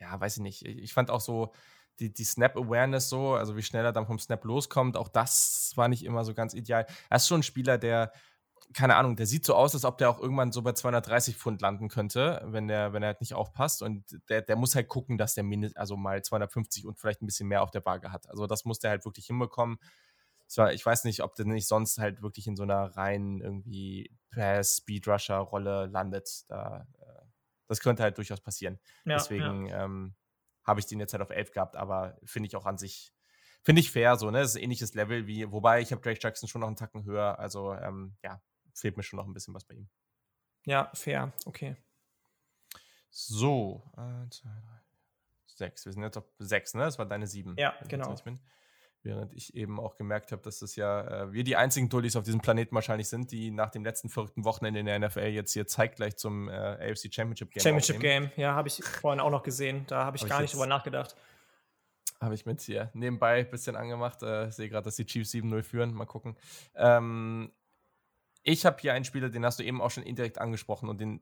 [0.00, 0.64] ja, weiß ich nicht.
[0.64, 1.52] Ich fand auch so
[2.00, 5.88] die, die Snap-Awareness so, also wie schnell er dann vom Snap loskommt, auch das war
[5.88, 6.86] nicht immer so ganz ideal.
[7.10, 8.12] Er ist schon ein Spieler, der
[8.74, 11.60] keine Ahnung, der sieht so aus, als ob der auch irgendwann so bei 230 Pfund
[11.62, 13.82] landen könnte, wenn der, wenn er halt nicht aufpasst.
[13.82, 17.26] Und der, der muss halt gucken, dass der mindest, also mal 250 und vielleicht ein
[17.26, 18.28] bisschen mehr auf der Waage hat.
[18.28, 19.78] Also das muss der halt wirklich hinbekommen.
[20.72, 25.86] Ich weiß nicht, ob der nicht sonst halt wirklich in so einer reinen irgendwie Pass-Speed-Rusher-Rolle
[25.86, 26.44] landet.
[26.48, 27.26] Da, äh,
[27.66, 28.78] das könnte halt durchaus passieren.
[29.04, 29.84] Ja, Deswegen ja.
[29.84, 30.14] ähm,
[30.64, 33.12] habe ich den jetzt halt auf 11 gehabt, aber finde ich auch an sich
[33.62, 34.40] finde ich fair, so, ne?
[34.40, 37.04] Das ist ein ähnliches Level wie, wobei ich habe Drake Jackson schon noch einen Tacken
[37.04, 37.38] höher.
[37.38, 38.40] Also, ähm, ja,
[38.80, 39.88] fehlt mir schon noch ein bisschen was bei ihm.
[40.64, 41.76] Ja, fair, okay.
[43.10, 44.80] So, eins, zwei, drei,
[45.46, 45.84] sechs.
[45.84, 46.82] Wir sind jetzt auf sechs, ne?
[46.82, 47.56] Das war deine sieben.
[47.58, 48.14] Ja, genau.
[49.02, 52.24] Während ich eben auch gemerkt habe, dass das ja äh, wir die einzigen Dullis auf
[52.24, 55.66] diesem Planeten wahrscheinlich sind, die nach dem letzten verrückten Wochenende in der NFL jetzt hier
[55.66, 58.30] zeitgleich zum äh, AFC Championship Game Championship aufnehmen.
[58.30, 59.86] Game, ja, habe ich vorhin auch noch gesehen.
[59.86, 61.16] Da habe ich hab gar ich nicht drüber nachgedacht.
[62.20, 64.22] Habe ich mit hier nebenbei ein bisschen angemacht.
[64.24, 65.94] Äh, sehe gerade, dass die Chiefs 7-0 führen.
[65.94, 66.36] Mal gucken.
[66.74, 67.52] Ähm,
[68.42, 71.20] ich habe hier einen Spieler, den hast du eben auch schon indirekt angesprochen und den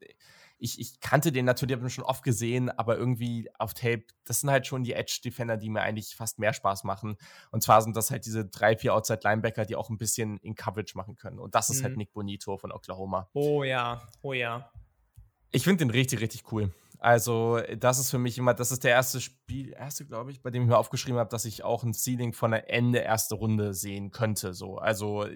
[0.59, 4.41] ich, ich kannte den natürlich, habe ihn schon oft gesehen, aber irgendwie auf Tape, das
[4.41, 7.17] sind halt schon die Edge-Defender, die mir eigentlich fast mehr Spaß machen.
[7.51, 10.97] Und zwar sind das halt diese drei, vier Outside-Linebacker, die auch ein bisschen in Coverage
[10.97, 11.39] machen können.
[11.39, 11.85] Und das ist halt mhm.
[11.85, 13.29] halt Nick Bonito von Oklahoma.
[13.35, 14.71] Oh ja, oh ja.
[15.53, 16.73] Ich finde den richtig, richtig cool.
[16.99, 20.51] Also, das ist für mich immer, das ist der erste Spiel, erste, glaube ich, bei
[20.51, 23.75] dem ich mir aufgeschrieben habe, dass ich auch ein Ceiling von der Ende erste Runde
[23.75, 24.55] sehen könnte.
[24.55, 24.79] So.
[24.79, 25.27] Also,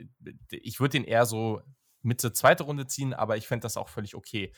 [0.51, 1.61] ich würde den eher so
[2.03, 4.53] Mitte, zweite Runde ziehen, aber ich fände das auch völlig okay.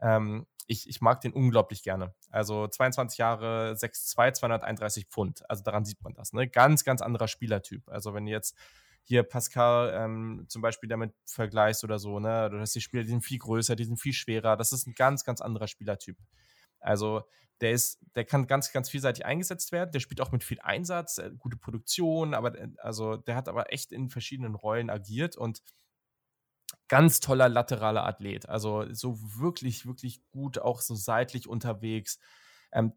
[0.00, 2.14] Ähm, ich, ich mag den unglaublich gerne.
[2.30, 5.48] Also 22 Jahre, 6'2, 231 Pfund.
[5.48, 6.32] Also daran sieht man das.
[6.32, 6.48] Ne?
[6.48, 7.88] Ganz, ganz anderer Spielertyp.
[7.88, 8.56] Also wenn jetzt
[9.04, 13.10] hier Pascal ähm, zum Beispiel damit vergleichst oder so, ne, du hast die Spieler, die
[13.10, 14.56] sind viel größer, die sind viel schwerer.
[14.56, 16.16] Das ist ein ganz, ganz anderer Spielertyp.
[16.80, 17.22] Also
[17.60, 19.92] der ist, der kann ganz, ganz vielseitig eingesetzt werden.
[19.92, 23.72] Der spielt auch mit viel Einsatz, äh, gute Produktion, aber äh, also der hat aber
[23.72, 25.62] echt in verschiedenen Rollen agiert und
[26.88, 28.48] ganz toller lateraler Athlet.
[28.48, 32.18] Also so wirklich, wirklich gut, auch so seitlich unterwegs.
[32.72, 32.92] Ähm,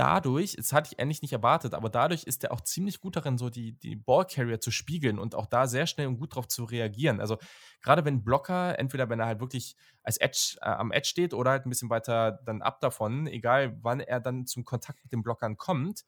[0.00, 3.36] dadurch, das hatte ich eigentlich nicht erwartet, aber dadurch ist er auch ziemlich gut darin,
[3.36, 6.64] so die, die Ballcarrier zu spiegeln und auch da sehr schnell und gut drauf zu
[6.64, 7.20] reagieren.
[7.20, 7.36] Also
[7.82, 11.50] gerade wenn Blocker, entweder wenn er halt wirklich als Edge äh, am Edge steht oder
[11.50, 15.22] halt ein bisschen weiter dann ab davon, egal wann er dann zum Kontakt mit den
[15.22, 16.04] Blockern kommt,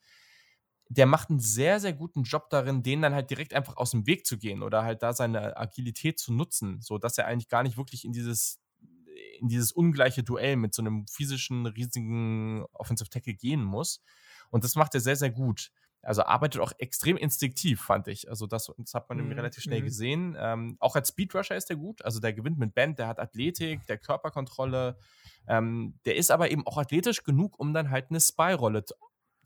[0.89, 4.07] der macht einen sehr, sehr guten Job darin, denen dann halt direkt einfach aus dem
[4.07, 7.77] Weg zu gehen oder halt da seine Agilität zu nutzen, sodass er eigentlich gar nicht
[7.77, 8.59] wirklich in dieses
[9.39, 14.01] in dieses ungleiche Duell mit so einem physischen, riesigen Offensive Tackle gehen muss.
[14.49, 15.71] Und das macht er sehr, sehr gut.
[16.01, 18.29] Also arbeitet auch extrem instinktiv, fand ich.
[18.29, 19.85] Also das, das hat man mm, relativ schnell mm.
[19.85, 20.37] gesehen.
[20.37, 22.03] Ähm, auch als Speedrusher ist er gut.
[22.03, 24.97] Also der gewinnt mit Band, der hat Athletik, der Körperkontrolle.
[25.47, 28.83] Ähm, der ist aber eben auch athletisch genug, um dann halt eine Spy-Rolle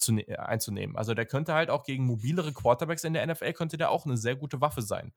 [0.08, 0.96] ne einzunehmen.
[0.96, 4.18] Also der könnte halt auch gegen mobilere Quarterbacks in der NFL, könnte der auch eine
[4.18, 5.14] sehr gute Waffe sein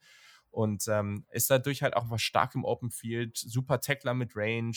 [0.51, 4.77] und ähm, ist dadurch halt auch was stark im Open Field, super Tackler mit Range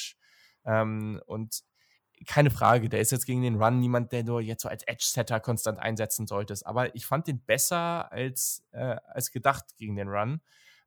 [0.65, 1.63] ähm, und
[2.25, 5.39] keine Frage, der ist jetzt gegen den Run niemand, der du jetzt so als Edge-Setter
[5.39, 6.65] konstant einsetzen solltest.
[6.65, 10.41] Aber ich fand den besser als, äh, als gedacht gegen den Run.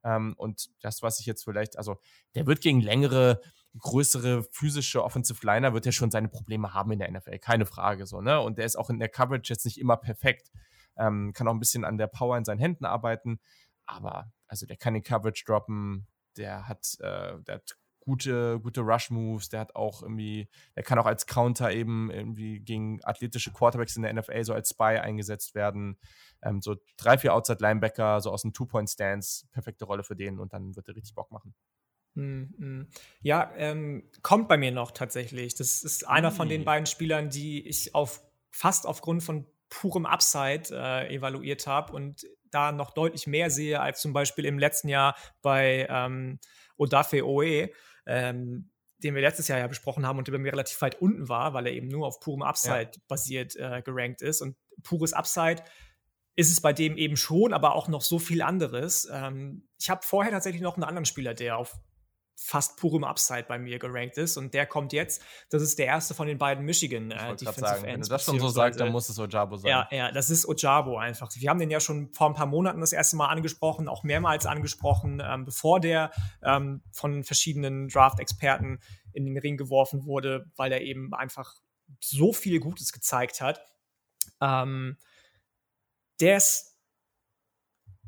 [0.05, 1.99] Ähm, und das, was ich jetzt vielleicht, also
[2.35, 3.41] der wird gegen längere,
[3.79, 8.07] größere physische Offensive Liner, wird er schon seine Probleme haben in der NFL, keine Frage
[8.07, 8.41] so, ne?
[8.41, 10.51] Und der ist auch in der Coverage jetzt nicht immer perfekt.
[10.97, 13.39] Ähm, kann auch ein bisschen an der Power in seinen Händen arbeiten.
[13.87, 16.07] Aber also der kann den Coverage droppen,
[16.37, 17.77] der hat, äh, der hat
[18.07, 23.05] gute, gute Rush-Moves, der hat auch irgendwie, der kann auch als Counter eben irgendwie gegen
[23.05, 25.99] athletische Quarterbacks in der NFL so als Spy eingesetzt werden.
[26.43, 30.77] Ähm, so drei, vier Outside-Linebacker, so aus dem Two-Point-Stance, perfekte Rolle für den und dann
[30.77, 31.55] wird er richtig Bock machen.
[32.15, 32.89] Hm, hm.
[33.21, 35.55] Ja, ähm, kommt bei mir noch tatsächlich.
[35.55, 40.69] Das ist einer von den beiden Spielern, die ich auf fast aufgrund von purem Upside
[40.71, 42.25] äh, evaluiert habe und
[42.57, 46.39] da noch deutlich mehr sehe als zum Beispiel im letzten Jahr bei ähm,
[46.77, 47.71] Odafe Oe,
[48.07, 51.29] ähm, den wir letztes Jahr ja besprochen haben und der bei mir relativ weit unten
[51.29, 53.01] war, weil er eben nur auf purem Upside ja.
[53.09, 54.41] basiert äh, gerankt ist.
[54.41, 55.63] Und pures Upside
[56.35, 59.09] ist es bei dem eben schon, aber auch noch so viel anderes.
[59.13, 61.79] Ähm, ich habe vorher tatsächlich noch einen anderen Spieler, der auf
[62.37, 64.37] fast purem Upside bei mir gerankt ist.
[64.37, 65.23] Und der kommt jetzt.
[65.51, 67.85] Das ist der erste von den beiden Michigan äh, Defensive sagen, Ends.
[67.85, 69.71] Wenn du das schon so sagst, dann muss es Ojabo sein.
[69.71, 71.31] Ja, ja, das ist Ojabo einfach.
[71.35, 74.47] Wir haben den ja schon vor ein paar Monaten das erste Mal angesprochen, auch mehrmals
[74.47, 78.81] angesprochen, ähm, bevor der ähm, von verschiedenen Draft-Experten
[79.13, 81.55] in den Ring geworfen wurde, weil er eben einfach
[82.01, 83.61] so viel Gutes gezeigt hat.
[84.41, 84.99] Ähm,
[86.21, 86.77] der ist,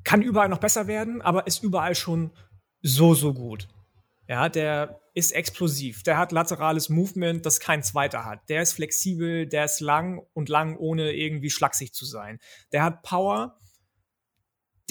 [0.05, 2.30] kann überall noch besser werden, aber ist überall schon
[2.82, 3.68] so, so gut.
[4.28, 6.02] Ja, der ist explosiv.
[6.02, 8.46] Der hat laterales Movement, das kein zweiter hat.
[8.50, 12.38] Der ist flexibel, der ist lang und lang, ohne irgendwie schlaksig zu sein.
[12.72, 13.59] Der hat Power.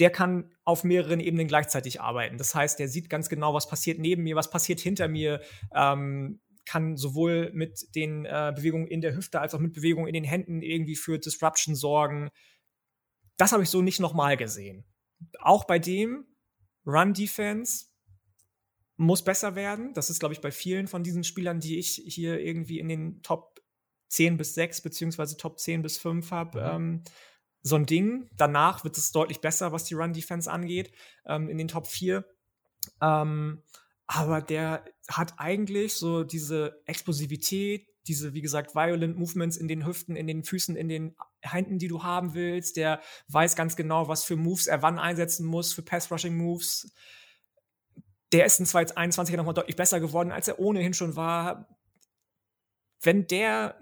[0.00, 2.36] Der kann auf mehreren Ebenen gleichzeitig arbeiten.
[2.36, 5.40] Das heißt, der sieht ganz genau, was passiert neben mir, was passiert hinter mir,
[5.74, 10.14] ähm, kann sowohl mit den äh, Bewegungen in der Hüfte als auch mit Bewegungen in
[10.14, 12.28] den Händen irgendwie für Disruption sorgen.
[13.36, 14.84] Das habe ich so nicht nochmal gesehen.
[15.40, 16.26] Auch bei dem
[16.84, 17.87] Run Defense
[18.98, 19.94] muss besser werden.
[19.94, 23.22] Das ist, glaube ich, bei vielen von diesen Spielern, die ich hier irgendwie in den
[23.22, 23.62] Top
[24.08, 26.66] 10 bis 6 beziehungsweise Top 10 bis 5 habe, mhm.
[26.66, 27.04] ähm,
[27.62, 28.28] so ein Ding.
[28.36, 30.92] Danach wird es deutlich besser, was die Run-Defense angeht,
[31.26, 32.24] ähm, in den Top 4.
[33.00, 33.62] Ähm,
[34.06, 40.16] aber der hat eigentlich so diese Explosivität, diese, wie gesagt, violent Movements in den Hüften,
[40.16, 42.76] in den Füßen, in den Händen, die du haben willst.
[42.76, 46.90] Der weiß ganz genau, was für Moves er wann einsetzen muss, für Pass-Rushing-Moves
[48.32, 51.68] der ist in 2021 nochmal deutlich besser geworden, als er ohnehin schon war.
[53.00, 53.78] Wenn der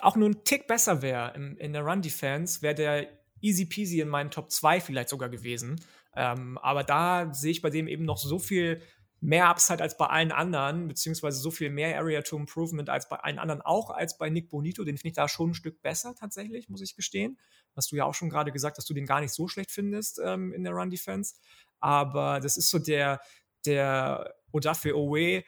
[0.00, 3.08] auch nur ein Tick besser wäre in der Run-Defense, wäre der
[3.40, 5.80] easy peasy in meinen Top 2 vielleicht sogar gewesen.
[6.14, 8.82] Ähm, aber da sehe ich bei dem eben noch so viel
[9.20, 13.16] mehr Upside als bei allen anderen, beziehungsweise so viel mehr Area to Improvement als bei
[13.16, 14.84] allen anderen, auch als bei Nick Bonito.
[14.84, 17.38] Den finde ich da schon ein Stück besser tatsächlich, muss ich gestehen.
[17.74, 20.20] Hast du ja auch schon gerade gesagt, dass du den gar nicht so schlecht findest
[20.24, 21.34] ähm, in der Run-Defense.
[21.80, 23.20] Aber das ist so der,
[23.66, 25.44] der Odafe Owe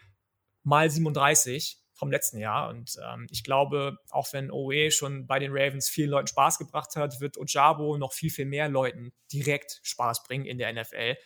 [0.62, 2.69] mal 37 vom letzten Jahr.
[2.69, 6.95] Und ähm, ich glaube, auch wenn Owe schon bei den Ravens vielen Leuten Spaß gebracht
[6.97, 11.16] hat, wird Ojabo noch viel, viel mehr Leuten direkt Spaß bringen in der NFL,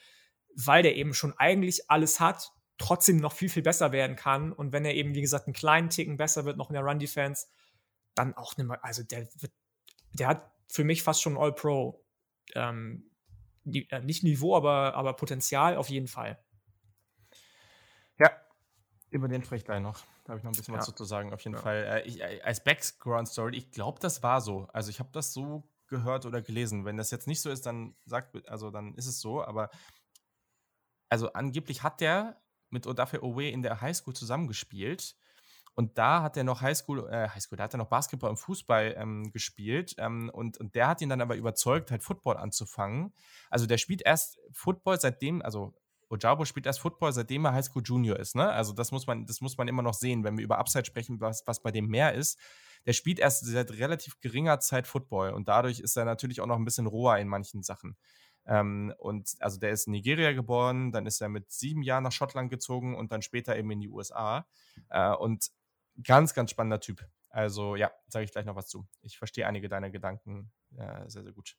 [0.56, 4.52] weil der eben schon eigentlich alles hat, trotzdem noch viel, viel besser werden kann.
[4.52, 7.46] Und wenn er eben, wie gesagt, einen kleinen Ticken besser wird, noch in der Run-Defense,
[8.14, 9.52] dann auch nicht mehr, also der wird,
[10.12, 12.02] der hat für mich fast schon All-Pro.
[12.54, 13.10] Ähm,
[13.64, 16.41] äh, nicht Niveau, aber, aber Potenzial auf jeden Fall.
[18.18, 18.30] Ja,
[19.10, 19.98] über den spreche ich gleich noch.
[20.24, 20.80] Da habe ich noch ein bisschen ja.
[20.80, 21.62] was zu sagen, auf jeden ja.
[21.62, 21.84] Fall.
[21.84, 24.68] Äh, ich, äh, als Background-Story, ich glaube, das war so.
[24.72, 26.84] Also ich habe das so gehört oder gelesen.
[26.84, 29.68] Wenn das jetzt nicht so ist, dann sagt, also dann ist es so, aber
[31.10, 32.40] also angeblich hat der
[32.70, 35.14] mit Odafe Owe in der Highschool zusammengespielt.
[35.74, 38.94] Und da hat er noch Highschool, äh, Highschool, da hat er noch Basketball und Fußball
[38.96, 39.94] ähm, gespielt.
[39.98, 43.12] Ähm, und, und der hat ihn dann aber überzeugt, halt Football anzufangen.
[43.50, 45.74] Also der spielt erst Football seitdem, also
[46.12, 48.36] Ojabo spielt erst Football, seitdem er Highschool Junior ist.
[48.36, 48.50] Ne?
[48.50, 51.20] Also das muss man, das muss man immer noch sehen, wenn wir über Upside sprechen,
[51.20, 52.38] was, was bei dem mehr ist.
[52.86, 56.56] Der spielt erst seit relativ geringer Zeit Football und dadurch ist er natürlich auch noch
[56.56, 57.96] ein bisschen roher in manchen Sachen.
[58.44, 62.12] Ähm, und also der ist in Nigeria geboren, dann ist er mit sieben Jahren nach
[62.12, 64.46] Schottland gezogen und dann später eben in die USA.
[64.90, 65.50] Äh, und
[66.04, 67.06] ganz, ganz spannender Typ.
[67.30, 68.86] Also ja, sage ich gleich noch was zu.
[69.00, 71.56] Ich verstehe einige deiner Gedanken äh, sehr, sehr gut.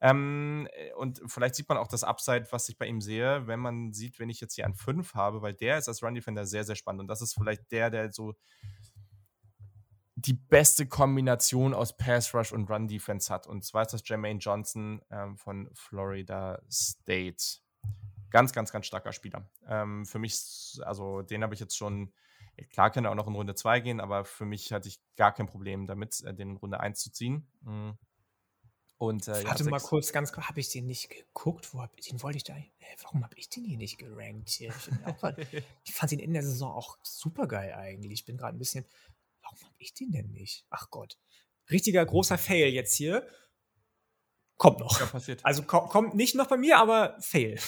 [0.00, 3.92] Ähm, und vielleicht sieht man auch das Upside, was ich bei ihm sehe, wenn man
[3.92, 6.64] sieht, wenn ich jetzt hier an 5 habe, weil der ist als Run Defender sehr,
[6.64, 7.00] sehr spannend.
[7.02, 8.34] Und das ist vielleicht der, der so
[10.16, 13.46] die beste Kombination aus Pass Rush und Run Defense hat.
[13.46, 17.60] Und zwar ist das Jermaine Johnson ähm, von Florida State.
[18.30, 19.48] Ganz, ganz, ganz starker Spieler.
[19.68, 22.12] Ähm, für mich, also den habe ich jetzt schon,
[22.70, 25.32] klar kann er auch noch in Runde 2 gehen, aber für mich hatte ich gar
[25.32, 27.46] kein Problem damit, äh, den in Runde 1 zu ziehen.
[28.98, 31.74] Und, äh, Warte ja, mal kurz, ganz kurz, habe ich den nicht geguckt?
[31.74, 32.56] Wo hab, den wollte ich da.
[32.56, 32.64] Äh,
[33.02, 34.48] warum habe ich den hier nicht gerankt?
[34.48, 34.70] Hier?
[34.70, 35.54] Ich,
[35.84, 38.12] ich, fand ihn in der Saison auch super geil eigentlich.
[38.12, 38.86] Ich bin gerade ein bisschen.
[39.42, 40.64] Warum habe ich den denn nicht?
[40.70, 41.18] Ach Gott.
[41.70, 43.28] Richtiger großer Fail jetzt hier.
[44.56, 44.98] Kommt noch.
[44.98, 45.44] Ja, passiert.
[45.44, 47.60] Also kommt nicht noch bei mir, aber Fail.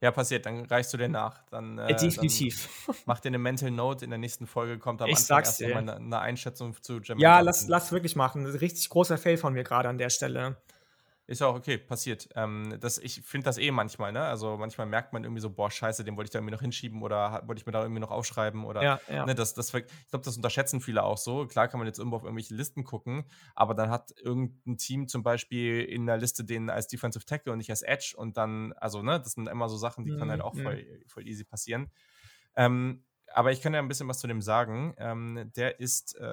[0.00, 1.42] Ja, passiert, dann reichst du dir nach.
[1.50, 2.68] Dann, äh, Definitiv.
[2.86, 5.60] Dann mach dir eine Mental Note, in der nächsten Folge kommt am ich Anfang erst
[5.60, 8.46] mal eine, eine, Einschätzung zu Jermaine Ja, lass, lass wirklich machen.
[8.46, 10.56] Richtig großer Fail von mir gerade an der Stelle.
[11.28, 12.26] Ist ja auch okay, passiert.
[12.36, 14.22] Ähm, das, ich finde das eh manchmal, ne?
[14.22, 17.02] Also manchmal merkt man irgendwie so, boah, scheiße, den wollte ich da irgendwie noch hinschieben
[17.02, 19.26] oder wollte ich mir da irgendwie noch aufschreiben oder ja, ja.
[19.26, 21.46] Ne, das, das, ich glaube, das unterschätzen viele auch so.
[21.46, 23.24] Klar kann man jetzt irgendwo auf irgendwelche Listen gucken,
[23.54, 27.58] aber dann hat irgendein Team zum Beispiel in der Liste den als Defensive Tackle und
[27.58, 30.30] nicht als Edge und dann, also, ne, das sind immer so Sachen, die mhm, können
[30.30, 31.90] halt auch voll, voll easy passieren.
[32.56, 34.94] Ähm, aber ich kann ja ein bisschen was zu dem sagen.
[34.98, 36.24] Ähm, der ist äh,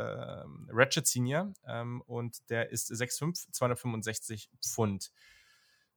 [0.70, 5.12] Ratchet Senior ähm, und der ist 6'5, 265 Pfund.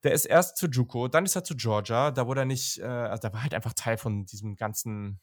[0.02, 2.10] Der ist erst zu Juco, dann ist er zu Georgia.
[2.10, 5.20] Da wurde er nicht, äh, also da war halt einfach Teil von diesem ganzen,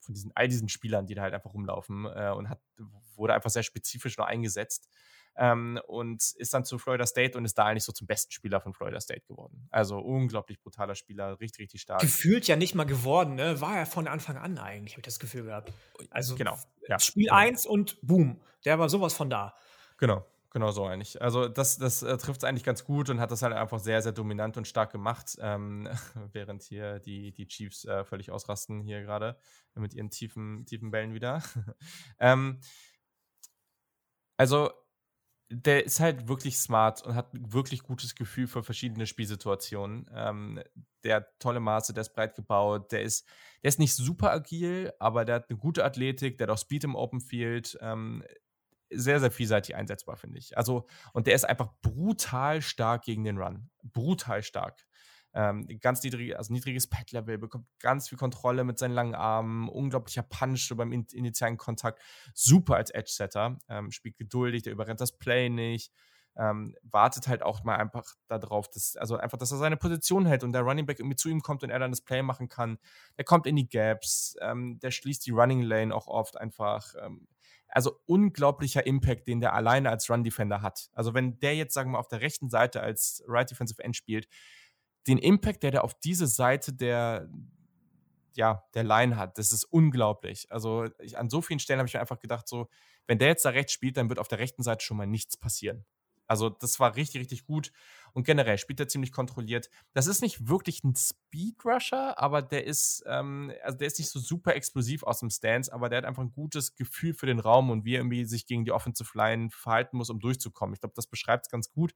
[0.00, 2.60] von diesen, all diesen Spielern, die da halt einfach rumlaufen äh, und hat,
[3.14, 4.88] wurde einfach sehr spezifisch noch eingesetzt
[5.36, 8.60] ähm, und ist dann zu Florida State und ist da eigentlich so zum besten Spieler
[8.60, 9.68] von Florida State geworden.
[9.70, 12.00] Also unglaublich brutaler Spieler, richtig, richtig stark.
[12.00, 13.60] Gefühlt ja nicht mal geworden, ne?
[13.60, 15.72] War er von Anfang an eigentlich, habe ich das Gefühl gehabt.
[16.10, 16.58] Also genau,
[16.88, 17.36] ja, Spiel genau.
[17.36, 19.54] 1 und boom, der war sowas von da.
[19.98, 20.24] Genau.
[20.54, 21.20] Genau so eigentlich.
[21.20, 24.00] Also das, das äh, trifft es eigentlich ganz gut und hat das halt einfach sehr,
[24.02, 25.88] sehr dominant und stark gemacht, ähm,
[26.32, 29.36] während hier die, die Chiefs äh, völlig ausrasten hier gerade
[29.74, 31.42] mit ihren tiefen, tiefen Bällen wieder.
[32.20, 32.60] ähm,
[34.36, 34.70] also
[35.50, 40.10] der ist halt wirklich smart und hat wirklich gutes Gefühl für verschiedene Spielsituationen.
[40.14, 40.62] Ähm,
[41.02, 43.26] der hat tolle Maße, der ist breit gebaut, der ist,
[43.62, 46.84] der ist nicht super agil, aber der hat eine gute Athletik, der hat auch Speed
[46.84, 47.78] im Open Field.
[47.80, 48.24] Ähm,
[48.90, 50.56] sehr, sehr vielseitig einsetzbar, finde ich.
[50.56, 53.70] Also, und der ist einfach brutal stark gegen den Run.
[53.82, 54.86] Brutal stark.
[55.34, 60.22] Ähm, ganz niedrig, also niedriges Pad-Level, bekommt ganz viel Kontrolle mit seinen langen Armen, unglaublicher
[60.22, 62.00] Punch beim in initialen Kontakt,
[62.34, 65.92] super als Edge-Setter, ähm, spielt geduldig, der überrennt das Play nicht,
[66.36, 70.44] ähm, wartet halt auch mal einfach darauf, dass, also einfach, dass er seine Position hält
[70.44, 72.78] und der Running Back irgendwie zu ihm kommt und er dann das Play machen kann.
[73.18, 76.94] Der kommt in die Gaps, ähm, der schließt die Running Lane auch oft einfach.
[77.00, 77.26] Ähm,
[77.68, 80.90] also unglaublicher Impact, den der alleine als Run Defender hat.
[80.92, 83.96] Also wenn der jetzt, sagen wir mal, auf der rechten Seite als Right Defensive End
[83.96, 84.28] spielt,
[85.06, 87.28] den Impact, der der auf diese Seite der,
[88.36, 90.50] ja, der Line hat, das ist unglaublich.
[90.50, 92.68] Also ich, an so vielen Stellen habe ich mir einfach gedacht, so,
[93.06, 95.36] wenn der jetzt da rechts spielt, dann wird auf der rechten Seite schon mal nichts
[95.36, 95.84] passieren.
[96.26, 97.70] Also das war richtig, richtig gut.
[98.12, 99.68] Und generell spielt er ziemlich kontrolliert.
[99.92, 104.20] Das ist nicht wirklich ein Speedrusher, aber der ist, ähm, also der ist nicht so
[104.20, 107.70] super explosiv aus dem Stance, aber der hat einfach ein gutes Gefühl für den Raum
[107.70, 110.74] und wie er irgendwie sich gegen die Offensive Line verhalten muss, um durchzukommen.
[110.74, 111.92] Ich glaube, das beschreibt es ganz gut.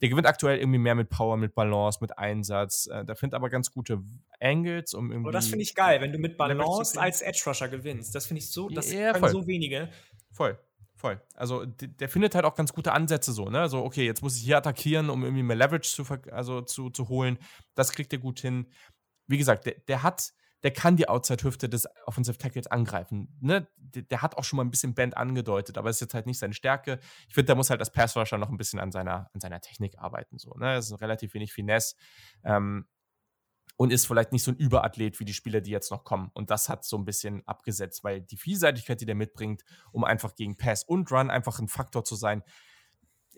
[0.00, 2.86] Der gewinnt aktuell irgendwie mehr mit Power, mit Balance, mit Einsatz.
[2.86, 4.02] Äh, der findet aber ganz gute
[4.40, 5.28] Angles, um irgendwie.
[5.28, 8.14] Oh, das finde ich geil, wenn du mit Balance als Edge Rusher gewinnst.
[8.14, 9.30] Das finde ich so, das ja, können voll.
[9.30, 9.88] so wenige.
[10.32, 10.58] Voll.
[10.96, 11.20] Voll.
[11.34, 13.68] Also der, der findet halt auch ganz gute Ansätze so, ne?
[13.68, 17.08] So, okay, jetzt muss ich hier attackieren, um irgendwie mehr Leverage zu, also zu, zu
[17.08, 17.38] holen.
[17.74, 18.66] Das kriegt er gut hin.
[19.26, 20.32] Wie gesagt, der, der hat
[20.62, 23.36] der kann die Outside-Hüfte des Offensive Tackles angreifen.
[23.40, 23.66] Ne?
[23.76, 26.54] Der, hat auch schon mal ein bisschen Band angedeutet, aber ist jetzt halt nicht seine
[26.54, 26.98] Stärke.
[27.28, 29.98] Ich finde, der muss halt als Passrusher noch ein bisschen an seiner, an seiner Technik
[29.98, 30.38] arbeiten.
[30.38, 30.74] So, ne?
[30.74, 31.96] Das ist relativ wenig Finesse.
[32.44, 32.86] Ähm,
[33.76, 36.30] und ist vielleicht nicht so ein Überathlet wie die Spieler, die jetzt noch kommen.
[36.32, 40.34] Und das hat so ein bisschen abgesetzt, weil die Vielseitigkeit, die der mitbringt, um einfach
[40.34, 42.42] gegen Pass und Run einfach ein Faktor zu sein,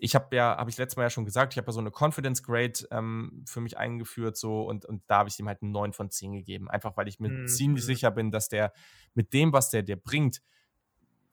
[0.01, 1.91] ich habe ja, habe ich letztes Mal ja schon gesagt, ich habe ja so eine
[1.91, 5.71] Confidence Grade ähm, für mich eingeführt so und, und da habe ich ihm halt einen
[5.71, 6.69] 9 von 10 gegeben.
[6.69, 7.47] Einfach weil ich mir mhm.
[7.47, 8.73] ziemlich sicher bin, dass der
[9.13, 10.41] mit dem, was der dir bringt,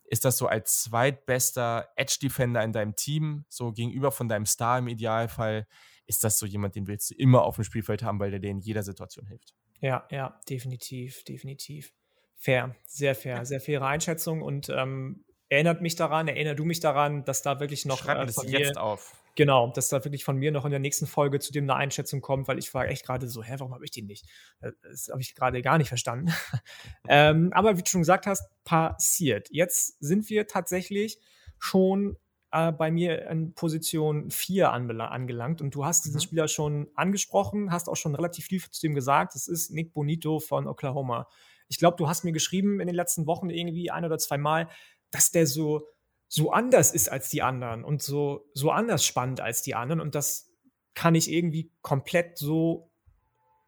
[0.09, 4.89] ist das so als zweitbester Edge-Defender in deinem Team, so gegenüber von deinem Star im
[4.89, 5.67] Idealfall,
[6.07, 8.51] ist das so jemand, den willst du immer auf dem Spielfeld haben, weil der dir
[8.51, 9.55] in jeder Situation hilft.
[9.81, 11.93] Ja, ja, definitiv, definitiv.
[12.37, 17.25] Fair, sehr fair, sehr faire Einschätzung und ähm, erinnert mich daran, erinner du mich daran,
[17.25, 19.15] dass da wirklich noch Schreib äh, das von jetzt mir, auf.
[19.37, 22.21] Genau, dass da wirklich von mir noch in der nächsten Folge zu dem eine Einschätzung
[22.21, 24.27] kommt, weil ich war echt gerade so, hä, warum habe ich den nicht?
[24.61, 26.33] Äh, das habe ich gerade gar nicht verstanden.
[27.09, 29.49] ähm, aber wie du schon gesagt hast, passiert.
[29.51, 31.19] Jetzt sind wir tatsächlich
[31.59, 32.17] schon
[32.51, 36.23] äh, bei mir in Position 4 angelangt und du hast diesen mhm.
[36.23, 39.35] Spieler schon angesprochen, hast auch schon relativ viel zu dem gesagt.
[39.35, 41.29] Das ist Nick Bonito von Oklahoma.
[41.69, 44.69] Ich glaube, du hast mir geschrieben in den letzten Wochen irgendwie ein oder zwei Mal,
[45.11, 45.89] dass der so,
[46.29, 50.01] so anders ist als die anderen und so, so anders spannend als die anderen.
[50.01, 50.53] Und das
[50.95, 52.91] kann ich irgendwie komplett so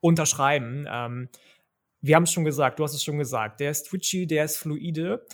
[0.00, 0.86] unterschreiben.
[0.90, 1.28] Ähm,
[2.00, 4.56] wir haben es schon gesagt, du hast es schon gesagt, der ist twitchy, der ist
[4.56, 5.26] fluide,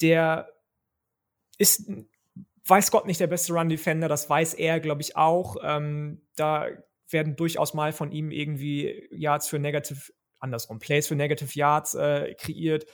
[0.00, 0.48] der
[1.58, 1.90] ist,
[2.66, 5.56] weiß Gott nicht der beste Run-Defender, das weiß er, glaube ich, auch.
[5.62, 6.68] Ähm, da
[7.10, 12.34] werden durchaus mal von ihm irgendwie Yards für Negative, andersrum, Plays für Negative Yards äh,
[12.34, 12.86] kreiert.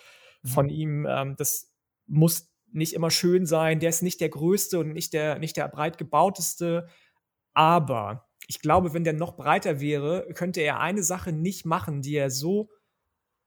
[0.43, 0.49] Mhm.
[0.49, 1.73] Von ihm, ähm, das
[2.07, 5.69] muss nicht immer schön sein, der ist nicht der größte und nicht der, nicht der
[5.69, 6.89] breit gebauteste,
[7.55, 12.15] aber ich glaube, wenn der noch breiter wäre, könnte er eine Sache nicht machen, die
[12.15, 12.69] er so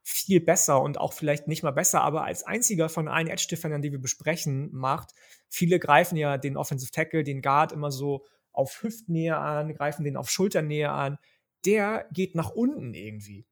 [0.04, 3.92] viel besser und auch vielleicht nicht mal besser, aber als einziger von allen Edge-Defendern, die
[3.92, 5.14] wir besprechen, macht.
[5.50, 10.18] Viele greifen ja den Offensive Tackle, den Guard immer so auf Hüftnähe an, greifen den
[10.18, 11.18] auf Schulternähe an.
[11.66, 13.46] Der geht nach unten irgendwie.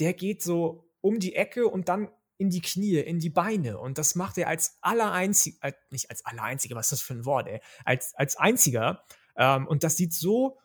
[0.00, 2.10] Der geht so um die Ecke und dann
[2.44, 3.78] in die Knie, in die Beine.
[3.78, 7.24] Und das macht er als allereinziger, äh, nicht als allereinziger, was ist das für ein
[7.24, 7.60] Wort, ey?
[7.84, 9.04] Als, als einziger.
[9.36, 10.58] Ähm, und das sieht so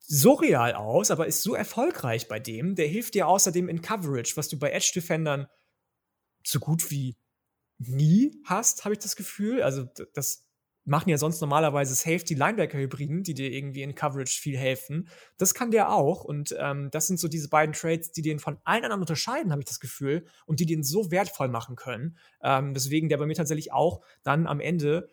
[0.00, 2.74] surreal aus, aber ist so erfolgreich bei dem.
[2.74, 5.46] Der hilft dir außerdem in Coverage, was du bei Edge Defendern
[6.44, 7.16] so gut wie
[7.78, 9.62] nie hast, habe ich das Gefühl.
[9.62, 9.84] Also
[10.14, 10.46] das
[10.84, 15.08] machen ja sonst normalerweise Safety-Linebacker-Hybriden, die dir irgendwie in Coverage viel helfen.
[15.38, 16.24] Das kann der auch.
[16.24, 19.62] Und ähm, das sind so diese beiden Trades, die den von allen anderen unterscheiden, habe
[19.62, 22.16] ich das Gefühl, und die den so wertvoll machen können.
[22.42, 25.08] Ähm, deswegen der bei mir tatsächlich auch dann am Ende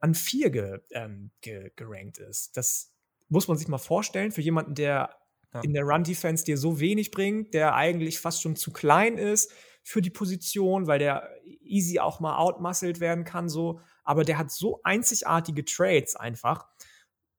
[0.00, 2.56] an vier ge, ähm, ge, gerankt ist.
[2.56, 2.92] Das
[3.28, 5.16] muss man sich mal vorstellen für jemanden, der
[5.54, 5.60] ja.
[5.60, 9.52] in der Run-Defense dir so wenig bringt, der eigentlich fast schon zu klein ist
[9.86, 11.30] für die Position, weil der
[11.62, 16.66] easy auch mal outmuscled werden kann, so aber der hat so einzigartige Trades einfach.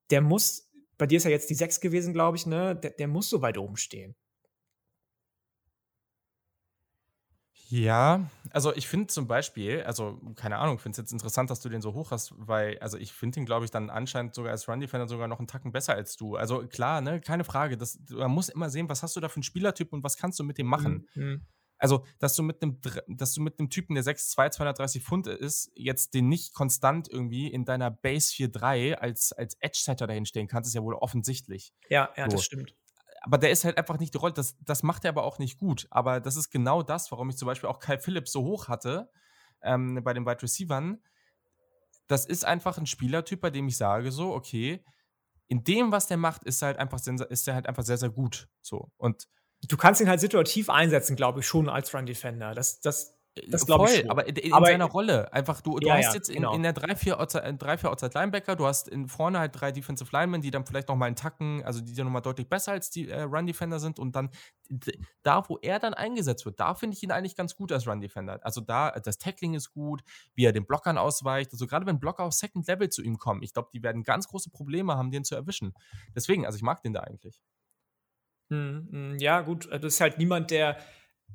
[0.09, 2.73] Der muss, bei dir ist ja jetzt die 6 gewesen, glaube ich, ne?
[2.75, 4.15] Der, der muss so weit oben stehen.
[7.69, 11.59] Ja, also ich finde zum Beispiel, also keine Ahnung, ich finde es jetzt interessant, dass
[11.59, 14.53] du den so hoch hast, weil, also ich finde ihn, glaube ich, dann anscheinend sogar
[14.53, 16.37] als Run-Defender sogar noch einen Tacken besser als du.
[16.37, 17.77] Also klar, ne, keine Frage.
[17.77, 20.39] Das, man muss immer sehen, was hast du da für einen Spielertyp und was kannst
[20.39, 21.09] du mit dem machen.
[21.13, 21.45] Mhm.
[21.79, 25.71] Also, dass du mit einem, dass du mit einem Typen, der 6'2, 230 Pfund ist,
[25.75, 30.73] jetzt den nicht konstant irgendwie in deiner Base 4'3 als, als Edge-Setter dahinstellen kannst, ist
[30.73, 31.73] ja wohl offensichtlich.
[31.89, 32.37] Ja, ja, so.
[32.37, 32.75] das stimmt.
[33.21, 34.33] Aber der ist halt einfach nicht die Rolle.
[34.33, 35.87] Das, das macht er aber auch nicht gut.
[35.89, 39.09] Aber das ist genau das, warum ich zum Beispiel auch Kyle Phillips so hoch hatte
[39.61, 41.01] ähm, bei den Wide Receivern.
[42.07, 44.83] Das ist einfach ein Spielertyp, bei dem ich sage so, okay,
[45.47, 48.09] in dem, was der macht, ist er halt einfach, ist er halt einfach sehr, sehr
[48.09, 48.47] gut.
[48.61, 48.91] So.
[48.97, 49.27] Und
[49.67, 52.53] du kannst ihn halt situativ einsetzen, glaube ich, schon als Run Defender.
[52.53, 53.17] Das, das,
[53.47, 53.97] das glaube ich.
[54.01, 54.09] Schon.
[54.09, 55.31] Aber in, in aber seiner Rolle.
[55.33, 56.53] Einfach, du, du ja, hast jetzt in, genau.
[56.53, 60.51] in der 3-4 Outside, Outside Linebacker, du hast in vorne halt drei Defensive Linemen, die
[60.51, 63.45] dann vielleicht nochmal einen Tacken, also die dann nochmal deutlich besser als die äh, Run
[63.45, 63.99] Defender sind.
[63.99, 64.29] Und dann
[65.23, 68.01] da, wo er dann eingesetzt wird, da finde ich ihn eigentlich ganz gut als Run
[68.01, 68.39] Defender.
[68.43, 70.03] Also da, das Tackling ist gut,
[70.35, 71.51] wie er den Blockern ausweicht.
[71.51, 74.27] Also gerade wenn Blocker auf Second Level zu ihm kommen, ich glaube, die werden ganz
[74.27, 75.73] große Probleme haben, den zu erwischen.
[76.15, 77.41] Deswegen, also ich mag den da eigentlich.
[78.49, 80.77] Mhm, ja, gut, äh, das ist halt niemand, der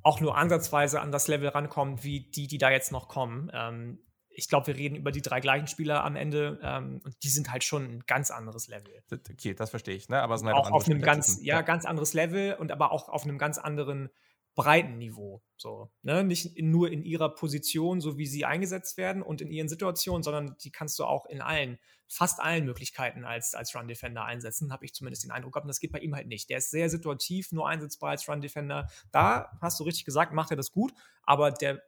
[0.03, 3.51] auch nur ansatzweise an das Level rankommt, wie die, die da jetzt noch kommen.
[3.53, 3.99] Ähm,
[4.35, 7.53] ich glaube, wir reden über die drei gleichen Spieler am Ende ähm, und die sind
[7.53, 9.03] halt schon ein ganz anderes Level.
[9.31, 10.23] Okay, das verstehe ich, ne?
[10.23, 12.93] Aber es sind halt auch, auch auf einem ganz, ja, ganz anderes Level und aber
[12.93, 14.11] auch auf einem ganz anderen
[14.55, 15.43] breiten Niveau.
[15.57, 16.25] So, ne?
[16.25, 20.57] Nicht nur in ihrer Position, so wie sie eingesetzt werden und in ihren Situationen, sondern
[20.63, 24.93] die kannst du auch in allen, fast allen Möglichkeiten als, als Run-Defender einsetzen, habe ich
[24.93, 25.65] zumindest den Eindruck gehabt.
[25.65, 26.51] Und das geht bei ihm halt nicht.
[26.51, 28.89] Der ist sehr situativ, nur einsetzbar als Run-Defender.
[29.11, 30.93] Da hast du richtig gesagt, macht er das gut,
[31.23, 31.83] aber der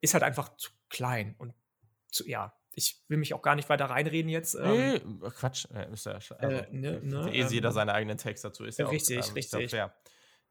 [0.00, 1.54] ist halt einfach zu klein und
[2.12, 4.54] zu, ja, ich will mich auch gar nicht weiter reinreden jetzt.
[4.54, 5.64] Ähm, nee, Quatsch.
[5.92, 8.78] Ist ja, also, äh, ne, ne, eh ähm, jeder seine eigenen Text dazu ist.
[8.78, 9.70] Ja richtig, auch, ähm, richtig.
[9.70, 9.92] Glaub,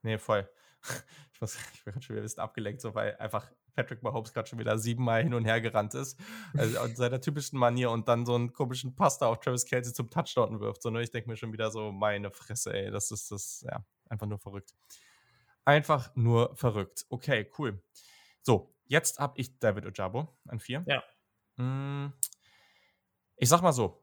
[0.02, 0.50] Nee, voll.
[1.36, 4.48] Ich, muss, ich bin schon wieder ein bisschen abgelenkt, so, weil einfach Patrick Mahomes gerade
[4.48, 6.18] schon wieder siebenmal hin und her gerannt ist.
[6.57, 10.10] Also in seiner typischen Manier und dann so einen komischen Pasta auf Travis Kelsey zum
[10.10, 10.82] Touchdown wirft.
[10.82, 11.03] So, ne?
[11.03, 14.40] Ich denke mir schon wieder so, meine Fresse, ey, das ist das, ja, einfach nur
[14.40, 14.74] verrückt.
[15.66, 17.06] Einfach nur verrückt.
[17.10, 17.84] Okay, cool.
[18.41, 20.86] So, jetzt habe ich David Ojabo an vier.
[20.88, 21.03] Ja.
[21.57, 22.14] Hm,
[23.36, 24.02] ich sag mal so,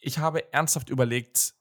[0.00, 1.54] ich habe ernsthaft überlegt,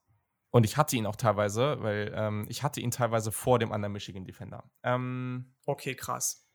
[0.53, 3.91] und ich hatte ihn auch teilweise, weil ähm, ich hatte ihn teilweise vor dem anderen
[3.91, 4.63] Michigan Defender.
[4.83, 6.45] Ähm, okay, krass.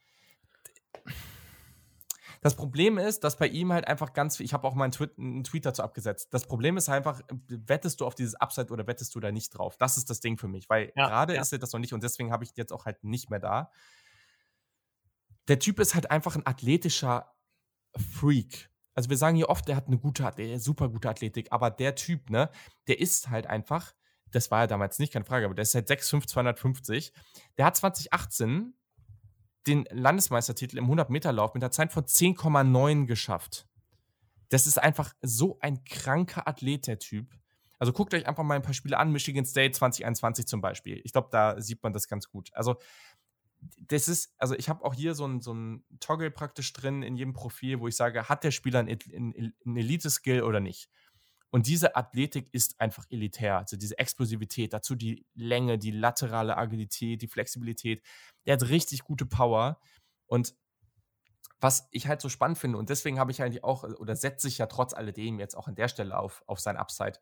[2.40, 4.92] Das Problem ist, dass bei ihm halt einfach ganz viel, ich habe auch mal einen
[4.92, 6.32] Tweet, einen Tweet, dazu abgesetzt.
[6.32, 9.76] Das Problem ist einfach, wettest du auf dieses Upside oder wettest du da nicht drauf?
[9.76, 11.40] Das ist das Ding für mich, weil ja, gerade ja.
[11.40, 13.40] ist er das noch nicht und deswegen habe ich ihn jetzt auch halt nicht mehr
[13.40, 13.72] da.
[15.48, 17.34] Der Typ ist halt einfach ein athletischer
[17.96, 21.70] Freak also wir sagen hier oft, der hat eine gute, der super gute Athletik, aber
[21.70, 22.50] der Typ, ne,
[22.88, 23.94] der ist halt einfach,
[24.32, 27.12] das war ja damals nicht, keine Frage, aber der ist halt 6'5, 250.
[27.56, 28.74] Der hat 2018
[29.68, 33.68] den Landesmeistertitel im 100-Meter-Lauf mit einer Zeit von 10,9 geschafft.
[34.48, 37.38] Das ist einfach so ein kranker Athlet, der Typ.
[37.78, 41.00] Also guckt euch einfach mal ein paar Spiele an, Michigan State 2021 zum Beispiel.
[41.04, 42.50] Ich glaube, da sieht man das ganz gut.
[42.52, 42.78] Also
[43.60, 47.16] das ist, also ich habe auch hier so ein, so ein Toggle praktisch drin in
[47.16, 50.88] jedem Profil, wo ich sage, hat der Spieler einen Elite-Skill oder nicht?
[51.50, 53.58] Und diese Athletik ist einfach elitär.
[53.58, 58.02] Also diese Explosivität, dazu die Länge, die laterale Agilität, die Flexibilität.
[58.46, 59.80] Der hat richtig gute Power.
[60.26, 60.54] Und
[61.58, 64.58] was ich halt so spannend finde, und deswegen habe ich eigentlich auch, oder setze ich
[64.58, 67.18] ja trotz alledem jetzt auch an der Stelle auf, auf sein Upside.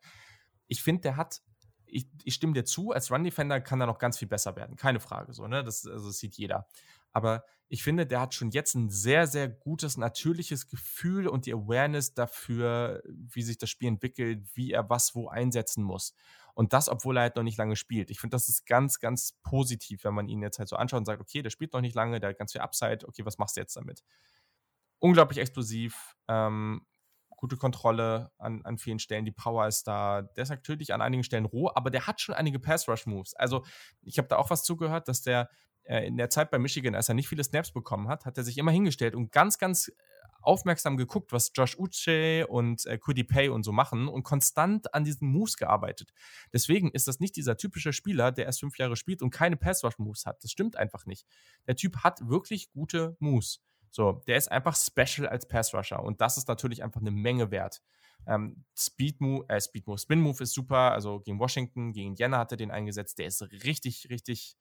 [0.67, 1.41] Ich finde, der hat
[1.87, 4.75] ich, ich, stimme dir zu, als Run-Defender kann er noch ganz viel besser werden.
[4.75, 5.33] Keine Frage.
[5.33, 5.63] So, ne?
[5.63, 6.67] das, also, das sieht jeder.
[7.11, 11.53] Aber ich finde, der hat schon jetzt ein sehr, sehr gutes, natürliches Gefühl und die
[11.53, 16.13] Awareness dafür, wie sich das Spiel entwickelt, wie er was wo einsetzen muss.
[16.53, 18.09] Und das, obwohl er halt noch nicht lange spielt.
[18.09, 21.05] Ich finde, das ist ganz, ganz positiv, wenn man ihn jetzt halt so anschaut und
[21.05, 23.57] sagt, okay, der spielt noch nicht lange, der hat ganz viel Upside, okay, was machst
[23.57, 24.03] du jetzt damit?
[24.99, 26.85] Unglaublich explosiv, ähm,
[27.37, 30.23] gute Kontrolle an, an vielen Stellen, die Power ist da.
[30.23, 33.35] Der ist natürlich an einigen Stellen roh, aber der hat schon einige Pass-Rush-Moves.
[33.35, 33.63] Also
[34.01, 35.49] ich habe da auch was zugehört, dass der
[35.83, 38.43] äh, in der Zeit bei Michigan, als er nicht viele Snaps bekommen hat, hat er
[38.43, 39.91] sich immer hingestellt und ganz, ganz
[40.41, 45.03] aufmerksam geguckt, was Josh Uche und äh, Cody Pay und so machen und konstant an
[45.03, 46.13] diesen Moves gearbeitet.
[46.53, 50.25] Deswegen ist das nicht dieser typische Spieler, der erst fünf Jahre spielt und keine Pass-Rush-Moves
[50.25, 50.43] hat.
[50.43, 51.25] Das stimmt einfach nicht.
[51.67, 53.61] Der Typ hat wirklich gute Moves.
[53.91, 57.81] So, der ist einfach special als Pass-Rusher und das ist natürlich einfach eine Menge wert.
[58.25, 60.91] Ähm, Speed Move, äh, Speed Move, Spin Move ist super.
[60.91, 63.19] Also gegen Washington, gegen Indiana hat er den eingesetzt.
[63.19, 64.57] Der ist richtig, richtig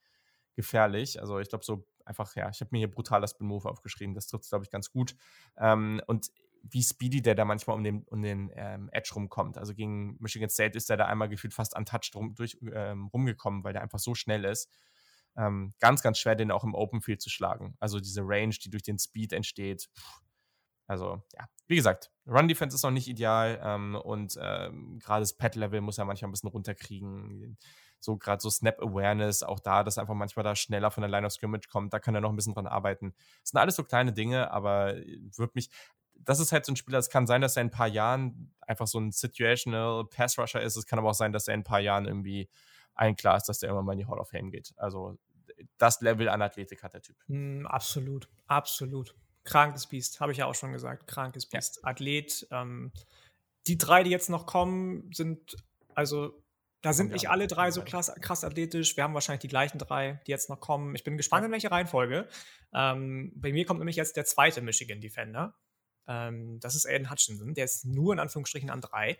[0.54, 1.20] gefährlich.
[1.20, 4.14] Also ich glaube so einfach, ja, ich habe mir hier brutaler Spin Move aufgeschrieben.
[4.14, 5.16] Das trifft glaube ich, ganz gut.
[5.58, 6.30] Ähm, und
[6.62, 9.58] wie speedy der da manchmal um den, um den ähm, Edge rumkommt.
[9.58, 13.62] Also gegen Michigan State ist der da einmal gefühlt fast untouched rum, durch, ähm, rumgekommen,
[13.64, 14.68] weil der einfach so schnell ist
[15.36, 17.76] ähm, ganz, ganz schwer, den auch im Open Field zu schlagen.
[17.78, 19.88] Also diese Range, die durch den Speed entsteht.
[20.86, 25.36] Also, ja, wie gesagt, Run Defense ist noch nicht ideal ähm, und ähm, gerade das
[25.36, 27.58] Pad-Level muss er manchmal ein bisschen runterkriegen.
[27.98, 31.26] So gerade so Snap Awareness, auch da, dass einfach manchmal da schneller von der Line
[31.26, 33.14] of Scrimmage kommt, da kann er noch ein bisschen dran arbeiten.
[33.40, 35.70] Das sind alles so kleine Dinge, aber wird mich,
[36.14, 38.54] das ist halt so ein Spieler, es kann sein, dass er in ein paar Jahren
[38.60, 40.76] einfach so ein Situational Pass Rusher ist.
[40.76, 42.48] Es kann aber auch sein, dass er in ein paar Jahren irgendwie
[42.94, 44.72] ein klar ist, dass der immer mal in die Hall of Fame geht.
[44.76, 45.18] Also
[45.78, 47.16] das Level an Athletik hat der Typ.
[47.28, 49.14] Mm, absolut, absolut.
[49.44, 51.06] Krankes Biest, habe ich ja auch schon gesagt.
[51.06, 51.80] Krankes Biest.
[51.82, 51.90] Ja.
[51.90, 52.46] Athlet.
[52.50, 52.92] Ähm,
[53.66, 55.56] die drei, die jetzt noch kommen, sind,
[55.94, 56.42] also
[56.82, 58.96] da sind nicht alle drei so krass, krass, athletisch.
[58.96, 60.94] Wir haben wahrscheinlich die gleichen drei, die jetzt noch kommen.
[60.94, 62.28] Ich bin gespannt, in welche Reihenfolge.
[62.72, 65.56] Ähm, bei mir kommt nämlich jetzt der zweite Michigan Defender.
[66.06, 67.54] Ähm, das ist Aiden Hutchinson.
[67.54, 69.18] Der ist nur in Anführungsstrichen an drei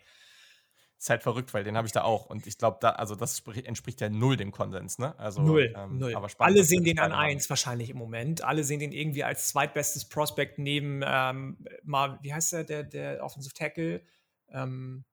[0.99, 2.25] ist halt verrückt, weil den habe ich da auch.
[2.25, 5.17] Und ich glaube, da, also das entspricht ja null dem Konsens, ne?
[5.19, 6.15] Also, null, ähm, null.
[6.15, 8.43] Aber spannend, Alle sehen den an eins wahrscheinlich im Moment.
[8.43, 13.23] Alle sehen den irgendwie als zweitbestes Prospect neben ähm, mal, wie heißt der, der, der
[13.23, 14.01] Offensive Tackle?
[14.49, 15.05] Ähm,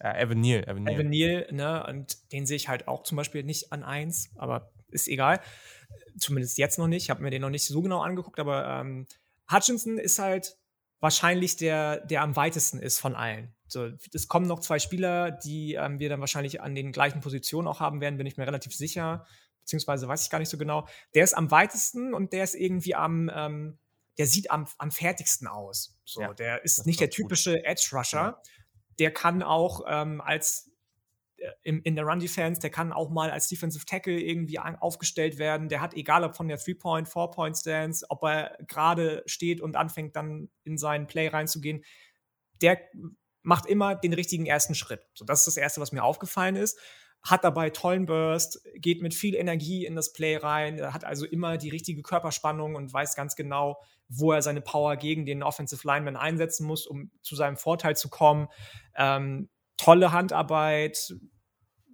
[0.00, 0.94] ja, Evan Neal, Evan Neal.
[0.94, 1.86] Evan Neal, ne?
[1.86, 5.40] Und den sehe ich halt auch zum Beispiel nicht an eins, aber ist egal.
[6.16, 7.04] Zumindest jetzt noch nicht.
[7.04, 9.06] Ich habe mir den noch nicht so genau angeguckt, aber ähm,
[9.50, 10.56] Hutchinson ist halt
[11.00, 13.52] wahrscheinlich der, der am weitesten ist von allen.
[13.74, 17.68] So, es kommen noch zwei Spieler, die ähm, wir dann wahrscheinlich an den gleichen Positionen
[17.68, 19.26] auch haben werden, bin ich mir relativ sicher.
[19.60, 20.86] beziehungsweise weiß ich gar nicht so genau.
[21.14, 23.78] Der ist am weitesten und der ist irgendwie am, ähm,
[24.16, 25.98] der sieht am, am fertigsten aus.
[26.04, 27.64] So, ja, der ist nicht der typische gut.
[27.64, 28.16] Edge Rusher.
[28.16, 28.42] Ja.
[29.00, 30.70] Der kann auch ähm, als
[31.38, 35.38] äh, in, in der Run-Defense, der kann auch mal als Defensive Tackle irgendwie an, aufgestellt
[35.38, 35.68] werden.
[35.68, 40.48] Der hat, egal ob von der Three-Point, Four-Point-Stance, ob er gerade steht und anfängt dann
[40.62, 41.84] in seinen Play reinzugehen,
[42.62, 42.80] der
[43.44, 45.06] macht immer den richtigen ersten Schritt.
[45.14, 46.78] So, das ist das Erste, was mir aufgefallen ist.
[47.22, 51.56] Hat dabei tollen Burst, geht mit viel Energie in das Play rein, hat also immer
[51.56, 56.16] die richtige Körperspannung und weiß ganz genau, wo er seine Power gegen den Offensive Lineman
[56.16, 58.48] einsetzen muss, um zu seinem Vorteil zu kommen.
[58.96, 61.14] Ähm, tolle Handarbeit,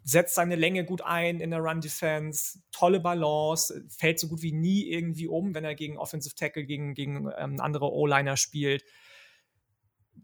[0.02, 4.89] setzt seine Länge gut ein in der Run-Defense, tolle Balance, fällt so gut wie nie
[4.89, 8.82] irgendwie um, wenn er gegen Offensive Tackle, gegen, gegen ähm, andere O-Liner spielt.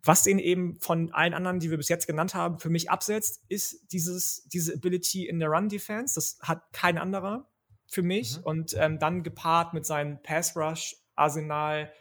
[0.06, 3.42] Was den eben von allen anderen, die wir bis jetzt genannt haben, für mich absetzt,
[3.48, 6.14] ist dieses, diese Ability in der Run-Defense.
[6.14, 7.50] Das hat kein anderer
[7.88, 8.38] für mich.
[8.38, 8.44] Mhm.
[8.44, 11.92] Und ähm, dann gepaart mit seinem Pass-Rush-Arsenal,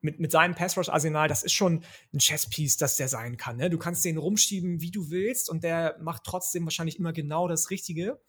[0.00, 3.56] mit, mit seinem Pass-Rush-Arsenal, das ist schon ein Chesspiece, das der sein kann.
[3.56, 3.68] Ne?
[3.68, 7.70] Du kannst den rumschieben, wie du willst, und der macht trotzdem wahrscheinlich immer genau das
[7.70, 8.20] Richtige.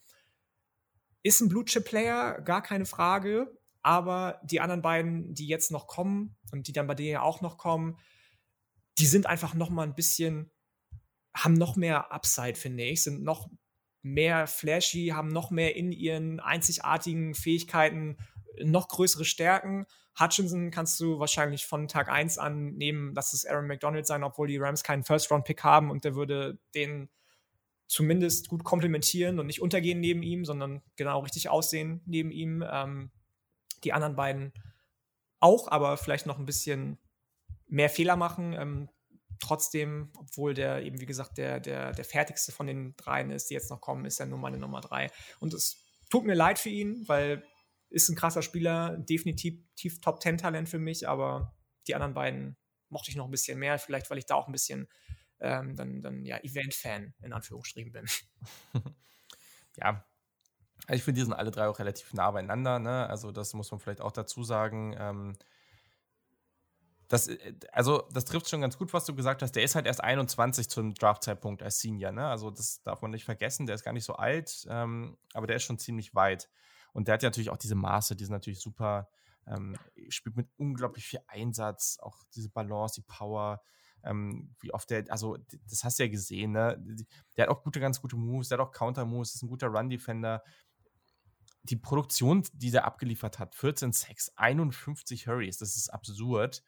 [1.22, 3.56] Ist ein Blue-Chip-Player, gar keine Frage.
[3.84, 7.42] Aber die anderen beiden, die jetzt noch kommen und die dann bei dir ja auch
[7.42, 7.98] noch kommen,
[8.98, 10.52] die sind einfach noch mal ein bisschen,
[11.34, 13.50] haben noch mehr Upside, finde ich, sind noch
[14.02, 18.18] mehr flashy, haben noch mehr in ihren einzigartigen Fähigkeiten
[18.64, 19.86] noch größere Stärken
[20.20, 24.48] Hutchinson kannst du wahrscheinlich von Tag 1 an nehmen, dass es Aaron McDonald sein, obwohl
[24.48, 27.10] die Rams keinen First-Round-Pick haben und der würde den
[27.88, 32.64] zumindest gut komplementieren und nicht untergehen neben ihm, sondern genau richtig aussehen neben ihm.
[32.70, 33.12] Ähm,
[33.84, 34.54] die anderen beiden
[35.40, 36.98] auch, aber vielleicht noch ein bisschen
[37.72, 38.54] mehr Fehler machen.
[38.54, 38.90] Ähm,
[39.40, 43.56] trotzdem, obwohl der eben, wie gesagt, der, der, der fertigste von den dreien ist, die
[43.56, 45.10] jetzt noch kommen, ist er nur meine Nummer drei.
[45.40, 47.44] Und es tut mir leid für ihn, weil
[47.90, 51.58] ist ein krasser Spieler, definitiv Top 10 Talent für mich, aber
[51.88, 52.56] die anderen beiden
[52.90, 54.88] mochte ich noch ein bisschen mehr, vielleicht weil ich da auch ein bisschen
[55.40, 58.06] ähm, dann, dann ja Event-Fan in Anführungsstrichen bin.
[59.78, 60.06] ja,
[60.88, 62.80] also ich finde, die sind alle drei auch relativ nah beieinander.
[62.80, 63.08] Ne?
[63.08, 64.96] Also das muss man vielleicht auch dazu sagen.
[64.98, 65.38] Ähm,
[67.12, 69.52] das, äh, also das trifft schon ganz gut, was du gesagt hast.
[69.52, 72.12] Der ist halt erst 21 zum Draft-Zeitpunkt als Senior.
[72.14, 72.26] Ne?
[72.26, 73.66] Also das darf man nicht vergessen.
[73.66, 76.50] Der ist gar nicht so alt, ähm, aber der ist schon ziemlich weit.
[76.94, 79.10] Und der hat ja natürlich auch diese Maße, die sind natürlich super,
[79.46, 79.76] ähm,
[80.08, 83.62] spielt mit unglaublich viel Einsatz, auch diese Balance, die Power,
[84.04, 85.38] ähm, wie oft der, also
[85.70, 86.82] das hast du ja gesehen, ne?
[87.36, 90.44] Der hat auch gute, ganz gute Moves, der hat auch Counter-Moves, ist ein guter Run-Defender.
[91.64, 96.64] Die Produktion, die der abgeliefert hat, 14 Sacks, 51 Hurries, das ist absurd.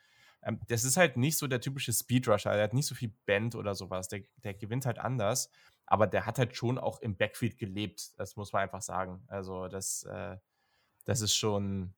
[0.45, 3.55] Ähm, das ist halt nicht so der typische Speedrusher, der hat nicht so viel Band
[3.55, 5.49] oder sowas, der, der gewinnt halt anders
[5.85, 9.23] aber der hat halt schon auch im Backfield gelebt, das muss man einfach sagen.
[9.27, 10.37] Also das, äh,
[11.05, 11.93] das ist schon.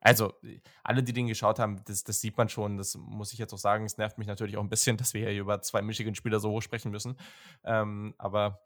[0.00, 0.34] Also,
[0.82, 3.58] alle, die den geschaut haben, das, das sieht man schon, das muss ich jetzt auch
[3.58, 3.86] sagen.
[3.86, 6.60] Es nervt mich natürlich auch ein bisschen, dass wir hier über zwei Michigan-Spieler so hoch
[6.60, 7.16] sprechen müssen.
[7.64, 8.60] Ähm, aber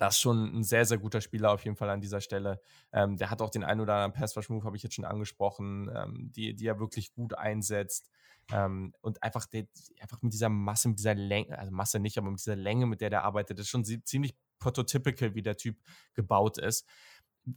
[0.00, 2.62] das ist schon ein sehr, sehr guter Spieler auf jeden Fall an dieser Stelle.
[2.90, 6.32] Ähm, der hat auch den einen oder anderen Pass-Rush-Move, habe ich jetzt schon angesprochen, ähm,
[6.32, 8.08] die, die er wirklich gut einsetzt.
[8.50, 9.66] Ähm, und einfach, der,
[10.00, 13.02] einfach mit dieser Masse, mit dieser Länge, also Masse nicht, aber mit dieser Länge, mit
[13.02, 15.76] der der arbeitet, ist schon ziemlich prototypical, wie der Typ
[16.14, 16.86] gebaut ist.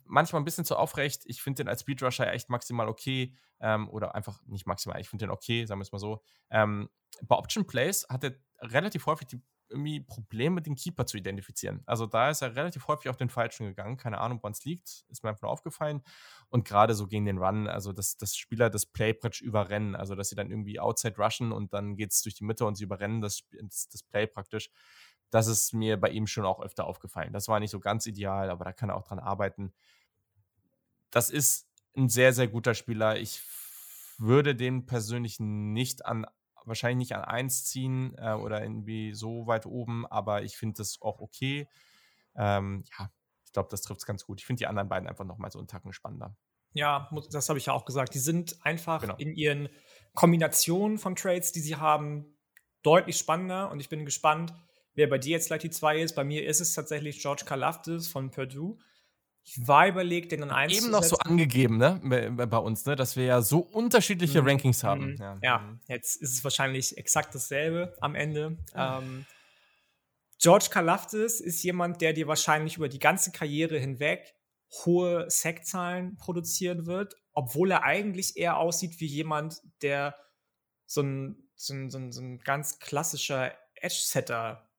[0.03, 1.23] Manchmal ein bisschen zu aufrecht.
[1.25, 3.33] Ich finde den als Speedrusher echt maximal okay.
[3.61, 6.21] Ähm, oder einfach nicht maximal, ich finde den okay, sagen wir es mal so.
[6.49, 6.89] Ähm,
[7.21, 9.41] bei Option Plays hat er relativ häufig die
[9.73, 11.83] irgendwie Probleme, den Keeper zu identifizieren.
[11.85, 13.97] Also da ist er relativ häufig auf den Falschen gegangen.
[13.97, 15.05] Keine Ahnung, wann es liegt.
[15.09, 16.01] Ist mir einfach nur aufgefallen.
[16.49, 19.95] Und gerade so gegen den Run, also dass, dass Spieler das Play praktisch überrennen.
[19.95, 22.75] Also dass sie dann irgendwie outside rushen und dann geht es durch die Mitte und
[22.75, 24.69] sie überrennen das, das Play praktisch.
[25.29, 27.33] Das ist mir bei ihm schon auch öfter aufgefallen.
[27.33, 29.73] Das war nicht so ganz ideal, aber da kann er auch dran arbeiten.
[31.09, 31.67] Das ist
[31.97, 33.19] ein sehr, sehr guter Spieler.
[33.19, 33.41] Ich
[34.17, 36.25] würde den persönlich nicht an
[36.65, 41.01] wahrscheinlich nicht an 1 ziehen äh, oder irgendwie so weit oben, aber ich finde das
[41.01, 41.67] auch okay.
[42.35, 43.09] Ähm, ja,
[43.45, 44.39] ich glaube, das trifft es ganz gut.
[44.39, 46.35] Ich finde die anderen beiden einfach nochmal so einen Tacken spannender.
[46.73, 48.15] Ja, das habe ich ja auch gesagt.
[48.15, 49.15] Die sind einfach genau.
[49.17, 49.69] in ihren
[50.13, 52.37] Kombinationen von Trades, die sie haben,
[52.81, 54.53] deutlich spannender und ich bin gespannt,
[54.93, 56.15] wer bei dir jetzt gleich die 2 ist.
[56.15, 58.77] Bei mir ist es tatsächlich George Kalafdis von Purdue.
[59.45, 60.85] Ich war überlegt, den dann einzusetzen.
[60.85, 61.99] Eben noch so angegeben, ne,
[62.47, 64.47] bei uns, ne, dass wir ja so unterschiedliche mhm.
[64.47, 65.11] Rankings haben.
[65.11, 65.17] Mhm.
[65.17, 65.37] Ja.
[65.41, 65.59] ja.
[65.59, 65.79] Mhm.
[65.87, 68.51] jetzt ist es wahrscheinlich exakt dasselbe am Ende.
[68.51, 68.57] Mhm.
[68.75, 69.25] Ähm,
[70.39, 74.33] George Kalafdis ist jemand, der dir wahrscheinlich über die ganze Karriere hinweg
[74.85, 80.15] hohe Sackzahlen produzieren wird, obwohl er eigentlich eher aussieht wie jemand, der
[80.85, 84.69] so ein, so ein, so ein, so ein ganz klassischer Edge-Setter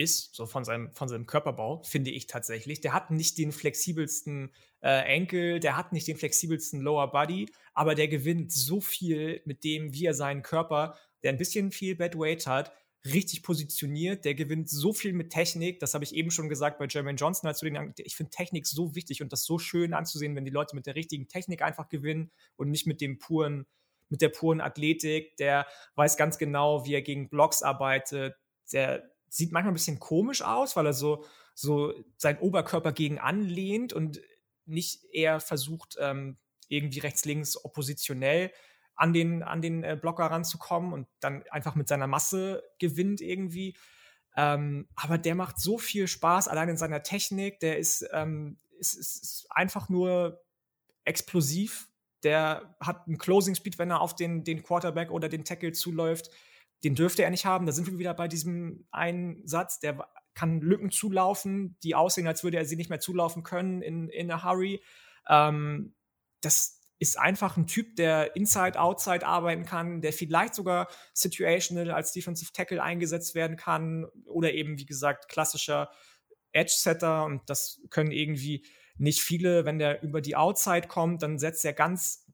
[0.00, 2.80] ist, so von seinem, von seinem Körperbau, finde ich tatsächlich.
[2.80, 4.50] Der hat nicht den flexibelsten
[4.82, 9.62] äh, Enkel, der hat nicht den flexibelsten Lower Body, aber der gewinnt so viel mit
[9.62, 12.72] dem, wie er seinen Körper, der ein bisschen viel Bad Weight hat,
[13.04, 14.24] richtig positioniert.
[14.24, 15.80] Der gewinnt so viel mit Technik.
[15.80, 17.48] Das habe ich eben schon gesagt bei Jermaine Johnson.
[17.48, 20.74] Als den, ich finde Technik so wichtig und das so schön anzusehen, wenn die Leute
[20.74, 23.66] mit der richtigen Technik einfach gewinnen und nicht mit dem puren,
[24.08, 25.36] mit der puren Athletik.
[25.36, 28.34] Der weiß ganz genau, wie er gegen Blocks arbeitet.
[28.72, 31.24] Der sieht manchmal ein bisschen komisch aus, weil er so,
[31.54, 34.20] so seinen Oberkörper gegen anlehnt und
[34.66, 36.36] nicht eher versucht, ähm,
[36.68, 38.52] irgendwie rechts, links oppositionell
[38.94, 43.76] an den, an den äh, Blocker ranzukommen und dann einfach mit seiner Masse gewinnt irgendwie.
[44.36, 47.60] Ähm, aber der macht so viel Spaß, allein in seiner Technik.
[47.60, 50.42] Der ist, ähm, ist, ist, ist einfach nur
[51.04, 51.88] explosiv.
[52.22, 56.30] Der hat einen Closing Speed, wenn er auf den, den Quarterback oder den Tackle zuläuft.
[56.84, 57.66] Den dürfte er nicht haben.
[57.66, 59.80] Da sind wir wieder bei diesem einen Satz.
[59.80, 64.08] Der kann Lücken zulaufen, die aussehen, als würde er sie nicht mehr zulaufen können in,
[64.08, 64.82] in a hurry.
[65.28, 65.94] Ähm,
[66.40, 72.12] das, ist einfach ein Typ, der inside, outside arbeiten kann, der vielleicht sogar situational als
[72.12, 75.90] Defensive Tackle eingesetzt werden kann oder eben, wie gesagt, klassischer
[76.52, 78.66] Edge-Setter und das können irgendwie
[78.98, 79.64] nicht viele.
[79.64, 82.26] Wenn der über die Outside kommt, dann setzt er ganz,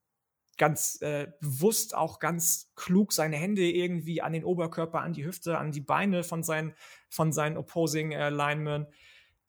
[0.56, 5.58] ganz äh, bewusst, auch ganz klug seine Hände irgendwie an den Oberkörper, an die Hüfte,
[5.58, 6.74] an die Beine von seinen,
[7.08, 8.86] von seinen Opposing äh, Linemen.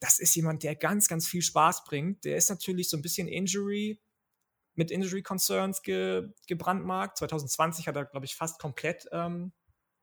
[0.00, 2.24] Das ist jemand, der ganz, ganz viel Spaß bringt.
[2.24, 4.00] Der ist natürlich so ein bisschen Injury
[4.74, 7.18] mit Injury Concerns ge, gebrandmarkt.
[7.18, 9.52] 2020 hat er, glaube ich, fast komplett ähm,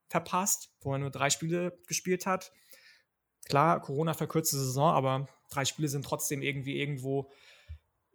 [0.09, 2.51] verpasst, wo er nur drei Spiele gespielt hat.
[3.45, 7.31] Klar, Corona verkürzte Saison, aber drei Spiele sind trotzdem irgendwie irgendwo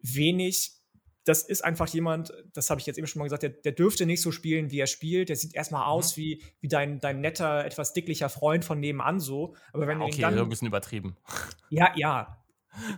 [0.03, 0.80] wenig.
[1.25, 4.07] Das ist einfach jemand, das habe ich jetzt eben schon mal gesagt, der, der, dürfte
[4.07, 5.29] nicht so spielen, wie er spielt.
[5.29, 6.21] Der sieht erstmal aus mhm.
[6.21, 9.55] wie, wie dein, dein netter, etwas dicklicher Freund von nebenan so.
[9.73, 11.17] Aber wenn ja, okay, dann, ein bisschen übertrieben.
[11.73, 12.41] Ja, ja,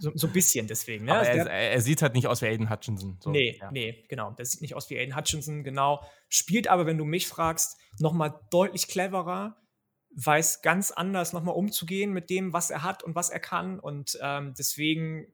[0.00, 1.06] so, so ein bisschen deswegen.
[1.06, 1.12] Ne?
[1.12, 3.16] Er, er, sieht halt nicht aus wie Aiden Hutchinson.
[3.20, 3.30] So.
[3.30, 3.70] Nee, ja.
[3.70, 4.32] nee, genau.
[4.32, 6.02] Der sieht nicht aus wie Aiden Hutchinson, genau.
[6.28, 9.56] Spielt aber, wenn du mich fragst, nochmal deutlich cleverer,
[10.14, 13.78] weiß ganz anders nochmal umzugehen mit dem, was er hat und was er kann.
[13.80, 15.26] Und ähm, deswegen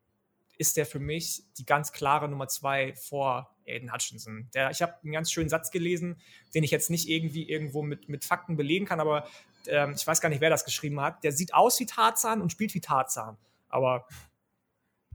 [0.58, 4.50] ist der für mich die ganz klare Nummer zwei vor Aiden Hutchinson.
[4.54, 6.20] Der, ich habe einen ganz schönen Satz gelesen,
[6.54, 9.26] den ich jetzt nicht irgendwie irgendwo mit, mit Fakten belegen kann, aber
[9.66, 11.22] ähm, ich weiß gar nicht, wer das geschrieben hat.
[11.22, 13.38] Der sieht aus wie Tarzan und spielt wie Tarzan.
[13.68, 14.06] Aber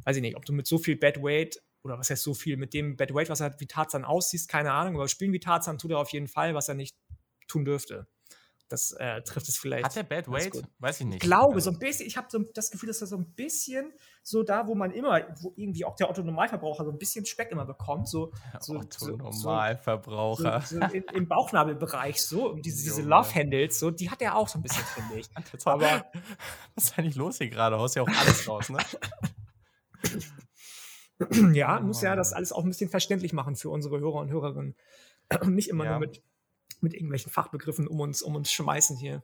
[0.05, 2.55] weiß ich nicht, ob du mit so viel Bad Weight oder was heißt so viel,
[2.55, 5.77] mit dem Bad Weight, was er wie Tarzan aussieht, keine Ahnung, aber spielen wie Tarzan
[5.77, 6.95] tut er auf jeden Fall, was er nicht
[7.47, 8.07] tun dürfte.
[8.73, 9.85] Das äh, trifft es vielleicht.
[9.85, 10.51] Hat er Bad Weight?
[10.79, 11.17] Weiß ich nicht.
[11.17, 11.69] Ich glaube, also.
[11.69, 13.93] so ein bisschen, ich habe so das Gefühl, dass er so ein bisschen
[14.23, 17.65] so da, wo man immer, wo irgendwie auch der Otto-Normalverbraucher so ein bisschen Speck immer
[17.65, 20.61] bekommt, so, so Otto-Normalverbraucher.
[20.61, 24.47] So, so, im, im Bauchnabelbereich so, und diese, diese Love-Handles, so, die hat er auch
[24.47, 25.29] so ein bisschen, finde ich.
[25.65, 26.05] Aber
[26.73, 27.77] was ist eigentlich los hier gerade?
[27.77, 28.79] Haust ja auch alles raus, ne?
[31.53, 34.75] ja, muss ja das alles auch ein bisschen verständlich machen für unsere Hörer und Hörerinnen.
[35.41, 35.91] Und nicht immer ja.
[35.91, 36.23] nur mit,
[36.83, 39.23] mit irgendwelchen Fachbegriffen um uns, um uns schmeißen hier.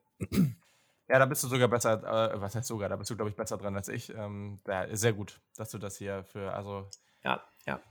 [1.09, 3.35] Ja, da bist du sogar besser, äh, was heißt sogar, da bist du, glaube ich,
[3.35, 4.13] besser dran als ich.
[4.15, 6.87] Ähm, ja, sehr gut, dass du das hier für, also
[7.23, 7.81] ja, ja.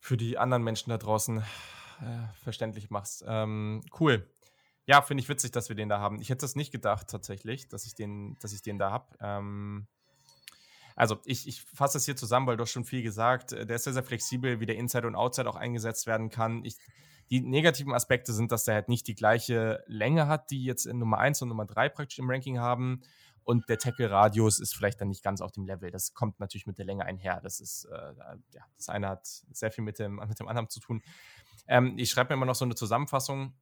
[0.00, 3.22] für die anderen Menschen da draußen äh, verständlich machst.
[3.26, 4.26] Ähm, cool.
[4.86, 6.20] Ja, finde ich witzig, dass wir den da haben.
[6.20, 9.16] Ich hätte das nicht gedacht, tatsächlich, dass ich den, dass ich den da habe.
[9.20, 9.86] Ähm,
[10.94, 13.50] also ich, ich fasse es hier zusammen, weil du hast schon viel gesagt.
[13.50, 16.64] Der ist sehr, sehr flexibel, wie der Inside und Outside auch eingesetzt werden kann.
[16.64, 16.78] Ich,
[17.30, 20.98] die negativen Aspekte sind, dass der halt nicht die gleiche Länge hat, die jetzt in
[20.98, 23.02] Nummer 1 und Nummer 3 praktisch im Ranking haben.
[23.42, 25.90] Und der Tackle-Radius ist vielleicht dann nicht ganz auf dem Level.
[25.92, 27.40] Das kommt natürlich mit der Länge einher.
[27.42, 28.12] Das ist, äh,
[28.52, 31.00] ja, das eine hat sehr viel mit dem, mit dem anderen zu tun.
[31.68, 33.54] Ähm, ich schreibe mir immer noch so eine Zusammenfassung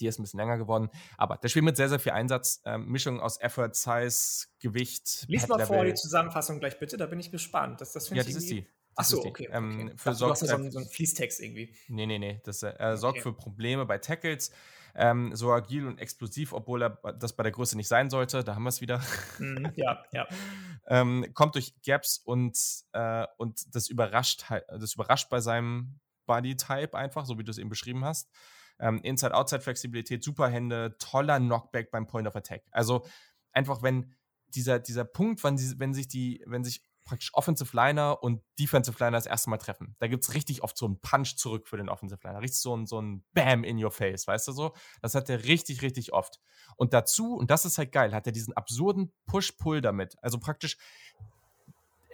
[0.00, 0.90] die ist ein bisschen länger geworden.
[1.16, 2.62] Aber der Spiel mit sehr, sehr viel Einsatz.
[2.64, 5.26] Ähm, Mischung aus Effort, Size, Gewicht.
[5.28, 7.80] Lies mal vor die Zusammenfassung gleich bitte, da bin ich gespannt.
[7.80, 8.66] Das, das ja, das ist die.
[8.96, 9.48] Achso, okay.
[9.50, 9.92] Ähm, okay.
[9.96, 11.74] Für dachte, sorgt, du hast so einen, so einen Fließtext irgendwie.
[11.88, 12.40] Nee, nee, nee.
[12.44, 13.22] Das äh, sorgt okay.
[13.22, 14.50] für Probleme bei Tackles.
[14.96, 18.44] Ähm, so agil und explosiv, obwohl er das bei der Größe nicht sein sollte.
[18.44, 19.02] Da haben wir es wieder.
[19.38, 20.28] Mm, ja, ja.
[20.86, 22.56] ähm, kommt durch Gaps und,
[22.92, 27.70] äh, und das überrascht, das überrascht bei seinem Body-Type einfach, so wie du es eben
[27.70, 28.30] beschrieben hast.
[28.78, 32.62] Ähm, Inside-Outside-Flexibilität, super Hände, toller Knockback beim Point of Attack.
[32.70, 33.04] Also
[33.52, 34.14] einfach, wenn
[34.48, 38.96] dieser, dieser Punkt, wenn, die, wenn sich die, wenn sich praktisch Offensive Liner und Defensive
[38.98, 39.94] Liner das erste Mal treffen.
[39.98, 42.40] Da gibt es richtig oft so einen Punch zurück für den Offensive Liner.
[42.40, 44.74] Richtig so ein, so ein Bam in your face, weißt du so?
[45.02, 46.40] Das hat er richtig, richtig oft.
[46.76, 50.16] Und dazu, und das ist halt geil, hat er diesen absurden Push-Pull damit.
[50.22, 50.78] Also praktisch,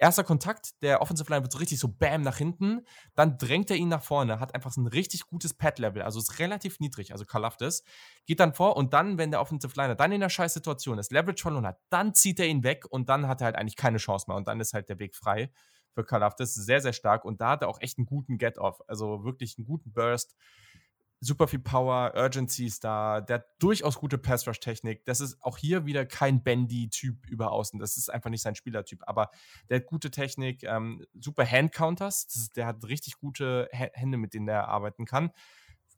[0.01, 3.77] erster Kontakt, der Offensive Line wird so richtig so bam nach hinten, dann drängt er
[3.77, 7.23] ihn nach vorne, hat einfach so ein richtig gutes Pad-Level, also ist relativ niedrig, also
[7.23, 7.83] Kalafdis,
[8.25, 11.43] geht dann vor und dann, wenn der Offensive Liner dann in der Scheißsituation ist, Leverage
[11.43, 14.25] verloren hat, dann zieht er ihn weg und dann hat er halt eigentlich keine Chance
[14.27, 15.51] mehr und dann ist halt der Weg frei
[15.93, 19.23] für Kalafdis, sehr, sehr stark und da hat er auch echt einen guten Get-Off, also
[19.23, 20.35] wirklich einen guten Burst,
[21.23, 25.05] super viel Power, Urgency ist da, der hat durchaus gute Pass-Rush-Technik.
[25.05, 27.79] Das ist auch hier wieder kein Bendy-Typ über außen.
[27.79, 29.03] Das ist einfach nicht sein Spielertyp.
[29.07, 29.29] Aber
[29.69, 32.49] der hat gute Technik, ähm, super Hand-Counters.
[32.55, 35.31] Der hat richtig gute Hände, mit denen er arbeiten kann.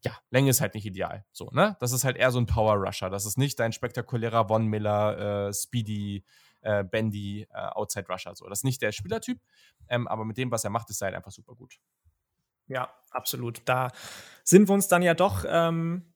[0.02, 1.24] Ja, Länge ist halt nicht ideal.
[1.32, 1.78] So, ne?
[1.80, 3.08] Das ist halt eher so ein Power-Rusher.
[3.08, 6.26] Das ist nicht dein spektakulärer Von Miller, äh, Speedy,
[6.60, 8.34] äh, Bendy, äh, Outside-Rusher.
[8.36, 8.46] So.
[8.46, 9.40] Das ist nicht der Spielertyp.
[9.88, 11.78] Ähm, aber mit dem, was er macht, ist er halt einfach super gut.
[12.66, 13.62] Ja, absolut.
[13.64, 13.90] Da
[14.42, 16.14] sind wir uns dann ja doch ähm,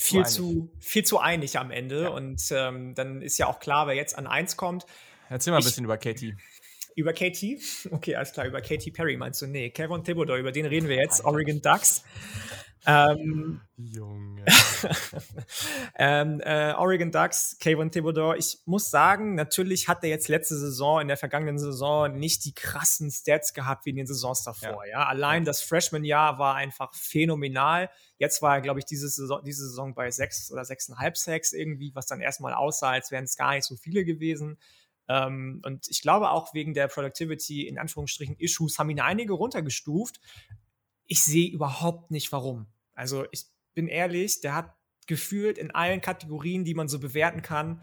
[0.00, 2.04] viel, zu, viel zu einig am Ende.
[2.04, 2.08] Ja.
[2.10, 4.86] Und ähm, dann ist ja auch klar, wer jetzt an 1 kommt.
[5.28, 6.36] Erzähl mal ein bisschen über Katie.
[6.94, 7.60] Über KT?
[7.90, 8.46] Okay, alles klar.
[8.46, 9.46] Über Katy Perry meinst du?
[9.46, 11.24] Nee, Kevin Thibodeau, über den reden wir jetzt.
[11.24, 12.04] Oregon Ducks.
[12.86, 14.44] Ähm, Junge.
[15.98, 18.34] ähm, äh, Oregon Ducks, Kayvon Thibodeau.
[18.34, 22.54] Ich muss sagen, natürlich hat er jetzt letzte Saison, in der vergangenen Saison, nicht die
[22.54, 24.86] krassen Stats gehabt wie in den Saisons davor.
[24.86, 25.06] Ja, ja?
[25.06, 27.90] allein das Freshman-Jahr war einfach phänomenal.
[28.18, 31.92] Jetzt war er, glaube ich, diese Saison, diese Saison bei sechs oder sechseinhalb Sacks irgendwie,
[31.94, 34.58] was dann erstmal aussah, als wären es gar nicht so viele gewesen.
[35.08, 40.20] Ähm, und ich glaube auch wegen der Productivity, in Anführungsstrichen, Issues, haben ihn einige runtergestuft.
[41.06, 42.66] Ich sehe überhaupt nicht warum.
[42.96, 43.44] Also ich
[43.74, 44.74] bin ehrlich, der hat
[45.06, 47.82] gefühlt in allen Kategorien, die man so bewerten kann,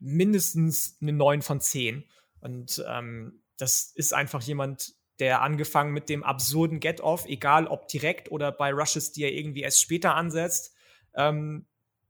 [0.00, 2.04] mindestens eine 9 von 10.
[2.40, 8.30] Und ähm, das ist einfach jemand, der angefangen mit dem absurden Get-Off, egal ob direkt
[8.30, 10.74] oder bei Rushes, die er irgendwie erst später ansetzt,
[11.14, 11.66] ähm,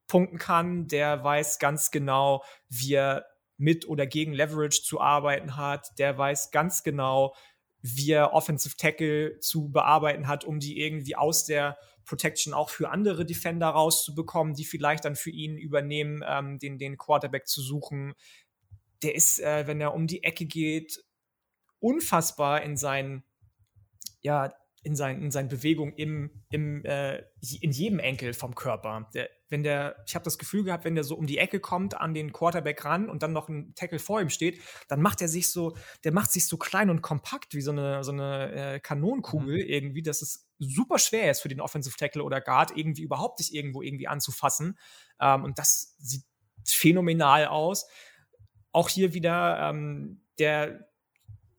[0.07, 0.89] punkten kann.
[0.89, 3.27] Der weiß ganz genau, wie er
[3.57, 5.99] mit oder gegen Leverage zu arbeiten hat.
[5.99, 7.35] Der weiß ganz genau,
[7.83, 12.91] wie er Offensive Tackle zu bearbeiten hat, um die irgendwie aus der Protection auch für
[12.91, 18.15] andere Defender rauszubekommen, die vielleicht dann für ihn übernehmen, ähm, den, den Quarterback zu suchen.
[19.03, 21.05] Der ist, äh, wenn er um die Ecke geht,
[21.81, 23.23] unfassbar in seinen,
[24.21, 24.53] ja,
[24.83, 27.19] in, sein, in seinen Bewegungen im, im, äh,
[27.61, 29.09] in jedem Enkel vom Körper.
[29.15, 31.95] Der, wenn der, ich habe das Gefühl gehabt, wenn der so um die Ecke kommt
[31.95, 35.29] an den Quarterback ran und dann noch ein Tackle vor ihm steht, dann macht er
[35.29, 38.81] sich so, der macht sich so klein und kompakt wie so eine, so eine äh,
[38.81, 39.69] Kanonenkugel mhm.
[39.69, 43.55] irgendwie, dass es super schwer ist für den Offensive Tackle oder Guard irgendwie überhaupt sich
[43.55, 44.79] irgendwo irgendwie anzufassen.
[45.21, 46.25] Ähm, und das sieht
[46.65, 47.87] phänomenal aus.
[48.73, 50.88] Auch hier wieder ähm, der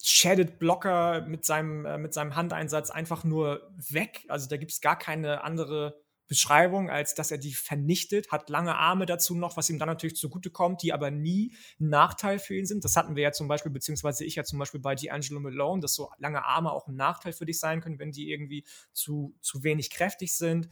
[0.02, 4.26] Shaded Blocker mit seinem, äh, mit seinem Handeinsatz einfach nur weg.
[4.28, 8.76] Also da gibt es gar keine andere Beschreibung, als dass er die vernichtet, hat lange
[8.76, 12.68] Arme dazu noch, was ihm dann natürlich zugutekommt, die aber nie ein Nachteil für ihn
[12.68, 12.86] sind.
[12.86, 15.96] Das hatten wir ja zum Beispiel, beziehungsweise ich ja zum Beispiel bei D'Angelo Malone, dass
[15.96, 18.64] so lange Arme auch ein Nachteil für dich sein können, wenn die irgendwie
[18.94, 20.70] zu, zu wenig kräftig sind.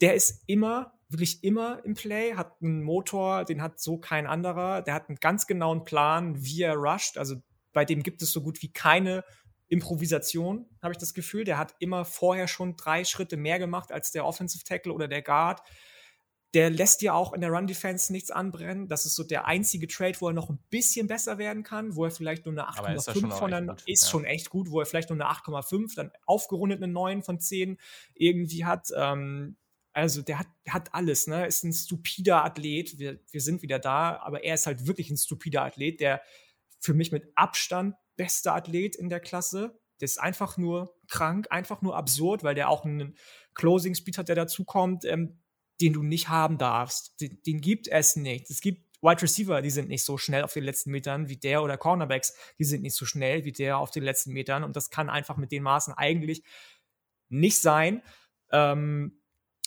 [0.00, 4.82] Der ist immer, wirklich immer im Play, hat einen Motor, den hat so kein anderer.
[4.82, 7.18] Der hat einen ganz genauen Plan, wie er rusht.
[7.18, 7.36] Also
[7.76, 9.22] bei dem gibt es so gut wie keine
[9.68, 11.44] Improvisation, habe ich das Gefühl.
[11.44, 15.20] Der hat immer vorher schon drei Schritte mehr gemacht als der Offensive Tackle oder der
[15.20, 15.60] Guard.
[16.54, 18.88] Der lässt ja auch in der Run Defense nichts anbrennen.
[18.88, 22.06] Das ist so der einzige Trade, wo er noch ein bisschen besser werden kann, wo
[22.06, 24.08] er vielleicht nur eine 8,5 von dann ist ja.
[24.08, 27.76] schon echt gut, wo er vielleicht nur eine 8,5, dann aufgerundet eine 9 von 10
[28.14, 28.88] irgendwie hat.
[28.96, 29.58] Ähm,
[29.92, 31.46] also der hat, hat alles, ne?
[31.46, 32.98] Ist ein stupider Athlet.
[32.98, 36.22] Wir, wir sind wieder da, aber er ist halt wirklich ein stupider Athlet, der
[36.80, 39.78] für mich mit Abstand beste Athlet in der Klasse.
[40.00, 43.16] Der ist einfach nur krank, einfach nur absurd, weil der auch einen
[43.54, 45.40] Closing Speed hat, der dazukommt, ähm,
[45.80, 47.20] den du nicht haben darfst.
[47.20, 48.50] Den, den gibt es nicht.
[48.50, 51.62] Es gibt Wide Receiver, die sind nicht so schnell auf den letzten Metern wie der
[51.62, 54.90] oder Cornerbacks, die sind nicht so schnell wie der auf den letzten Metern und das
[54.90, 56.42] kann einfach mit den Maßen eigentlich
[57.28, 58.02] nicht sein.
[58.50, 59.20] Ähm,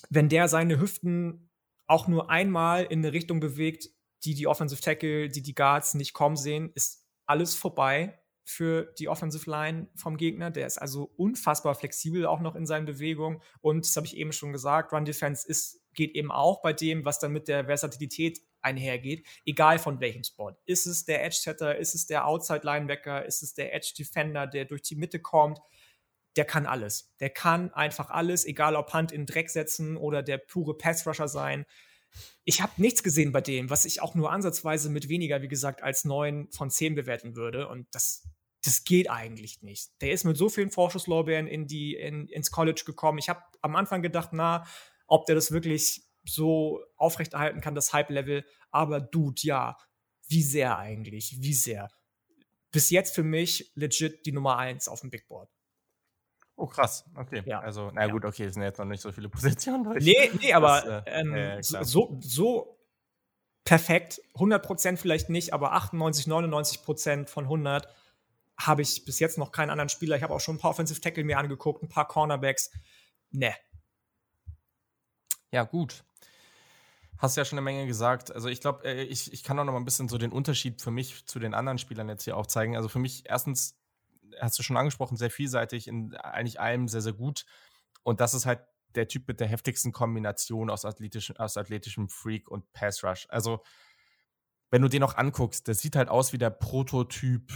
[0.09, 1.49] wenn der seine Hüften
[1.87, 3.89] auch nur einmal in eine Richtung bewegt,
[4.23, 6.98] die die Offensive Tackle, die die Guards nicht kommen sehen, ist
[7.29, 10.49] alles vorbei für die Offensive Line vom Gegner.
[10.49, 13.41] Der ist also unfassbar flexibel auch noch in seinen Bewegungen.
[13.61, 17.05] Und das habe ich eben schon gesagt, Run Defense ist, geht eben auch bei dem,
[17.05, 20.51] was dann mit der Versatilität einhergeht, egal von welchem Spot.
[20.65, 24.47] Ist es der Edge Setter, ist es der Outside Linebacker, ist es der Edge Defender,
[24.47, 25.59] der durch die Mitte kommt?
[26.35, 27.13] Der kann alles.
[27.19, 31.27] Der kann einfach alles, egal ob Hand in Dreck setzen oder der pure Pass Rusher
[31.27, 31.65] sein
[32.43, 35.83] ich habe nichts gesehen bei dem, was ich auch nur ansatzweise mit weniger, wie gesagt,
[35.83, 37.67] als 9 von 10 bewerten würde.
[37.67, 38.27] Und das,
[38.63, 39.89] das geht eigentlich nicht.
[40.01, 43.17] Der ist mit so vielen Vorschusslorbeeren in die, in, ins College gekommen.
[43.17, 44.65] Ich habe am Anfang gedacht, na,
[45.07, 48.45] ob der das wirklich so aufrechterhalten kann, das Hype-Level.
[48.71, 49.77] Aber Dude, ja,
[50.27, 51.37] wie sehr eigentlich?
[51.39, 51.89] Wie sehr?
[52.71, 55.49] bis jetzt für mich legit die Nummer 1 auf dem Big Board.
[56.59, 57.05] Oh, krass.
[57.15, 57.41] Okay.
[57.45, 57.61] Ja.
[57.61, 60.03] Also, na gut, okay, es sind jetzt noch nicht so viele Positionen durch.
[60.03, 62.77] Nee, nee, aber Das, äh, ähm, ja, so, so,
[63.63, 67.87] perfekt, 100% vielleicht nicht, aber 98, 99% von 100
[68.57, 70.17] habe ich bis jetzt noch keinen anderen Spieler.
[70.17, 72.71] Ich habe auch schon ein paar Offensive Tackle mir angeguckt, ein paar Cornerbacks.
[73.31, 73.55] Ne.
[75.51, 76.03] Ja, gut.
[77.19, 78.33] Hast ja schon eine Menge gesagt.
[78.33, 80.81] Also ich glaube, äh, ich, ich kann auch noch mal ein bisschen so den Unterschied
[80.81, 82.75] für mich zu den anderen Spielern jetzt hier aufzeigen.
[82.75, 83.78] Also für mich erstens,
[84.39, 87.45] hast du schon angesprochen, sehr vielseitig, in eigentlich allem sehr, sehr gut.
[88.03, 88.61] Und das ist halt
[88.95, 93.27] der Typ mit der heftigsten Kombination aus, athletisch, aus athletischem Freak und Pass Rush.
[93.29, 93.61] Also
[94.71, 97.51] wenn du den auch anguckst, der sieht halt aus wie der Prototyp,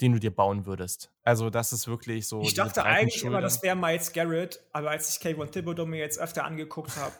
[0.00, 1.10] den du dir bauen würdest.
[1.22, 2.40] Also das ist wirklich so.
[2.42, 6.18] ich dachte eigentlich immer, das wäre Miles Garrett, aber als ich Kayvon Thibodeau mir jetzt
[6.18, 7.14] öfter angeguckt habe,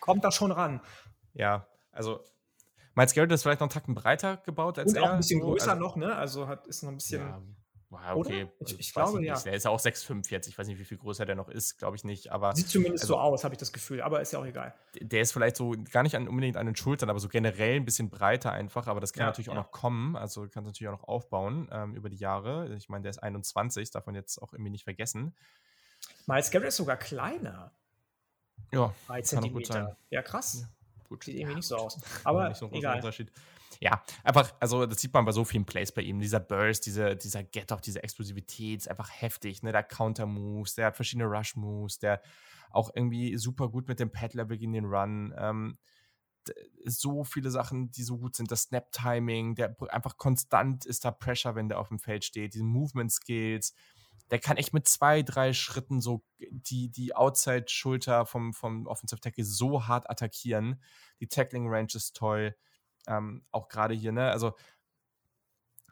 [0.00, 0.80] kommt da schon ran.
[1.32, 2.24] Ja, also
[2.94, 5.02] Miles Garrett ist vielleicht noch einen Tacken breiter gebaut als Und er.
[5.04, 5.46] auch ein bisschen so.
[5.48, 6.14] größer also, noch, ne?
[6.14, 7.20] Also hat, ist noch ein bisschen.
[7.20, 7.42] Ja,
[7.90, 8.30] ja, Oder?
[8.30, 8.42] okay.
[8.42, 9.28] Ich- Also, ich weiß glaube, nicht.
[9.28, 9.38] ja.
[9.40, 10.46] Der ist ja auch 6'5 jetzt.
[10.48, 12.32] Ich weiß nicht, wie viel größer der noch ist, glaube ich nicht.
[12.32, 14.74] Aber Sieht zumindest also- so aus, habe ich das Gefühl, aber ist ja auch egal.
[15.00, 17.84] der ist vielleicht so gar nicht an, unbedingt an den Schultern, aber so generell ein
[17.84, 18.86] bisschen breiter einfach.
[18.86, 19.60] Aber das kann Ja, natürlich auch ja.
[19.60, 20.16] noch kommen.
[20.16, 22.74] Also kann natürlich auch noch aufbauen ähm, über die Jahre.
[22.76, 25.34] Ich meine, der ist 21, darf man jetzt auch irgendwie nicht vergessen.
[26.26, 27.72] Miles Garrett ist sogar kleiner.
[28.72, 29.96] Ja, Drei Kann auch gut Zentimeter.
[30.08, 30.66] Ja, krass.
[31.12, 31.24] Gut.
[31.24, 31.98] Sieht irgendwie Ja, nicht so aus.
[32.24, 32.96] Aber nicht so ein großer egal.
[32.96, 33.32] Unterschied.
[33.80, 36.20] Ja, einfach, also das sieht man bei so vielen Plays bei ihm.
[36.20, 39.62] Dieser Burst, diese, dieser Get-Off, diese Explosivität ist einfach heftig.
[39.62, 39.72] Ne?
[39.72, 42.22] Der Counter-Moves, der hat verschiedene Rush-Moves, der
[42.70, 45.34] auch irgendwie super gut mit dem Pad-Level gegen den Run.
[45.36, 45.78] Ähm,
[46.84, 48.50] so viele Sachen, die so gut sind.
[48.50, 52.54] Das Snap-Timing, der einfach konstant ist da Pressure, wenn der auf dem Feld steht.
[52.54, 53.74] Diese Movement-Skills.
[54.32, 59.44] Der kann echt mit zwei, drei Schritten so die, die Outside-Schulter vom, vom Offensive Tackle
[59.44, 60.82] so hart attackieren.
[61.20, 62.56] Die Tackling-Range ist toll.
[63.06, 64.30] Ähm, auch gerade hier, ne?
[64.30, 64.54] Also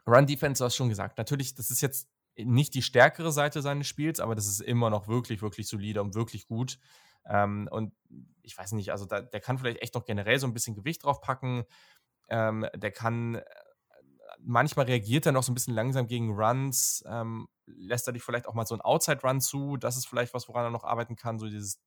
[0.07, 1.17] Run-Defense, du hast schon gesagt.
[1.17, 5.07] Natürlich, das ist jetzt nicht die stärkere Seite seines Spiels, aber das ist immer noch
[5.07, 6.79] wirklich, wirklich solide und wirklich gut.
[7.25, 7.93] Ähm, und
[8.41, 11.03] ich weiß nicht, also da, der kann vielleicht echt noch generell so ein bisschen Gewicht
[11.03, 11.65] drauf packen.
[12.29, 13.41] Ähm, der kann,
[14.43, 18.47] manchmal reagiert er noch so ein bisschen langsam gegen Runs, ähm, lässt er dich vielleicht
[18.47, 19.77] auch mal so einen Outside-Run zu.
[19.77, 21.79] Das ist vielleicht was, woran er noch arbeiten kann, so dieses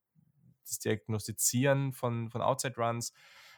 [0.66, 3.12] das Diagnostizieren von, von Outside-Runs.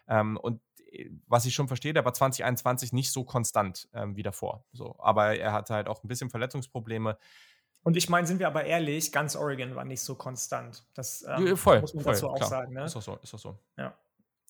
[0.09, 0.60] Ähm, und
[0.90, 4.64] äh, was ich schon verstehe, der war 2021 nicht so konstant ähm, wie davor.
[4.73, 7.18] So, aber er hatte halt auch ein bisschen Verletzungsprobleme.
[7.82, 10.85] Und ich meine, sind wir aber ehrlich, ganz Oregon war nicht so konstant.
[10.94, 12.48] Das ähm, Ja, voll, muss man voll, dazu auch klar.
[12.48, 12.73] sagen.
[12.73, 12.85] Ne?
[12.85, 13.59] Ist doch so, ist doch so.
[13.77, 13.97] Ja.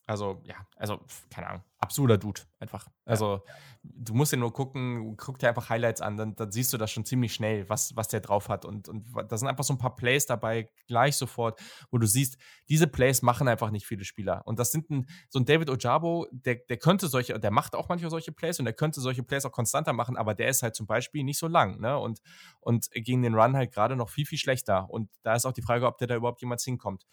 [0.07, 1.01] Also, ja, also,
[1.31, 1.63] keine Ahnung.
[1.79, 2.87] Absurder Dude, einfach.
[3.05, 3.43] Also,
[3.83, 6.93] du musst dir nur gucken, guck dir einfach Highlights an, dann, dann siehst du das
[6.93, 8.65] schon ziemlich schnell, was, was der drauf hat.
[8.65, 11.61] Und, und da sind einfach so ein paar Plays dabei, gleich sofort,
[11.91, 12.39] wo du siehst,
[12.69, 14.43] diese Plays machen einfach nicht viele Spieler.
[14.47, 17.89] Und das sind ein, so ein David Ojabo, der, der könnte solche, der macht auch
[17.89, 20.77] manchmal solche Plays und der könnte solche Plays auch konstanter machen, aber der ist halt
[20.77, 21.99] zum Beispiel nicht so lang, ne?
[21.99, 22.21] Und,
[22.61, 24.89] und gegen den Run halt gerade noch viel, viel schlechter.
[24.89, 27.07] Und da ist auch die Frage, ob der da überhaupt jemals hinkommt.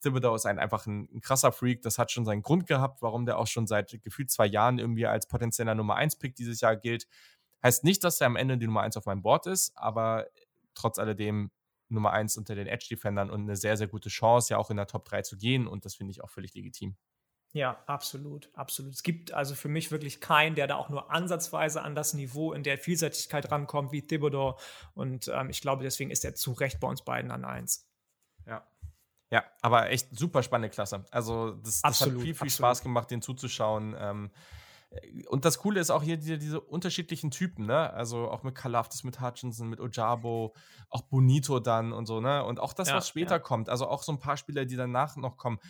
[0.00, 1.82] Thibodeau ist ein, einfach ein, ein krasser Freak.
[1.82, 5.06] Das hat schon seinen Grund gehabt, warum der auch schon seit gefühlt zwei Jahren irgendwie
[5.06, 7.06] als potenzieller Nummer 1-Pick dieses Jahr gilt.
[7.62, 10.26] Heißt nicht, dass er am Ende die Nummer 1 auf meinem Board ist, aber
[10.74, 11.50] trotz alledem
[11.88, 14.86] Nummer 1 unter den Edge-Defendern und eine sehr, sehr gute Chance, ja auch in der
[14.86, 15.66] Top 3 zu gehen.
[15.66, 16.96] Und das finde ich auch völlig legitim.
[17.52, 18.92] Ja, absolut, absolut.
[18.92, 22.52] Es gibt also für mich wirklich keinen, der da auch nur ansatzweise an das Niveau
[22.52, 24.56] in der Vielseitigkeit rankommt wie Thibodeau.
[24.94, 27.88] Und ähm, ich glaube, deswegen ist er zu Recht bei uns beiden an eins.
[28.46, 28.64] Ja.
[29.30, 31.04] Ja, aber echt super spannende Klasse.
[31.10, 32.52] Also, das, das hat Absolut, viel, viel absolut.
[32.52, 33.96] Spaß gemacht, den zuzuschauen.
[33.98, 34.30] Ähm,
[34.90, 37.92] äh, und das Coole ist auch hier diese, diese unterschiedlichen Typen, ne?
[37.92, 40.54] Also auch mit Kalafdis, mit Hutchinson, mit Ojabo,
[40.88, 42.44] auch Bonito dann und so, ne?
[42.44, 43.38] Und auch das, Ja, was später ja.
[43.38, 43.68] kommt.
[43.68, 45.60] Also auch so ein paar Spieler, die danach noch kommen.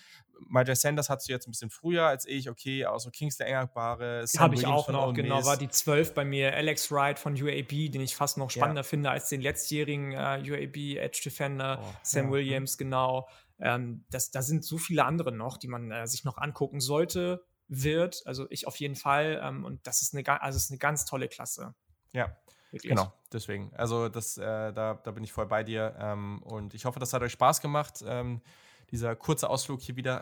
[0.48, 4.24] Michael Sanders hast du jetzt ein bisschen früher als ich, okay, auch so Kingsley Engerbare,
[4.38, 6.54] Habe ich auch noch, genau, war die 12 bei mir.
[6.54, 8.56] Alex Wright von UAB, den ich fast noch Ja.
[8.62, 11.80] spannender finde als den letztjährigen äh, UAB Edge Defender.
[11.82, 12.32] Oh, Sam ja.
[12.32, 13.28] Williams, genau.
[13.60, 17.44] Ähm, das, da sind so viele andere noch, die man äh, sich noch angucken sollte,
[17.68, 18.22] wird.
[18.26, 19.40] Also ich auf jeden Fall.
[19.42, 21.74] Ähm, und das ist eine, also es ist eine ganz tolle Klasse.
[22.12, 22.36] Ja,
[22.70, 22.90] Wirklich.
[22.90, 23.72] Genau, deswegen.
[23.74, 25.96] Also das, äh, da, da bin ich voll bei dir.
[25.98, 28.04] Ähm, und ich hoffe, das hat euch Spaß gemacht.
[28.06, 28.40] Ähm,
[28.92, 30.20] dieser kurze Ausflug hier wieder.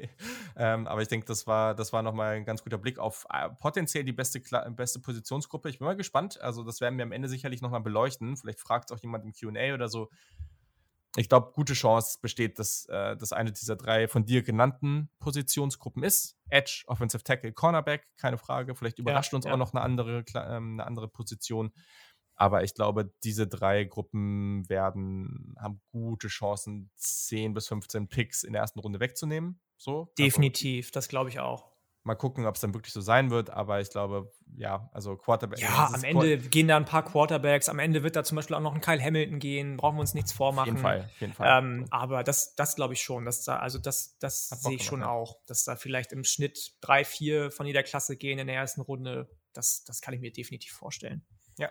[0.56, 3.48] ähm, aber ich denke, das war, das war nochmal ein ganz guter Blick auf äh,
[3.48, 5.70] potenziell die beste, Kla beste Positionsgruppe.
[5.70, 6.40] Ich bin mal gespannt.
[6.40, 8.36] Also, das werden wir am Ende sicherlich nochmal beleuchten.
[8.36, 10.10] Vielleicht fragt auch jemand im QA oder so.
[11.16, 16.02] Ich glaube, gute Chance besteht, dass äh, das eine dieser drei von dir genannten Positionsgruppen
[16.02, 16.36] ist.
[16.48, 18.74] Edge, Offensive Tackle, Cornerback, keine Frage.
[18.74, 19.52] Vielleicht überrascht uns ja.
[19.52, 21.72] auch noch eine andere, ähm, eine andere Position.
[22.34, 28.52] Aber ich glaube, diese drei Gruppen werden, haben gute Chancen, 10 bis 15 Picks in
[28.52, 29.60] der ersten Runde wegzunehmen.
[29.76, 30.02] So.
[30.02, 31.72] Also, Definitiv, das glaube ich auch.
[32.08, 35.60] Mal gucken, ob es dann wirklich so sein wird, aber ich glaube, ja, also Quarterback.
[35.60, 38.56] Ja, am Ende Qu gehen da ein paar Quarterbacks, am Ende wird da zum Beispiel
[38.56, 40.70] auch noch ein Kyle Hamilton gehen, brauchen wir uns nichts vormachen.
[40.70, 41.58] Auf jeden Fall, auf jeden Fall.
[41.58, 45.00] Ähm, aber das, das glaube ich schon, dass da, also das, das sehe ich schon
[45.00, 45.10] ja.
[45.10, 48.80] auch, dass da vielleicht im Schnitt drei, vier von jeder Klasse gehen in der ersten
[48.80, 49.28] Runde.
[49.52, 51.26] Das, das kann ich mir definitiv vorstellen.
[51.58, 51.70] Ja,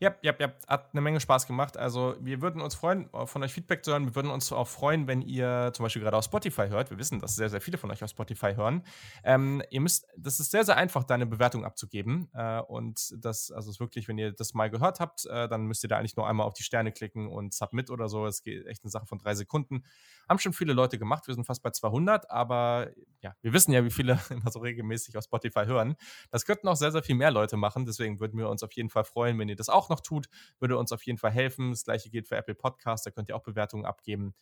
[0.00, 1.76] ja, ja, ja, hat eine Menge Spaß gemacht.
[1.76, 4.06] Also, wir würden uns freuen, äh, von euch Feedback zu hören.
[4.06, 6.90] Wir würden uns auch freuen, wenn ihr zum Beispiel gerade auf Spotify hört.
[6.90, 8.82] Wir wissen, dass sehr, sehr viele von euch auf Spotify hören.
[9.24, 12.30] Ähm, ihr müsst, das ist sehr, sehr einfach, da eine Bewertung abzugeben.
[12.32, 15.84] Äh, und das, also ist wirklich, wenn ihr das mal gehört habt, äh, dann müsst
[15.84, 18.24] ihr da eigentlich nur einmal auf die Sterne klicken und Submit oder so.
[18.24, 19.84] Es geht echt eine Sache von drei Sekunden.
[20.30, 21.26] Haben schon viele Leute gemacht.
[21.26, 22.88] Wir sind fast bei 200, aber
[23.20, 25.96] ja, wir wissen ja, wie viele immer so regelmäßig auf Spotify hören.
[26.30, 27.84] Das könnten auch sehr, sehr viel mehr Leute machen.
[27.84, 30.78] Deswegen würden wir uns auf jeden Fall freuen, wenn ihr das auch noch tut, würde
[30.78, 31.70] uns auf jeden Fall helfen.
[31.70, 34.34] Das gleiche gilt für Apple Podcasts, da könnt ihr auch Bewertungen abgeben.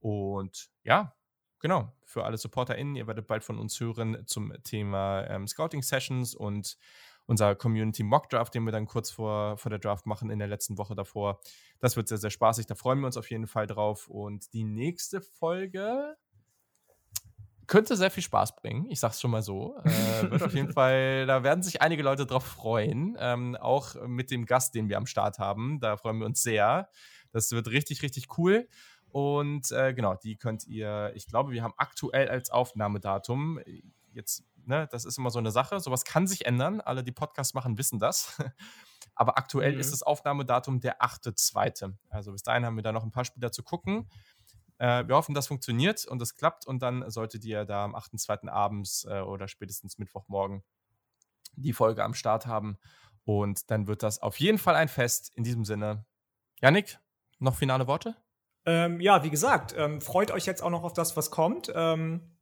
[0.00, 1.16] Und ja,
[1.60, 6.34] genau, für alle SupporterInnen, ihr werdet bald von uns hören zum Thema ähm, Scouting Sessions
[6.34, 6.78] und
[7.28, 10.48] unser Community Mock Draft, den wir dann kurz vor, vor der Draft machen in der
[10.48, 11.40] letzten Woche davor.
[11.78, 12.66] Das wird sehr, sehr spaßig.
[12.66, 14.08] Da freuen wir uns auf jeden Fall drauf.
[14.08, 16.16] Und die nächste Folge
[17.68, 18.86] könnte sehr viel Spaß bringen.
[18.90, 19.76] Ich sag's schon mal so.
[19.84, 23.16] Äh, wird auf jeden Fall, da werden sich einige Leute drauf freuen.
[23.20, 25.78] Ähm, auch mit dem Gast, den wir am Start haben.
[25.78, 26.88] Da freuen wir uns sehr.
[27.30, 28.68] Das wird richtig, richtig cool.
[29.10, 33.60] Und äh, genau, die könnt ihr, ich glaube, wir haben aktuell als Aufnahmedatum,
[34.12, 36.80] jetzt, ne, das ist immer so eine Sache, sowas kann sich ändern.
[36.80, 38.36] Alle, die Podcasts machen, wissen das.
[39.14, 39.80] Aber aktuell mhm.
[39.80, 41.94] ist das Aufnahmedatum der 8.2.
[42.08, 44.08] Also bis dahin haben wir da noch ein paar Spieler zu gucken.
[44.78, 48.48] Äh, wir hoffen, das funktioniert und das klappt und dann solltet ihr da am 8.2.
[48.48, 50.62] abends äh, oder spätestens Mittwochmorgen
[51.54, 52.78] die Folge am Start haben.
[53.24, 55.32] Und dann wird das auf jeden Fall ein Fest.
[55.34, 56.06] In diesem Sinne,
[56.60, 56.98] Yannick,
[57.38, 58.16] noch finale Worte?
[58.64, 61.70] Ähm, ja, wie gesagt, ähm, freut euch jetzt auch noch auf das, was kommt.
[61.74, 62.36] Ähm,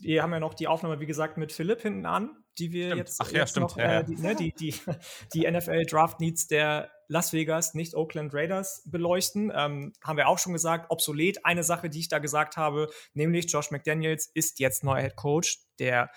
[0.00, 2.98] wir haben ja noch die Aufnahme, wie gesagt, mit Philipp hinten an, die wir stimmt.
[2.98, 3.70] jetzt, Ach, ja, jetzt stimmt.
[3.70, 4.74] noch, äh, die, ne, die, die,
[5.32, 9.52] die NFL Draft Needs der Las Vegas, nicht Oakland Raiders beleuchten.
[9.54, 11.44] Ähm, haben wir auch schon gesagt, obsolet.
[11.44, 15.60] Eine Sache, die ich da gesagt habe, nämlich Josh McDaniels ist jetzt neuer Head Coach
[15.78, 16.10] der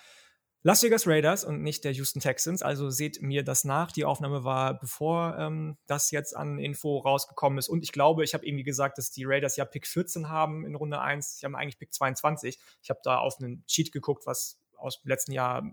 [0.62, 2.62] Las Vegas Raiders und nicht der Houston Texans.
[2.62, 3.94] Also seht mir das nach.
[3.94, 7.70] Die Aufnahme war, bevor ähm, das jetzt an Info rausgekommen ist.
[7.70, 10.76] Und ich glaube, ich habe irgendwie gesagt, dass die Raiders ja Pick 14 haben in
[10.76, 11.40] Runde 1.
[11.40, 12.60] Sie haben eigentlich Pick 22.
[12.82, 15.64] Ich habe da auf einen Cheat geguckt, was aus dem letzten Jahr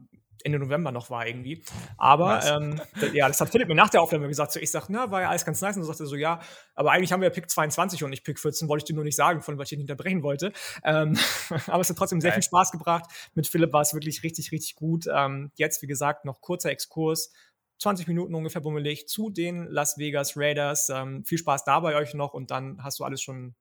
[0.44, 1.62] Ende November noch war irgendwie.
[1.98, 2.80] Aber ähm,
[3.12, 4.52] ja, das hat Philipp mir nach der Aufnahme gesagt.
[4.52, 5.76] So, ich sage, na, war ja alles ganz nice.
[5.76, 6.40] Und so sagte er so, ja,
[6.74, 9.04] aber eigentlich haben wir ja Pick 22 und nicht Pick 14, wollte ich dir nur
[9.04, 10.52] nicht sagen, von weil ich ihn unterbrechen wollte.
[10.84, 11.18] Ähm,
[11.66, 12.40] aber es hat trotzdem sehr Geil.
[12.40, 13.10] viel Spaß gebracht.
[13.34, 15.06] Mit Philipp war es wirklich richtig, richtig gut.
[15.12, 17.32] Ähm, jetzt, wie gesagt, noch kurzer Exkurs.
[17.78, 20.88] 20 Minuten ungefähr bummelig zu den Las Vegas Raiders.
[20.88, 23.54] Ähm, viel Spaß da bei euch noch und dann hast du alles schon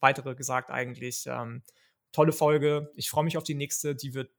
[0.00, 1.24] weitere gesagt eigentlich.
[1.26, 1.62] Ähm,
[2.12, 2.90] tolle Folge.
[2.96, 3.94] Ich freue mich auf die nächste.
[3.94, 4.30] Die wird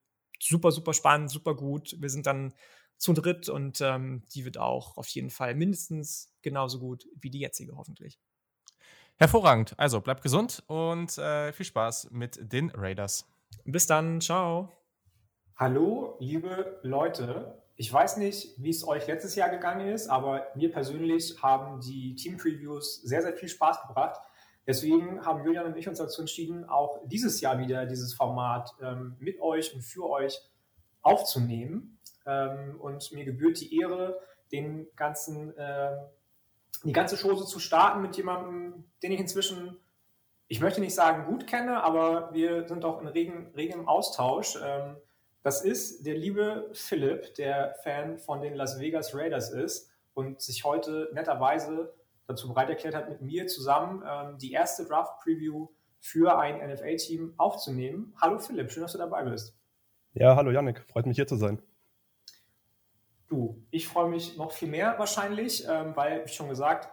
[0.42, 1.96] super, super spannend, super gut.
[2.00, 2.54] Wir sind dann
[2.98, 7.40] zu dritt und ähm, die wird auch auf jeden Fall mindestens genauso gut wie die
[7.40, 8.20] jetzige, hoffentlich.
[9.18, 9.74] Hervorragend.
[9.78, 13.28] Also bleibt gesund und äh, viel Spaß mit den Raiders.
[13.66, 14.22] Bis dann.
[14.22, 14.72] Ciao.
[15.58, 17.62] Hallo, liebe Leute.
[17.76, 22.16] Ich weiß nicht, wie es euch letztes Jahr gegangen ist, aber mir persönlich haben die
[22.16, 24.20] Team-Previews sehr, sehr viel Spaß gebracht.
[24.68, 29.16] Deswegen haben Julian und ich uns dazu entschieden, auch dieses Jahr wieder dieses Format ähm,
[29.20, 30.40] mit euch und für euch
[31.02, 32.00] aufzunehmen.
[32.26, 34.20] Ähm, und mir gebührt die Ehre,
[34.52, 35.98] den ganzen, äh,
[36.84, 39.78] die ganze Chose zu starten mit jemandem, den ich inzwischen,
[40.48, 44.58] ich möchte nicht sagen gut kenne, aber wir sind auch in regem, regem Austausch.
[44.64, 44.98] Ähm,
[45.44, 50.64] das ist der liebe Philipp, der Fan von den Las Vegas Raiders ist und sich
[50.64, 51.94] heute netterweise
[52.32, 55.68] dazu bereit erklärt hat, mit mir zusammen ähm, die erste Draft-Preview
[56.00, 58.14] für ein NFL-Team aufzunehmen.
[58.20, 59.56] Hallo Philipp, schön, dass du dabei bist.
[60.14, 61.62] Ja, hallo Yannick, freut mich hier zu sein.
[63.28, 66.90] Du, ich freue mich noch viel mehr wahrscheinlich, ähm, weil, wie schon gesagt,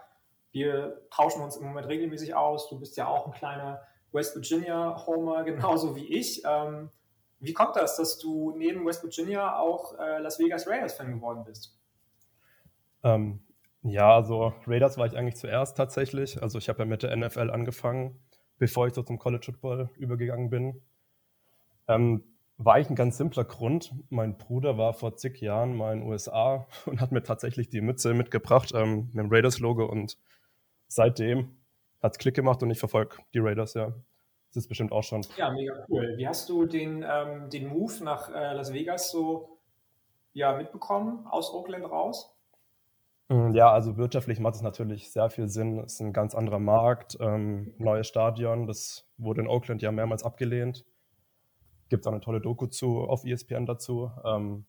[0.51, 2.69] wir tauschen uns im Moment regelmäßig aus.
[2.69, 6.43] Du bist ja auch ein kleiner West Virginia-Homer, genauso wie ich.
[6.45, 6.91] Ähm,
[7.39, 11.77] wie kommt das, dass du neben West Virginia auch äh, Las Vegas Raiders-Fan geworden bist?
[13.03, 13.41] Ähm,
[13.83, 16.41] ja, also Raiders war ich eigentlich zuerst tatsächlich.
[16.41, 18.19] Also ich habe ja mit der NFL angefangen,
[18.57, 20.81] bevor ich so zum College Football übergegangen bin.
[21.87, 22.23] Ähm,
[22.57, 23.93] war eigentlich ein ganz simpler Grund.
[24.09, 27.81] Mein Bruder war vor zig Jahren mal in den USA und hat mir tatsächlich die
[27.81, 30.17] Mütze mitgebracht ähm, mit dem Raiders-Logo und
[30.87, 31.55] seitdem
[32.01, 33.93] hat es Klick gemacht und ich verfolge die Raiders, ja.
[34.47, 35.21] Das ist bestimmt auch schon.
[35.37, 36.15] Ja, mega cool.
[36.17, 39.59] Wie hast du den, ähm, den Move nach äh, Las Vegas so
[40.33, 42.35] ja, mitbekommen, aus Oakland raus?
[43.29, 45.79] Mm, ja, also wirtschaftlich macht es natürlich sehr viel Sinn.
[45.79, 50.23] Es ist ein ganz anderer Markt, ähm, neues Stadion, das wurde in Oakland ja mehrmals
[50.23, 50.85] abgelehnt.
[51.89, 54.11] Gibt es auch eine tolle Doku zu auf ESPN dazu.
[54.25, 54.65] Ähm,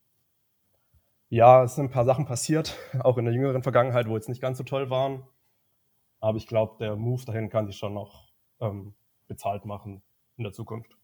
[1.31, 4.43] ja, es sind ein paar Sachen passiert, auch in der jüngeren Vergangenheit, wo jetzt nicht
[4.43, 5.27] ganz so toll waren.
[6.21, 8.31] Aber ich glaube, der Move dahin kann sich schon noch
[8.61, 8.95] ähm,
[9.27, 10.03] bezahlt machen
[10.37, 10.97] in der Zukunft.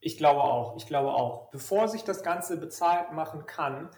[0.00, 1.50] Ich glaube auch, ich glaube auch.
[1.50, 3.90] Bevor sich das Ganze bezahlt machen kann,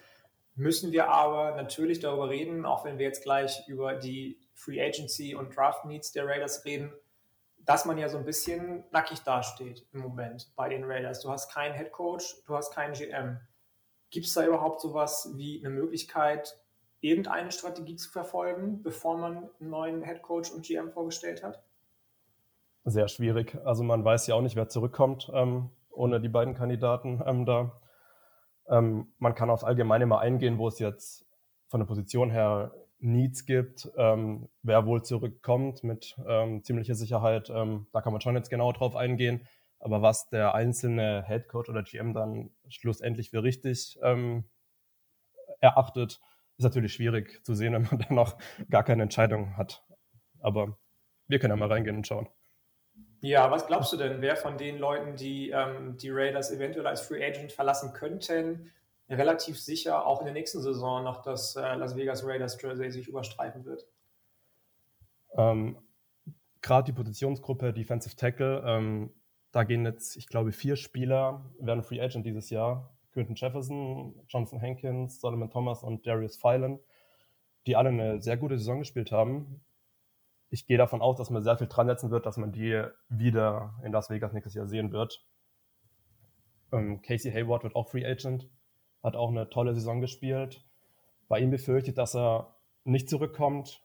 [0.57, 5.35] müssen wir aber natürlich darüber reden, auch wenn wir jetzt gleich über die Free Agency
[5.35, 6.93] und Draft Needs der Raiders reden,
[7.65, 11.20] dass man ja so ein bisschen nackig dasteht im Moment bei den Raiders.
[11.20, 13.39] Du hast keinen Head Coach, du hast keinen GM.
[14.11, 16.59] Gibt es da überhaupt sowas wie eine Möglichkeit,
[17.01, 21.62] irgendeine Strategie zu verfolgen, bevor man einen neuen Head Coach und GM vorgestellt hat?
[22.85, 23.59] Sehr schwierig.
[23.65, 27.73] Also man weiß ja auch nicht, wer zurückkommt ähm, ohne die beiden Kandidaten ähm, da.
[28.68, 31.26] Ähm, man kann aufs Allgemeine mal eingehen, wo es jetzt
[31.68, 37.51] von der Position her Needs gibt, ähm, wer wohl zurückkommt mit ähm, ziemlicher Sicherheit.
[37.51, 39.47] Ähm, da kann man schon jetzt genau drauf eingehen.
[39.78, 44.44] Aber was der einzelne Head Coach oder GM dann schlussendlich für richtig ähm,
[45.60, 46.20] erachtet,
[46.56, 48.38] ist natürlich schwierig zu sehen, wenn man dann noch
[48.70, 49.84] gar keine Entscheidung hat.
[50.40, 50.78] Aber
[51.28, 52.28] wir können ja mal reingehen und schauen.
[53.27, 57.01] Ja, was glaubst du denn, wer von den Leuten, die ähm, die Raiders eventuell als
[57.01, 58.70] Free Agent verlassen könnten,
[59.11, 63.09] relativ sicher auch in der nächsten Saison noch das äh, Las Vegas Raiders Jersey sich
[63.09, 63.89] überstreifen wird?
[65.36, 65.77] Ähm,
[66.62, 69.12] Gerade die Positionsgruppe Defensive Tackle, ähm,
[69.51, 72.97] da gehen jetzt, ich glaube, vier Spieler, werden Free Agent dieses Jahr.
[73.12, 76.78] Quinton Jefferson, Jonathan Hankins, Solomon Thomas und Darius Phelan,
[77.66, 79.65] die alle eine sehr gute Saison gespielt haben.
[80.48, 83.74] Ich gehe davon aus, dass man sehr viel dran setzen wird, dass man die wieder
[83.82, 85.24] in Las Vegas nächstes Jahr sehen wird.
[86.73, 88.48] Ähm, Casey Hayward wird auch Free Agent
[89.06, 90.64] hat auch eine tolle Saison gespielt.
[91.28, 93.82] Bei ihm befürchtet, dass er nicht zurückkommt,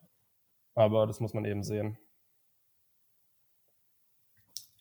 [0.74, 1.96] aber das muss man eben sehen.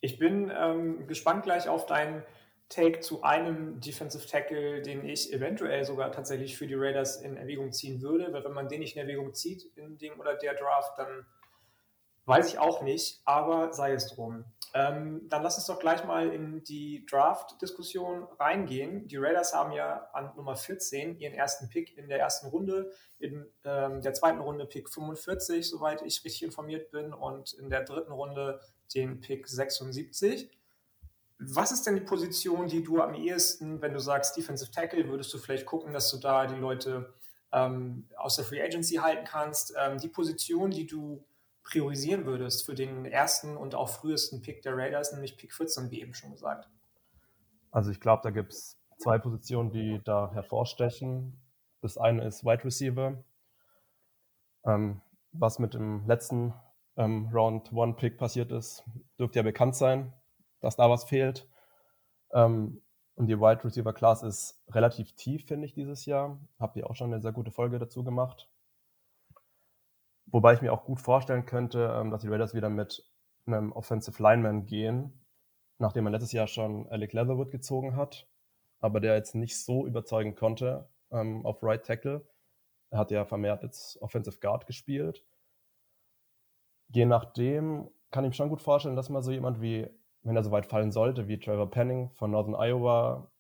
[0.02, 2.24] Ich bin ähm, gespannt gleich auf deinen
[2.70, 7.72] Take zu einem Defensive Tackle, den ich eventuell sogar tatsächlich für die Raiders in Erwägung
[7.72, 10.98] ziehen würde, weil wenn man den nicht in Erwägung zieht in dem oder der Draft,
[10.98, 11.26] dann
[12.32, 14.46] weiß ich auch nicht, aber sei es drum.
[14.74, 19.06] Ähm, dann lass uns doch gleich mal in die Draft-Diskussion reingehen.
[19.06, 23.46] Die Raiders haben ja an Nummer 14 ihren ersten Pick in der ersten Runde, in
[23.66, 28.14] ähm, der zweiten Runde Pick 45, soweit ich richtig informiert bin, und in der dritten
[28.14, 28.62] Runde
[28.96, 30.50] den Pick 76.
[31.40, 35.34] Was ist denn die Position, die du am ehesten, wenn du sagst Defensive Tackle, würdest
[35.34, 37.14] du vielleicht gucken, dass du da die Leute
[37.52, 39.74] ähm, aus der Free Agency halten kannst?
[39.78, 41.26] Ähm, die Position, die du
[41.64, 46.02] priorisieren würdest für den ersten und auch frühesten Pick der Raiders, nämlich Pick 14, wie
[46.02, 46.70] eben schon gesagt?
[47.72, 51.40] Also ich glaube, da gibt es zwei Positionen, die da hervorstechen.
[51.82, 53.24] Das eine ist Wide Receiver.
[54.66, 55.02] Ähm,
[55.32, 56.54] was mit dem letzten
[56.98, 58.84] ähm, Round One Pick passiert ist,
[59.18, 60.14] dürfte ja bekannt sein,
[60.60, 61.48] dass da was fehlt.
[62.34, 62.82] Ähm,
[63.16, 66.40] und die Wide Receiver Class ist relativ tief, finde ich, dieses Jahr.
[66.60, 68.50] Habt ihr auch schon eine sehr gute Folge dazu gemacht.
[70.32, 73.06] Wobei ich mir auch gut vorstellen könnte, ähm, dass die Raiders wieder mit
[73.46, 75.26] einem Offensive Lineman gehen,
[75.78, 78.28] nachdem man letztes Jahr schon Alec Leatherwood gezogen hat,
[78.80, 82.26] aber der jetzt nicht so überzeugen konnte ähm, auf Right Tackle.
[82.92, 85.26] Er hat ja vermehrt jetzt Offensive Guard gespielt.
[86.90, 89.88] Je nachdem kann ich mir schon gut vorstellen, dass man so jemand wie,
[90.24, 93.31] wenn er so weit fallen sollte, wie Trevor Penning von Northern Iowa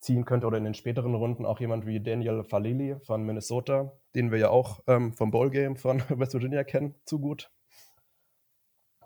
[0.00, 4.30] ziehen könnte oder in den späteren Runden auch jemand wie Daniel Falili von Minnesota, den
[4.30, 7.50] wir ja auch ähm, vom Bowl Game von West Virginia kennen, zu gut.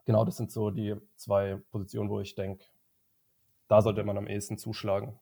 [0.05, 2.65] Genau, das sind so die zwei Positionen, wo ich denke,
[3.69, 5.19] da sollte man am ehesten zuschlagen.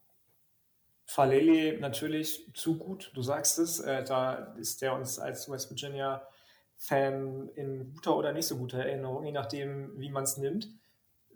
[1.05, 3.81] Falele natürlich zu gut, du sagst es.
[3.81, 9.25] Äh, da ist der uns als West Virginia-Fan in guter oder nicht so guter Erinnerung,
[9.25, 10.69] je nachdem, wie man es nimmt.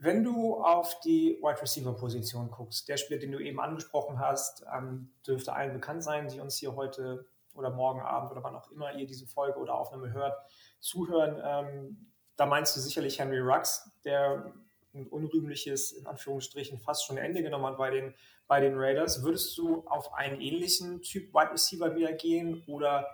[0.02, 4.64] Wenn du auf die Wide Receiver Position guckst, der Spieler, den du eben angesprochen hast,
[4.76, 7.24] ähm, dürfte allen bekannt sein, die uns hier heute
[7.54, 10.36] oder morgen Abend oder wann auch immer ihr diese Folge oder Aufnahme hört,
[10.80, 11.40] zuhören.
[11.44, 14.52] Ähm, da meinst du sicherlich Henry Rux, der
[14.92, 18.12] ein unrühmliches, in Anführungsstrichen, fast schon Ende genommen hat bei den,
[18.48, 19.22] bei den Raiders.
[19.22, 23.06] Würdest du auf einen ähnlichen Typ Wide Receiver wieder gehen oder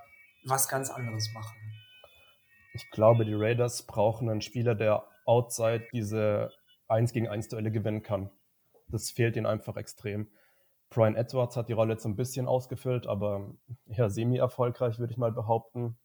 [0.46, 1.54] was ganz anderes machen?
[2.72, 6.50] Ich glaube, die Raiders brauchen einen Spieler, der outside diese
[6.88, 8.30] 1 gegen 1 Duelle gewinnen kann.
[8.88, 10.28] Das fehlt ihnen einfach extrem.
[10.90, 13.54] Brian Edwards hat die Rolle jetzt ein bisschen ausgefüllt, aber
[13.86, 15.98] eher semi-erfolgreich, würde ich mal behaupten.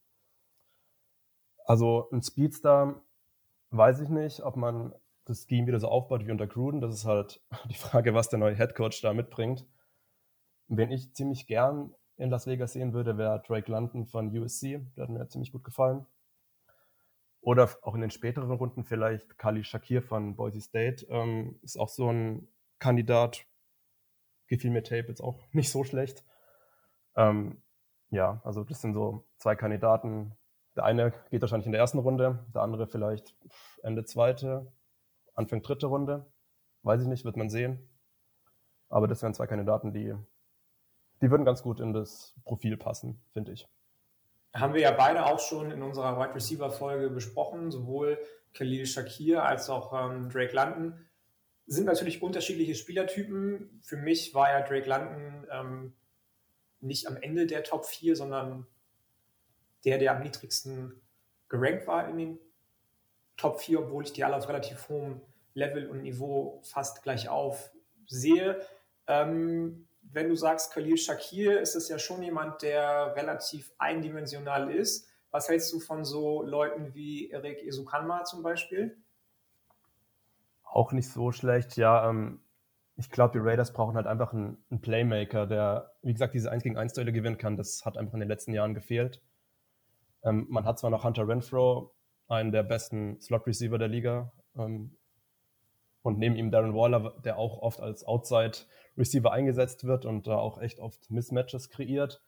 [1.65, 3.01] Also ein Speedstar
[3.71, 4.93] weiß ich nicht, ob man
[5.25, 6.81] das Scheme wieder so aufbaut wie unter Gruden.
[6.81, 9.65] Das ist halt die Frage, was der neue Headcoach da mitbringt.
[10.67, 14.85] Wen ich ziemlich gern in Las Vegas sehen würde, wäre Drake London von USC.
[14.95, 16.05] Der hat mir ziemlich gut gefallen.
[17.43, 21.05] Oder auch in den späteren Runden vielleicht Kali Shakir von Boise State.
[21.09, 22.47] Ähm, ist auch so ein
[22.79, 23.45] Kandidat.
[24.47, 26.23] Gefiel mir Tape jetzt auch nicht so schlecht.
[27.15, 27.61] Ähm,
[28.11, 30.37] ja, also das sind so zwei Kandidaten.
[30.77, 33.35] Der eine geht wahrscheinlich in der ersten Runde, der andere vielleicht
[33.83, 34.71] Ende zweite,
[35.33, 36.31] Anfang dritte Runde.
[36.83, 37.89] Weiß ich nicht, wird man sehen.
[38.87, 40.15] Aber das wären zwei Kandidaten, die,
[41.21, 43.67] die würden ganz gut in das Profil passen, finde ich.
[44.53, 48.19] Haben wir ja beide auch schon in unserer Wide Receiver Folge besprochen, sowohl
[48.53, 51.05] Khalil Shakir als auch ähm, Drake London.
[51.65, 53.81] Sind natürlich unterschiedliche Spielertypen.
[53.83, 55.93] Für mich war ja Drake London ähm,
[56.81, 58.67] nicht am Ende der Top 4, sondern
[59.85, 61.01] der, der am niedrigsten
[61.49, 62.39] gerankt war in den
[63.37, 65.21] Top 4, obwohl ich die alle auf relativ hohem
[65.53, 67.71] Level und Niveau fast gleich auf
[68.07, 68.61] sehe.
[69.07, 75.07] Ähm, wenn du sagst, Khalil Shakir, ist es ja schon jemand, der relativ eindimensional ist.
[75.31, 78.97] Was hältst du von so Leuten wie Erik Esukanma zum Beispiel?
[80.63, 82.09] Auch nicht so schlecht, ja.
[82.09, 82.41] Ähm,
[82.95, 86.63] ich glaube, die Raiders brauchen halt einfach einen, einen, Playmaker, der, wie gesagt, diese 1
[86.63, 87.57] gegen 1 Duelle gewinnen kann.
[87.57, 89.21] Das hat einfach in den letzten Jahren gefehlt.
[90.23, 91.95] Ähm, man hat zwar noch Hunter Renfro,
[92.27, 94.95] einen der besten Slot-Receiver der Liga, ähm,
[96.03, 100.59] und neben ihm Darren Waller, der auch oft als Outside-Receiver eingesetzt wird und da auch
[100.59, 102.21] echt oft Mismatches kreiert.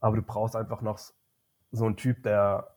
[0.00, 0.98] Aber du brauchst einfach noch
[1.70, 2.76] so einen Typ, der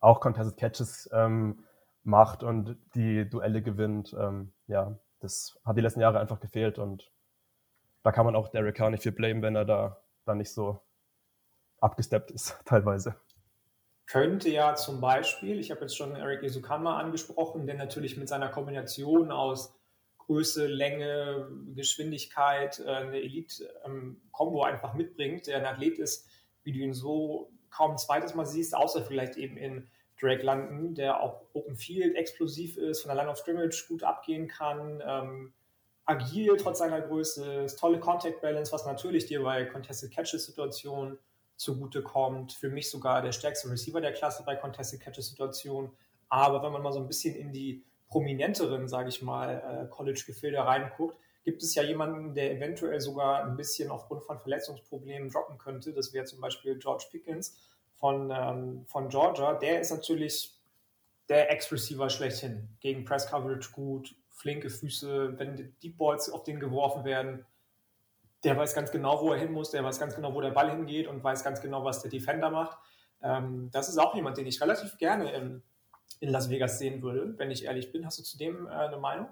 [0.00, 1.64] auch Contested Catches ähm,
[2.02, 4.14] macht und die Duelle gewinnt.
[4.18, 7.10] Ähm, ja, das hat die letzten Jahre einfach gefehlt und
[8.02, 10.80] da kann man auch Derek Carr nicht viel blamen, wenn er da, da nicht so
[11.80, 13.14] abgesteppt ist, teilweise.
[14.10, 18.48] Könnte ja zum Beispiel, ich habe jetzt schon Eric Isukama angesprochen, der natürlich mit seiner
[18.48, 19.72] Kombination aus
[20.18, 26.28] Größe, Länge, Geschwindigkeit äh, eine Elite-Kombo ähm, einfach mitbringt, der ein Athlet ist,
[26.64, 29.88] wie du ihn so kaum ein zweites Mal siehst, außer vielleicht eben in
[30.20, 34.48] Drake London, der auch Open Field explosiv ist, von der Line of Scrimmage gut abgehen
[34.48, 35.52] kann, ähm,
[36.04, 41.16] agil trotz seiner Größe, tolle Contact Balance, was natürlich dir bei Contested Catches Situationen
[41.60, 42.54] zugutekommt.
[42.54, 45.90] Für mich sogar der stärkste Receiver der Klasse bei Contested Catches Situationen.
[46.30, 50.58] Aber wenn man mal so ein bisschen in die prominenteren, sage ich mal, äh, College-Gefilde
[50.58, 55.92] reinguckt, gibt es ja jemanden, der eventuell sogar ein bisschen aufgrund von Verletzungsproblemen droppen könnte.
[55.92, 57.58] Das wäre zum Beispiel George Pickens
[57.94, 60.54] von, ähm, von Georgia, der ist natürlich
[61.28, 62.68] der Ex-Receiver schlechthin.
[62.80, 67.44] Gegen Press-Coverage gut, flinke Füße, wenn die Deep Balls auf den geworfen werden,
[68.44, 70.70] der weiß ganz genau, wo er hin muss, der weiß ganz genau, wo der Ball
[70.70, 72.78] hingeht und weiß ganz genau, was der Defender macht.
[73.22, 75.62] Ähm, das ist auch jemand, den ich relativ gerne in,
[76.20, 78.06] in Las Vegas sehen würde, wenn ich ehrlich bin.
[78.06, 79.28] Hast du zu dem äh, eine Meinung?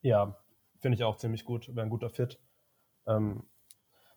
[0.00, 0.36] Ja,
[0.80, 2.40] finde ich auch ziemlich gut, wäre ein guter Fit.
[3.06, 3.44] Ähm,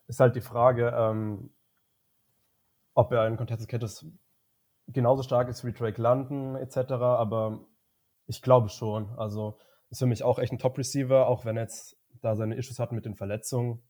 [0.08, 1.54] ist halt die Frage, ähm,
[2.94, 4.06] ob er in Contested Catches
[4.88, 7.66] genauso stark ist wie Drake London etc., aber
[8.28, 9.10] ich glaube schon.
[9.18, 12.80] Also ist für mich auch echt ein Top-Receiver, auch wenn er jetzt da seine Issues
[12.80, 13.84] hat mit den Verletzungen.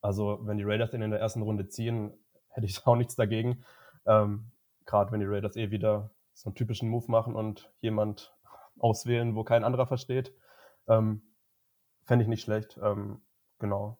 [0.00, 2.12] Also wenn die Raiders den in der ersten Runde ziehen,
[2.48, 3.64] hätte ich auch nichts dagegen.
[4.06, 4.50] Ähm,
[4.84, 8.32] Gerade wenn die Raiders eh wieder so einen typischen Move machen und jemand
[8.78, 10.32] auswählen, wo kein anderer versteht.
[10.86, 11.22] Ähm,
[12.04, 12.78] Fände ich nicht schlecht.
[12.82, 13.20] Ähm,
[13.58, 13.98] genau.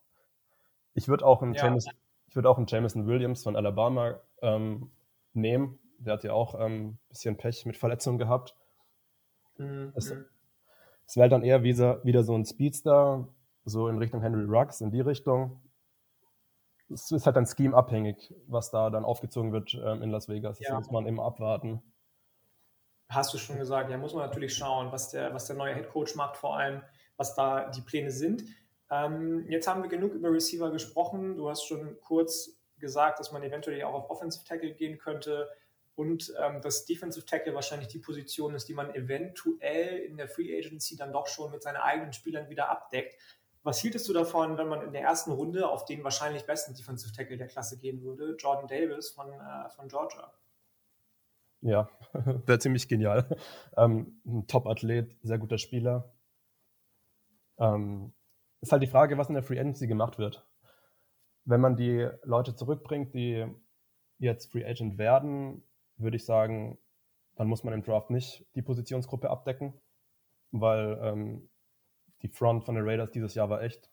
[0.94, 1.64] Ich würde auch einen ja.
[1.64, 1.86] James,
[2.28, 4.90] ich würde auch einen Jameson Williams von Alabama ähm,
[5.32, 5.78] nehmen.
[5.98, 8.54] Der hat ja auch ein ähm, bisschen Pech mit Verletzungen gehabt.
[9.58, 9.92] Mhm.
[9.96, 10.14] Es,
[11.06, 13.26] es wäre dann eher wieder, wieder so ein Speedster,
[13.64, 15.60] so in Richtung Henry Ruggs, in die Richtung.
[16.88, 20.58] Es ist halt dann Scheme-abhängig, was da dann aufgezogen wird ähm, in Las Vegas.
[20.58, 20.78] Das ja.
[20.78, 21.82] muss man immer abwarten.
[23.08, 25.90] Hast du schon gesagt, ja, muss man natürlich schauen, was der, was der neue Head
[25.90, 26.82] Coach macht, vor allem,
[27.16, 28.44] was da die Pläne sind.
[28.90, 31.36] Ähm, jetzt haben wir genug über Receiver gesprochen.
[31.36, 35.48] Du hast schon kurz gesagt, dass man eventuell auch auf Offensive Tackle gehen könnte
[35.94, 40.56] und ähm, dass Defensive Tackle wahrscheinlich die Position ist, die man eventuell in der Free
[40.56, 43.16] Agency dann doch schon mit seinen eigenen Spielern wieder abdeckt.
[43.66, 47.12] Was hieltest du davon, wenn man in der ersten Runde auf den wahrscheinlich besten Defensive
[47.12, 50.32] Tackle der Klasse gehen würde, Jordan Davis von, äh, von Georgia?
[51.62, 51.90] Ja,
[52.46, 53.28] wäre ziemlich genial.
[53.76, 56.14] Ähm, ein Top-Athlet, sehr guter Spieler.
[57.58, 58.14] Ähm,
[58.60, 60.46] ist halt die Frage, was in der Free Agency gemacht wird.
[61.44, 63.52] Wenn man die Leute zurückbringt, die
[64.18, 65.64] jetzt Free Agent werden,
[65.96, 66.78] würde ich sagen,
[67.34, 69.74] dann muss man im Draft nicht die Positionsgruppe abdecken,
[70.52, 71.50] weil ähm,
[72.26, 73.90] die Front von den Raiders dieses Jahr war echt,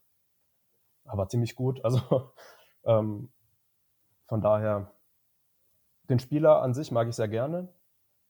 [1.05, 1.83] aber ziemlich gut.
[1.83, 1.99] Also
[2.85, 3.31] ähm,
[4.27, 4.93] von daher,
[6.09, 7.73] den Spieler an sich mag ich sehr gerne.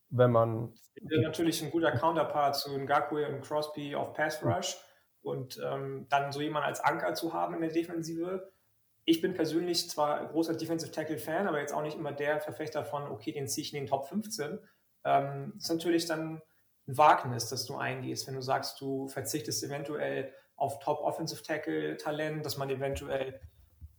[0.10, 0.74] Wenn man.
[1.02, 4.78] Natürlich ein guter Counterpart zu Ngakwe und Crosby auf Pass Rush
[5.22, 8.52] und ähm, dann so jemanden als Anker zu haben in der Defensive.
[9.06, 12.86] Ich bin persönlich zwar großer Defensive Tackle Fan, aber jetzt auch nicht immer der Verfechter
[12.86, 14.60] von, okay, den ziehe ich in den Top 15.
[15.04, 16.42] Ähm, ist natürlich dann
[16.88, 21.98] ein Wagnis, das du eingehst, wenn du sagst, du verzichtest eventuell auf Top Offensive Tackle
[21.98, 23.40] Talent, dass man eventuell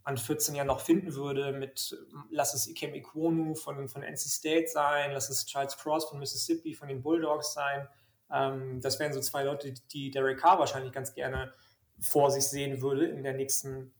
[0.03, 1.97] an 14 ja noch finden würde mit,
[2.29, 6.75] lass es Ikem Ikwonu von, von NC State sein, lass es Charles Cross von Mississippi,
[6.75, 7.87] von den Bulldogs sein.
[8.31, 11.53] Ähm, das wären so zwei Leute, die Derek Carr wahrscheinlich ganz gerne
[11.99, 13.93] vor sich sehen würde in der nächsten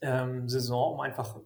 [0.00, 1.36] ähm, Saison, um einfach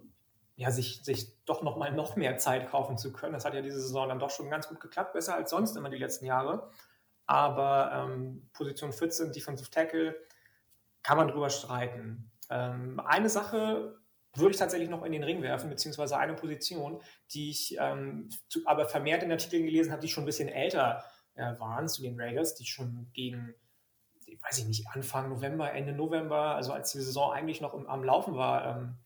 [0.56, 3.34] ja, sich, sich doch noch mal noch mehr Zeit kaufen zu können.
[3.34, 5.90] Das hat ja diese Saison dann doch schon ganz gut geklappt, besser als sonst immer
[5.90, 6.70] die letzten Jahre.
[7.26, 10.16] Aber ähm, Position 14, Defensive Tackle,
[11.02, 12.30] kann man drüber streiten.
[12.48, 13.98] Ähm, eine Sache
[14.34, 17.00] würde ich tatsächlich noch in den Ring werfen, beziehungsweise eine Position,
[17.32, 21.04] die ich ähm, zu, aber vermehrt in Artikeln gelesen habe, die schon ein bisschen älter
[21.34, 23.54] äh, waren zu den Raiders, die schon gegen,
[24.42, 28.04] weiß ich nicht, Anfang November, Ende November, also als die Saison eigentlich noch im, am
[28.04, 28.98] Laufen war, ähm,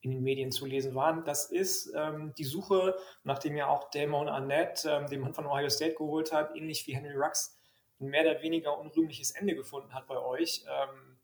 [0.00, 1.24] in den Medien zu lesen waren.
[1.24, 5.68] Das ist ähm, die Suche, nachdem ja auch Damon Arnett, ähm, den man von Ohio
[5.68, 7.56] State geholt hat, ähnlich wie Henry Rux,
[8.00, 10.64] ein mehr oder weniger unrühmliches Ende gefunden hat bei euch.
[10.68, 11.18] Ähm,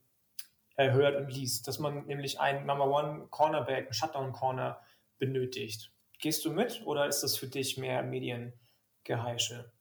[0.77, 4.81] hört und liest, dass man nämlich einen Number One Cornerback, einen Shutdown Corner
[5.19, 5.93] benötigt.
[6.19, 9.73] Gehst du mit oder ist das für dich mehr Mediengeheische?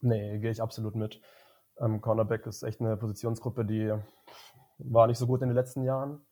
[0.00, 1.20] Nee, gehe ich absolut mit.
[1.78, 3.94] Ähm, Cornerback ist echt eine Positionsgruppe, die
[4.78, 6.24] war nicht so gut in den letzten Jahren.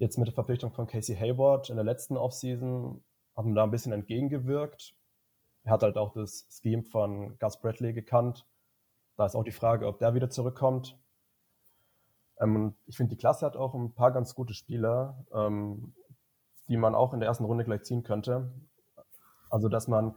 [0.00, 3.04] Jetzt mit der Verpflichtung von Casey Hayward in der letzten Offseason
[3.36, 4.94] hat man da ein bisschen entgegengewirkt.
[5.62, 8.46] Er hat halt auch das Scheme von Gus Bradley gekannt.
[9.18, 10.98] Da ist auch die Frage, ob der wieder zurückkommt.
[12.40, 15.92] Ähm, ich finde, die Klasse hat auch ein paar ganz gute Spieler, ähm,
[16.68, 18.50] die man auch in der ersten Runde gleich ziehen könnte.
[19.50, 20.14] Also, dass man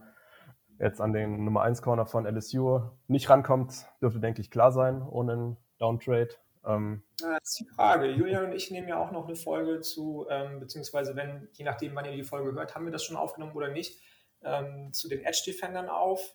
[0.78, 5.02] jetzt an den Nummer 1 Corner von LSU nicht rankommt, dürfte, denke ich, klar sein,
[5.02, 6.30] ohne einen Downtrade.
[6.66, 8.10] Ähm, das ist die Frage.
[8.10, 11.94] Julian und ich nehmen ja auch noch eine Folge zu, ähm, beziehungsweise wenn, je nachdem,
[11.94, 14.00] wann ihr die Folge hört, haben wir das schon aufgenommen oder nicht,
[14.42, 16.34] ähm, zu den Edge-Defendern auf.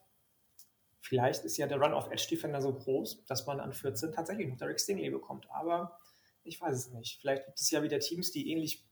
[1.02, 4.48] Vielleicht ist ja der Run of Edge Defender so groß, dass man an 14 tatsächlich
[4.48, 5.48] noch Derek Stingley bekommt.
[5.50, 5.98] Aber
[6.44, 7.20] ich weiß es nicht.
[7.22, 8.86] Vielleicht gibt es ja wieder Teams, die ähnlich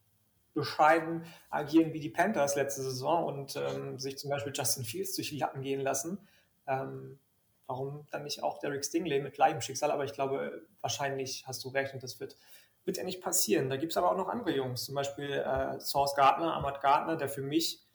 [0.53, 5.29] bescheiden agieren wie die Panthers letzte Saison und ähm, sich zum Beispiel Justin Fields durch
[5.29, 6.17] die Lappen gehen lassen.
[6.65, 7.19] Ähm,
[7.67, 9.91] warum dann nicht auch Derek Stingley mit gleichem Schicksal?
[9.91, 12.37] Aber ich glaube, wahrscheinlich hast du recht und das wird,
[12.85, 13.69] wird ja nicht passieren.
[13.69, 17.17] Da gibt es aber auch noch andere Jungs, zum Beispiel äh, Source Gardner, Ahmad Gardner,
[17.17, 17.85] der für mich,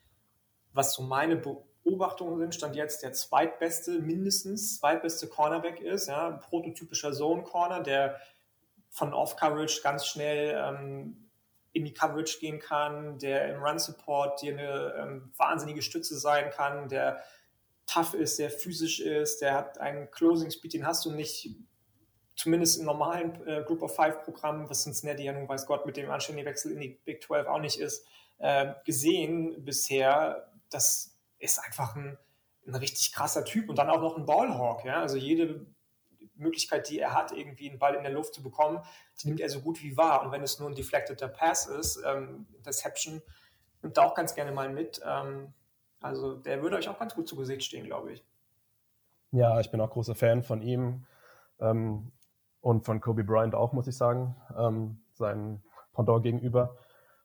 [0.71, 6.39] was so meine Beobachtungen sind, stand jetzt der zweitbeste, mindestens zweitbeste Cornerback ist, ja, ein
[6.39, 8.19] prototypischer Zone-Corner, der
[8.89, 11.29] von Off-Coverage ganz schnell ähm,
[11.71, 16.87] in die Coverage gehen kann, der im Run-Support dir eine ähm, wahnsinnige Stütze sein kann,
[16.87, 17.23] der
[17.87, 21.55] tough ist, der physisch ist, der hat einen Closing-Speed, den hast du nicht,
[22.35, 26.09] zumindest im normalen äh, Group of Five-Programm, was Cincinnati ja nun weiß Gott mit dem
[26.09, 28.05] anständigen Wechsel in die Big 12 auch nicht ist,
[28.39, 30.51] äh, gesehen bisher.
[30.69, 32.17] Das ist einfach ein,
[32.65, 34.85] ein richtig krasser Typ und dann auch noch ein Ballhawk.
[34.85, 35.01] Ja?
[35.01, 35.67] Also jede
[36.35, 38.79] Möglichkeit, die er hat, irgendwie einen Ball in der Luft zu bekommen,
[39.21, 40.23] die nimmt er so gut wie wahr.
[40.23, 43.21] Und wenn es nur ein deflected Pass ist, ähm, Deception,
[43.81, 45.01] nimmt er auch ganz gerne mal mit.
[45.05, 45.53] Ähm,
[46.03, 48.25] also der würde euch auch ganz gut zu Gesicht stehen, glaube ich.
[49.31, 51.05] Ja, ich bin auch großer Fan von ihm
[51.59, 52.11] ähm,
[52.61, 55.61] und von Kobe Bryant auch, muss ich sagen, ähm, seinem
[55.93, 56.77] Pendant gegenüber.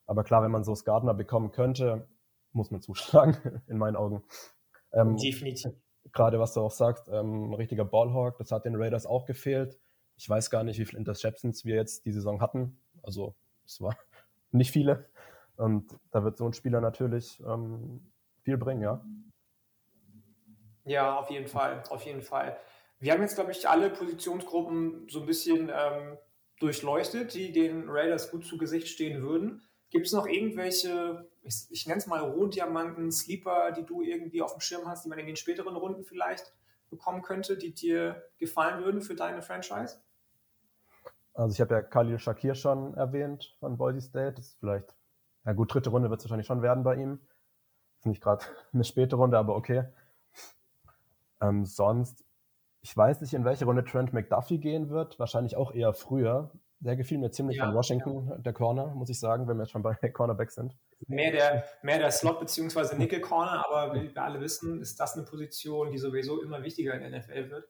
[0.07, 2.07] Aber klar, wenn man so Gardner bekommen könnte,
[2.53, 3.37] muss man zuschlagen,
[3.67, 4.23] in meinen Augen.
[4.93, 5.73] Ähm, Definitiv.
[6.13, 9.79] Gerade was du auch sagst, ähm, ein richtiger Ballhawk, das hat den Raiders auch gefehlt.
[10.17, 12.81] Ich weiß gar nicht, wie viele Interceptions wir jetzt die Saison hatten.
[13.03, 13.35] Also
[13.67, 13.97] es war
[14.51, 15.07] nicht viele.
[15.57, 18.01] Und da wird so ein Spieler natürlich ähm,
[18.49, 19.05] viel bringen, ja.
[20.85, 22.57] Ja, auf jeden Fall, auf jeden Fall.
[22.99, 26.17] Wir haben jetzt, glaube ich, alle Positionsgruppen so ein bisschen ähm,
[26.59, 29.61] durchleuchtet, die den Raiders gut zu Gesicht stehen würden.
[29.91, 34.53] Gibt es noch irgendwelche, ich, ich nenne es mal Rohdiamanten, Sleeper, die du irgendwie auf
[34.53, 36.55] dem Schirm hast, die man in den späteren Runden vielleicht
[36.89, 40.01] bekommen könnte, die dir gefallen würden für deine Franchise?
[41.35, 44.37] Also ich habe ja Khalil Shakir schon erwähnt von Boise State.
[44.37, 44.95] Das ist vielleicht,
[45.45, 47.21] ja gut, dritte Runde wird es wahrscheinlich schon werden bei ihm.
[48.09, 49.85] Nicht gerade eine späte Runde, aber okay.
[51.41, 52.25] Ähm, sonst,
[52.81, 55.19] ich weiß nicht, in welche Runde Trent McDuffie gehen wird.
[55.19, 56.51] Wahrscheinlich auch eher früher.
[56.81, 58.39] Der gefiel mir ziemlich ja, von Washington, ja.
[58.39, 60.77] der Corner, muss ich sagen, wenn wir jetzt schon bei Cornerback sind.
[61.09, 62.97] Mehr der, mehr der Slot- bzw.
[62.97, 67.01] Nickel-Corner, aber wie wir alle wissen, ist das eine Position, die sowieso immer wichtiger in
[67.01, 67.69] der NFL wird.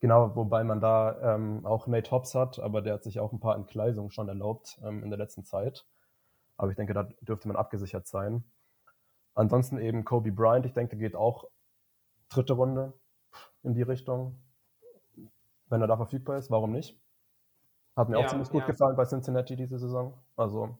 [0.00, 3.40] Genau, wobei man da ähm, auch Nate Hobbs hat, aber der hat sich auch ein
[3.40, 5.86] paar Entgleisungen schon erlaubt ähm, in der letzten Zeit.
[6.56, 8.44] Aber ich denke, da dürfte man abgesichert sein.
[9.34, 11.44] Ansonsten eben Kobe Bryant, ich denke, der geht auch
[12.28, 12.92] dritte Runde
[13.62, 14.42] in die Richtung.
[15.66, 17.00] Wenn er da verfügbar ist, warum nicht?
[17.96, 18.66] Hat mir ja, auch ziemlich gut ja.
[18.66, 20.18] gefallen bei Cincinnati diese Saison.
[20.36, 20.78] Also.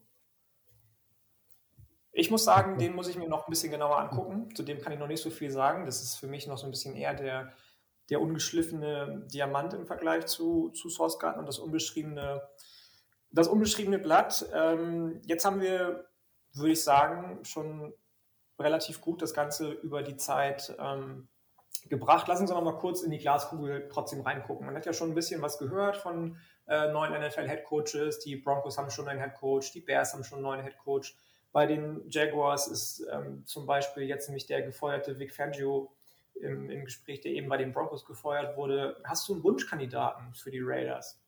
[2.13, 4.53] Ich muss sagen, den muss ich mir noch ein bisschen genauer angucken.
[4.55, 5.85] Zu dem kann ich noch nicht so viel sagen.
[5.85, 7.53] Das ist für mich noch so ein bisschen eher der,
[8.09, 12.41] der ungeschliffene Diamant im Vergleich zu, zu Source Garden und das unbeschriebene,
[13.31, 14.45] das unbeschriebene Blatt.
[14.53, 16.09] Ähm, jetzt haben wir,
[16.53, 17.93] würde ich sagen, schon
[18.61, 21.27] relativ gut das Ganze über die Zeit ähm,
[21.89, 22.27] gebracht.
[22.27, 24.65] Lassen Sie noch mal kurz in die Glaskugel trotzdem reingucken.
[24.65, 28.19] Man hat ja schon ein bisschen was gehört von äh, neuen NFL-Headcoaches.
[28.19, 31.15] Die Broncos haben schon einen Headcoach, die Bears haben schon einen neuen Headcoach.
[31.51, 35.91] Bei den Jaguars ist ähm, zum Beispiel jetzt nämlich der gefeuerte Vic Fangio
[36.35, 38.95] im, im, Gespräch, der eben bei den Broncos gefeuert wurde.
[39.03, 41.19] Hast du einen Wunschkandidaten für die Raiders?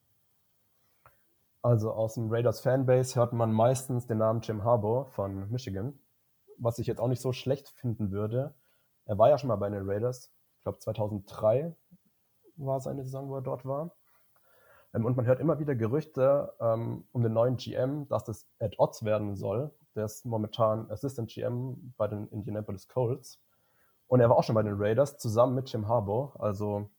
[1.61, 5.97] Also aus dem Raiders Fanbase hört man meistens den Namen Jim Harbour von Michigan,
[6.57, 8.53] was ich jetzt auch nicht so schlecht finden würde.
[9.05, 11.75] Er war ja schon mal bei den Raiders, ich glaube 2003
[12.55, 13.91] war seine Saison, wo er dort war.
[14.93, 18.79] Ähm, und man hört immer wieder Gerüchte ähm, um den neuen GM, dass das Ed
[18.79, 19.71] Otts werden soll.
[19.95, 23.39] Der ist momentan Assistant GM bei den Indianapolis Colts.
[24.07, 26.33] Und er war auch schon bei den Raiders zusammen mit Jim Harbaugh.
[26.39, 26.89] Also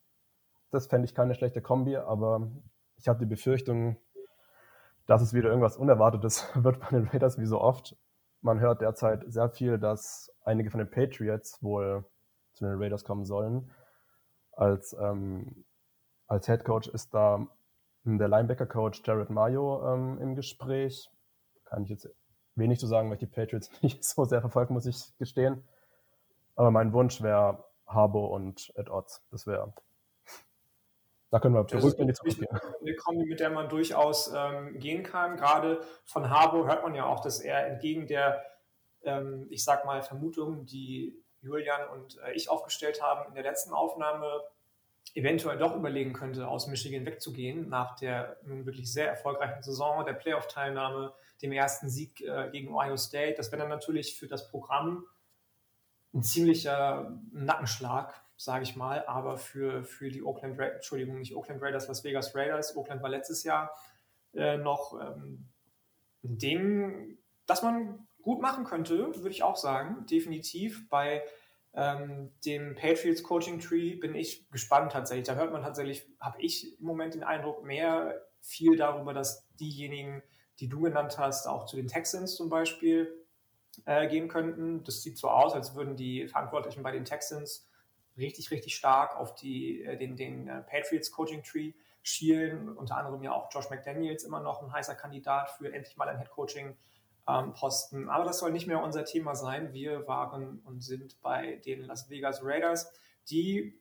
[0.70, 2.48] das fände ich keine schlechte Kombi, aber
[2.96, 3.96] ich habe die Befürchtung,
[5.06, 7.96] dass es wieder irgendwas Unerwartetes wird bei den Raiders wie so oft.
[8.44, 12.04] Man hört derzeit sehr viel, dass einige von den Patriots wohl
[12.52, 13.70] zu den Raiders kommen sollen.
[14.52, 15.64] Als, ähm,
[16.26, 17.48] als Head Coach ist da
[18.04, 21.10] der Linebacker-Coach Jared Mayo ähm, im Gespräch.
[21.64, 22.06] Kann ich jetzt
[22.54, 25.66] wenig zu sagen, weil ich die Patriots nicht so sehr verfolgt, muss ich gestehen.
[26.54, 29.26] Aber mein Wunsch wäre Harbo und Ed Odds.
[29.30, 29.72] Das wäre.
[31.34, 32.48] Da können wir beruhigt in die Zukunft gehen.
[32.80, 35.36] Eine Kombi, mit der man durchaus ähm, gehen kann.
[35.36, 38.44] Gerade von Harbo hört man ja auch, dass er entgegen der,
[39.02, 43.72] ähm, ich sag mal, Vermutungen, die Julian und äh, ich aufgestellt haben in der letzten
[43.72, 44.42] Aufnahme,
[45.14, 50.12] eventuell doch überlegen könnte, aus Michigan wegzugehen nach der nun wirklich sehr erfolgreichen Saison, der
[50.12, 53.34] Playoff-Teilnahme, dem ersten Sieg äh, gegen Ohio State.
[53.38, 55.04] Das wäre dann natürlich für das Programm
[56.14, 61.62] ein ziemlicher Nackenschlag, sage ich mal, aber für, für die Oakland Raiders, Entschuldigung, nicht Oakland
[61.62, 63.70] Raiders, Las Vegas Raiders, Oakland war letztes Jahr
[64.34, 65.48] äh, noch ähm,
[66.22, 70.88] ein Ding, das man gut machen könnte, würde ich auch sagen, definitiv.
[70.88, 71.22] Bei
[71.74, 75.26] ähm, dem Patriots Coaching Tree bin ich gespannt tatsächlich.
[75.26, 80.22] Da hört man tatsächlich, habe ich im Moment den Eindruck, mehr viel darüber, dass diejenigen,
[80.60, 83.26] die du genannt hast, auch zu den Texans zum Beispiel
[83.86, 84.84] äh, gehen könnten.
[84.84, 87.66] Das sieht so aus, als würden die Verantwortlichen bei den Texans
[88.16, 91.72] richtig, richtig stark auf die, äh, den, den äh, Patriots Coaching Tree
[92.02, 92.68] schielen.
[92.76, 96.18] Unter anderem ja auch Josh McDaniels immer noch ein heißer Kandidat für endlich mal ein
[96.18, 96.76] Head Coaching
[97.26, 98.08] ähm, Posten.
[98.08, 99.72] Aber das soll nicht mehr unser Thema sein.
[99.72, 102.92] Wir waren und sind bei den Las Vegas Raiders,
[103.30, 103.80] die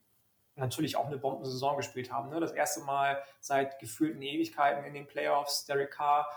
[0.56, 2.30] natürlich auch eine Bombensaison gespielt haben.
[2.30, 2.40] Ne?
[2.40, 5.66] Das erste Mal seit gefühlten Ewigkeiten in den Playoffs.
[5.66, 6.28] Derek Carr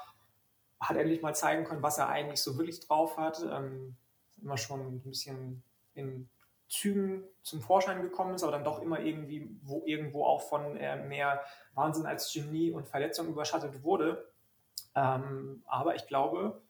[0.80, 3.42] hat endlich mal zeigen können, was er eigentlich so wirklich drauf hat.
[3.42, 3.96] Ähm,
[4.42, 5.62] immer schon ein bisschen
[5.94, 6.28] in
[6.68, 10.96] Zügen zum Vorschein gekommen ist, aber dann doch immer irgendwie wo, irgendwo auch von äh,
[11.06, 11.42] mehr
[11.74, 14.32] Wahnsinn als Genie und Verletzung überschattet wurde.
[14.94, 16.62] Ähm, aber ich glaube,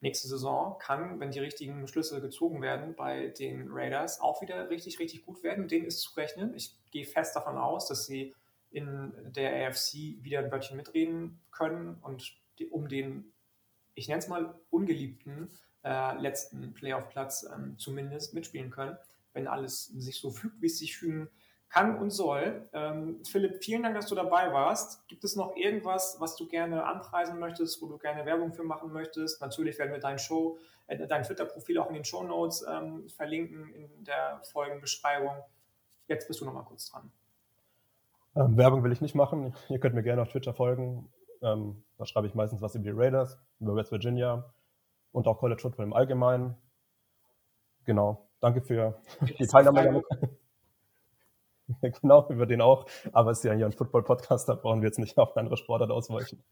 [0.00, 4.98] nächste Saison kann, wenn die richtigen Schlüsse gezogen werden bei den Raiders, auch wieder richtig,
[4.98, 5.68] richtig gut werden.
[5.68, 6.54] Denen ist zu rechnen.
[6.54, 8.34] Ich gehe fest davon aus, dass sie
[8.70, 13.32] in der AFC wieder ein Wörtchen mitreden können und die, um den,
[13.94, 15.50] ich nenne es mal, ungeliebten
[15.84, 18.98] äh, letzten Playoff-Platz ähm, zumindest mitspielen können,
[19.34, 21.28] wenn alles sich so fügt, wie es sich fügen
[21.68, 22.68] kann und soll.
[22.72, 25.06] Ähm, Philipp, vielen Dank, dass du dabei warst.
[25.08, 28.92] Gibt es noch irgendwas, was du gerne anpreisen möchtest, wo du gerne Werbung für machen
[28.92, 29.40] möchtest?
[29.40, 33.74] Natürlich werden wir dein Show, äh, dein Twitter-Profil auch in den Show Notes ähm, verlinken
[33.74, 35.34] in der Folgenbeschreibung.
[36.06, 37.10] Jetzt bist du noch mal kurz dran.
[38.36, 39.54] Ähm, Werbung will ich nicht machen.
[39.68, 41.10] Ihr könnt mir gerne auf Twitter folgen.
[41.42, 44.52] Ähm, da schreibe ich meistens was über die Raiders, über West Virginia
[45.12, 46.56] und auch College Football im Allgemeinen.
[47.84, 48.28] Genau.
[48.44, 49.00] Danke für
[49.38, 50.02] die Teilnahme.
[51.80, 52.84] genau, über den auch.
[53.14, 55.90] Aber es ist ja hier ein Football-Podcast, da brauchen wir jetzt nicht auf andere Sportart
[55.90, 56.44] ausweichen.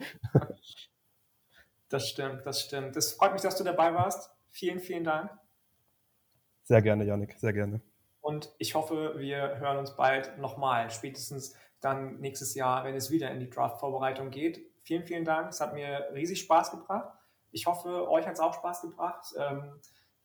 [1.91, 2.97] Das stimmt, das stimmt.
[2.97, 4.31] Es freut mich, dass du dabei warst.
[4.49, 5.31] Vielen, vielen Dank.
[6.63, 7.83] Sehr gerne, Janik, sehr gerne.
[8.23, 13.31] Und ich hoffe, wir hören uns bald nochmal, spätestens dann nächstes Jahr, wenn es wieder
[13.31, 14.63] in die Draft-Vorbereitung geht.
[14.81, 15.51] Vielen, vielen Dank.
[15.51, 17.13] Es hat mir riesig Spaß gebracht.
[17.51, 19.35] Ich hoffe, euch hat es auch Spaß gebracht.
[19.37, 19.79] Ähm,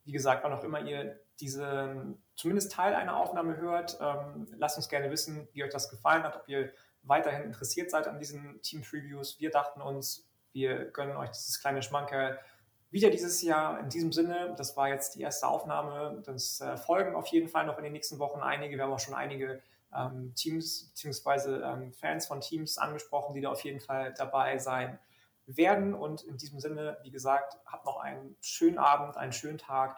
[0.07, 4.88] wie gesagt, wann auch immer ihr diese zumindest Teil einer Aufnahme hört, ähm, lasst uns
[4.88, 6.71] gerne wissen, wie euch das gefallen hat, ob ihr
[7.03, 9.39] weiterhin interessiert seid an diesen Team-Previews.
[9.39, 12.39] Wir dachten uns, wir gönnen euch dieses kleine Schmankerl
[12.89, 13.81] wieder dieses Jahr.
[13.81, 16.23] In diesem Sinne, das war jetzt die erste Aufnahme.
[16.25, 18.77] Das äh, folgen auf jeden Fall noch in den nächsten Wochen einige.
[18.77, 19.61] Wir haben auch schon einige
[19.93, 21.61] ähm, Teams bzw.
[21.63, 24.99] Ähm, Fans von Teams angesprochen, die da auf jeden Fall dabei sein
[25.48, 25.94] werden.
[25.94, 29.98] Und in diesem Sinne, wie gesagt, habt noch einen schönen Abend, einen schönen Tag.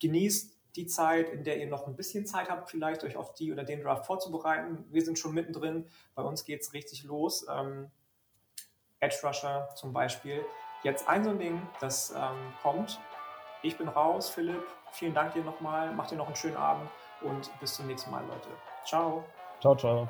[0.00, 3.52] Genießt die Zeit, in der ihr noch ein bisschen Zeit habt, vielleicht euch auf die
[3.52, 4.84] oder den Draft vorzubereiten.
[4.90, 5.88] Wir sind schon mittendrin.
[6.14, 7.46] Bei uns geht es richtig los.
[7.50, 7.90] Ähm,
[9.00, 10.44] Edge Rusher zum Beispiel.
[10.82, 13.00] Jetzt ein so ein Ding, das ähm, kommt.
[13.62, 14.62] Ich bin raus, Philipp.
[14.92, 15.92] Vielen Dank dir nochmal.
[15.92, 16.88] Macht dir noch einen schönen Abend
[17.22, 18.48] und bis zum nächsten Mal, Leute.
[18.84, 19.24] Ciao.
[19.60, 20.08] Ciao, ciao.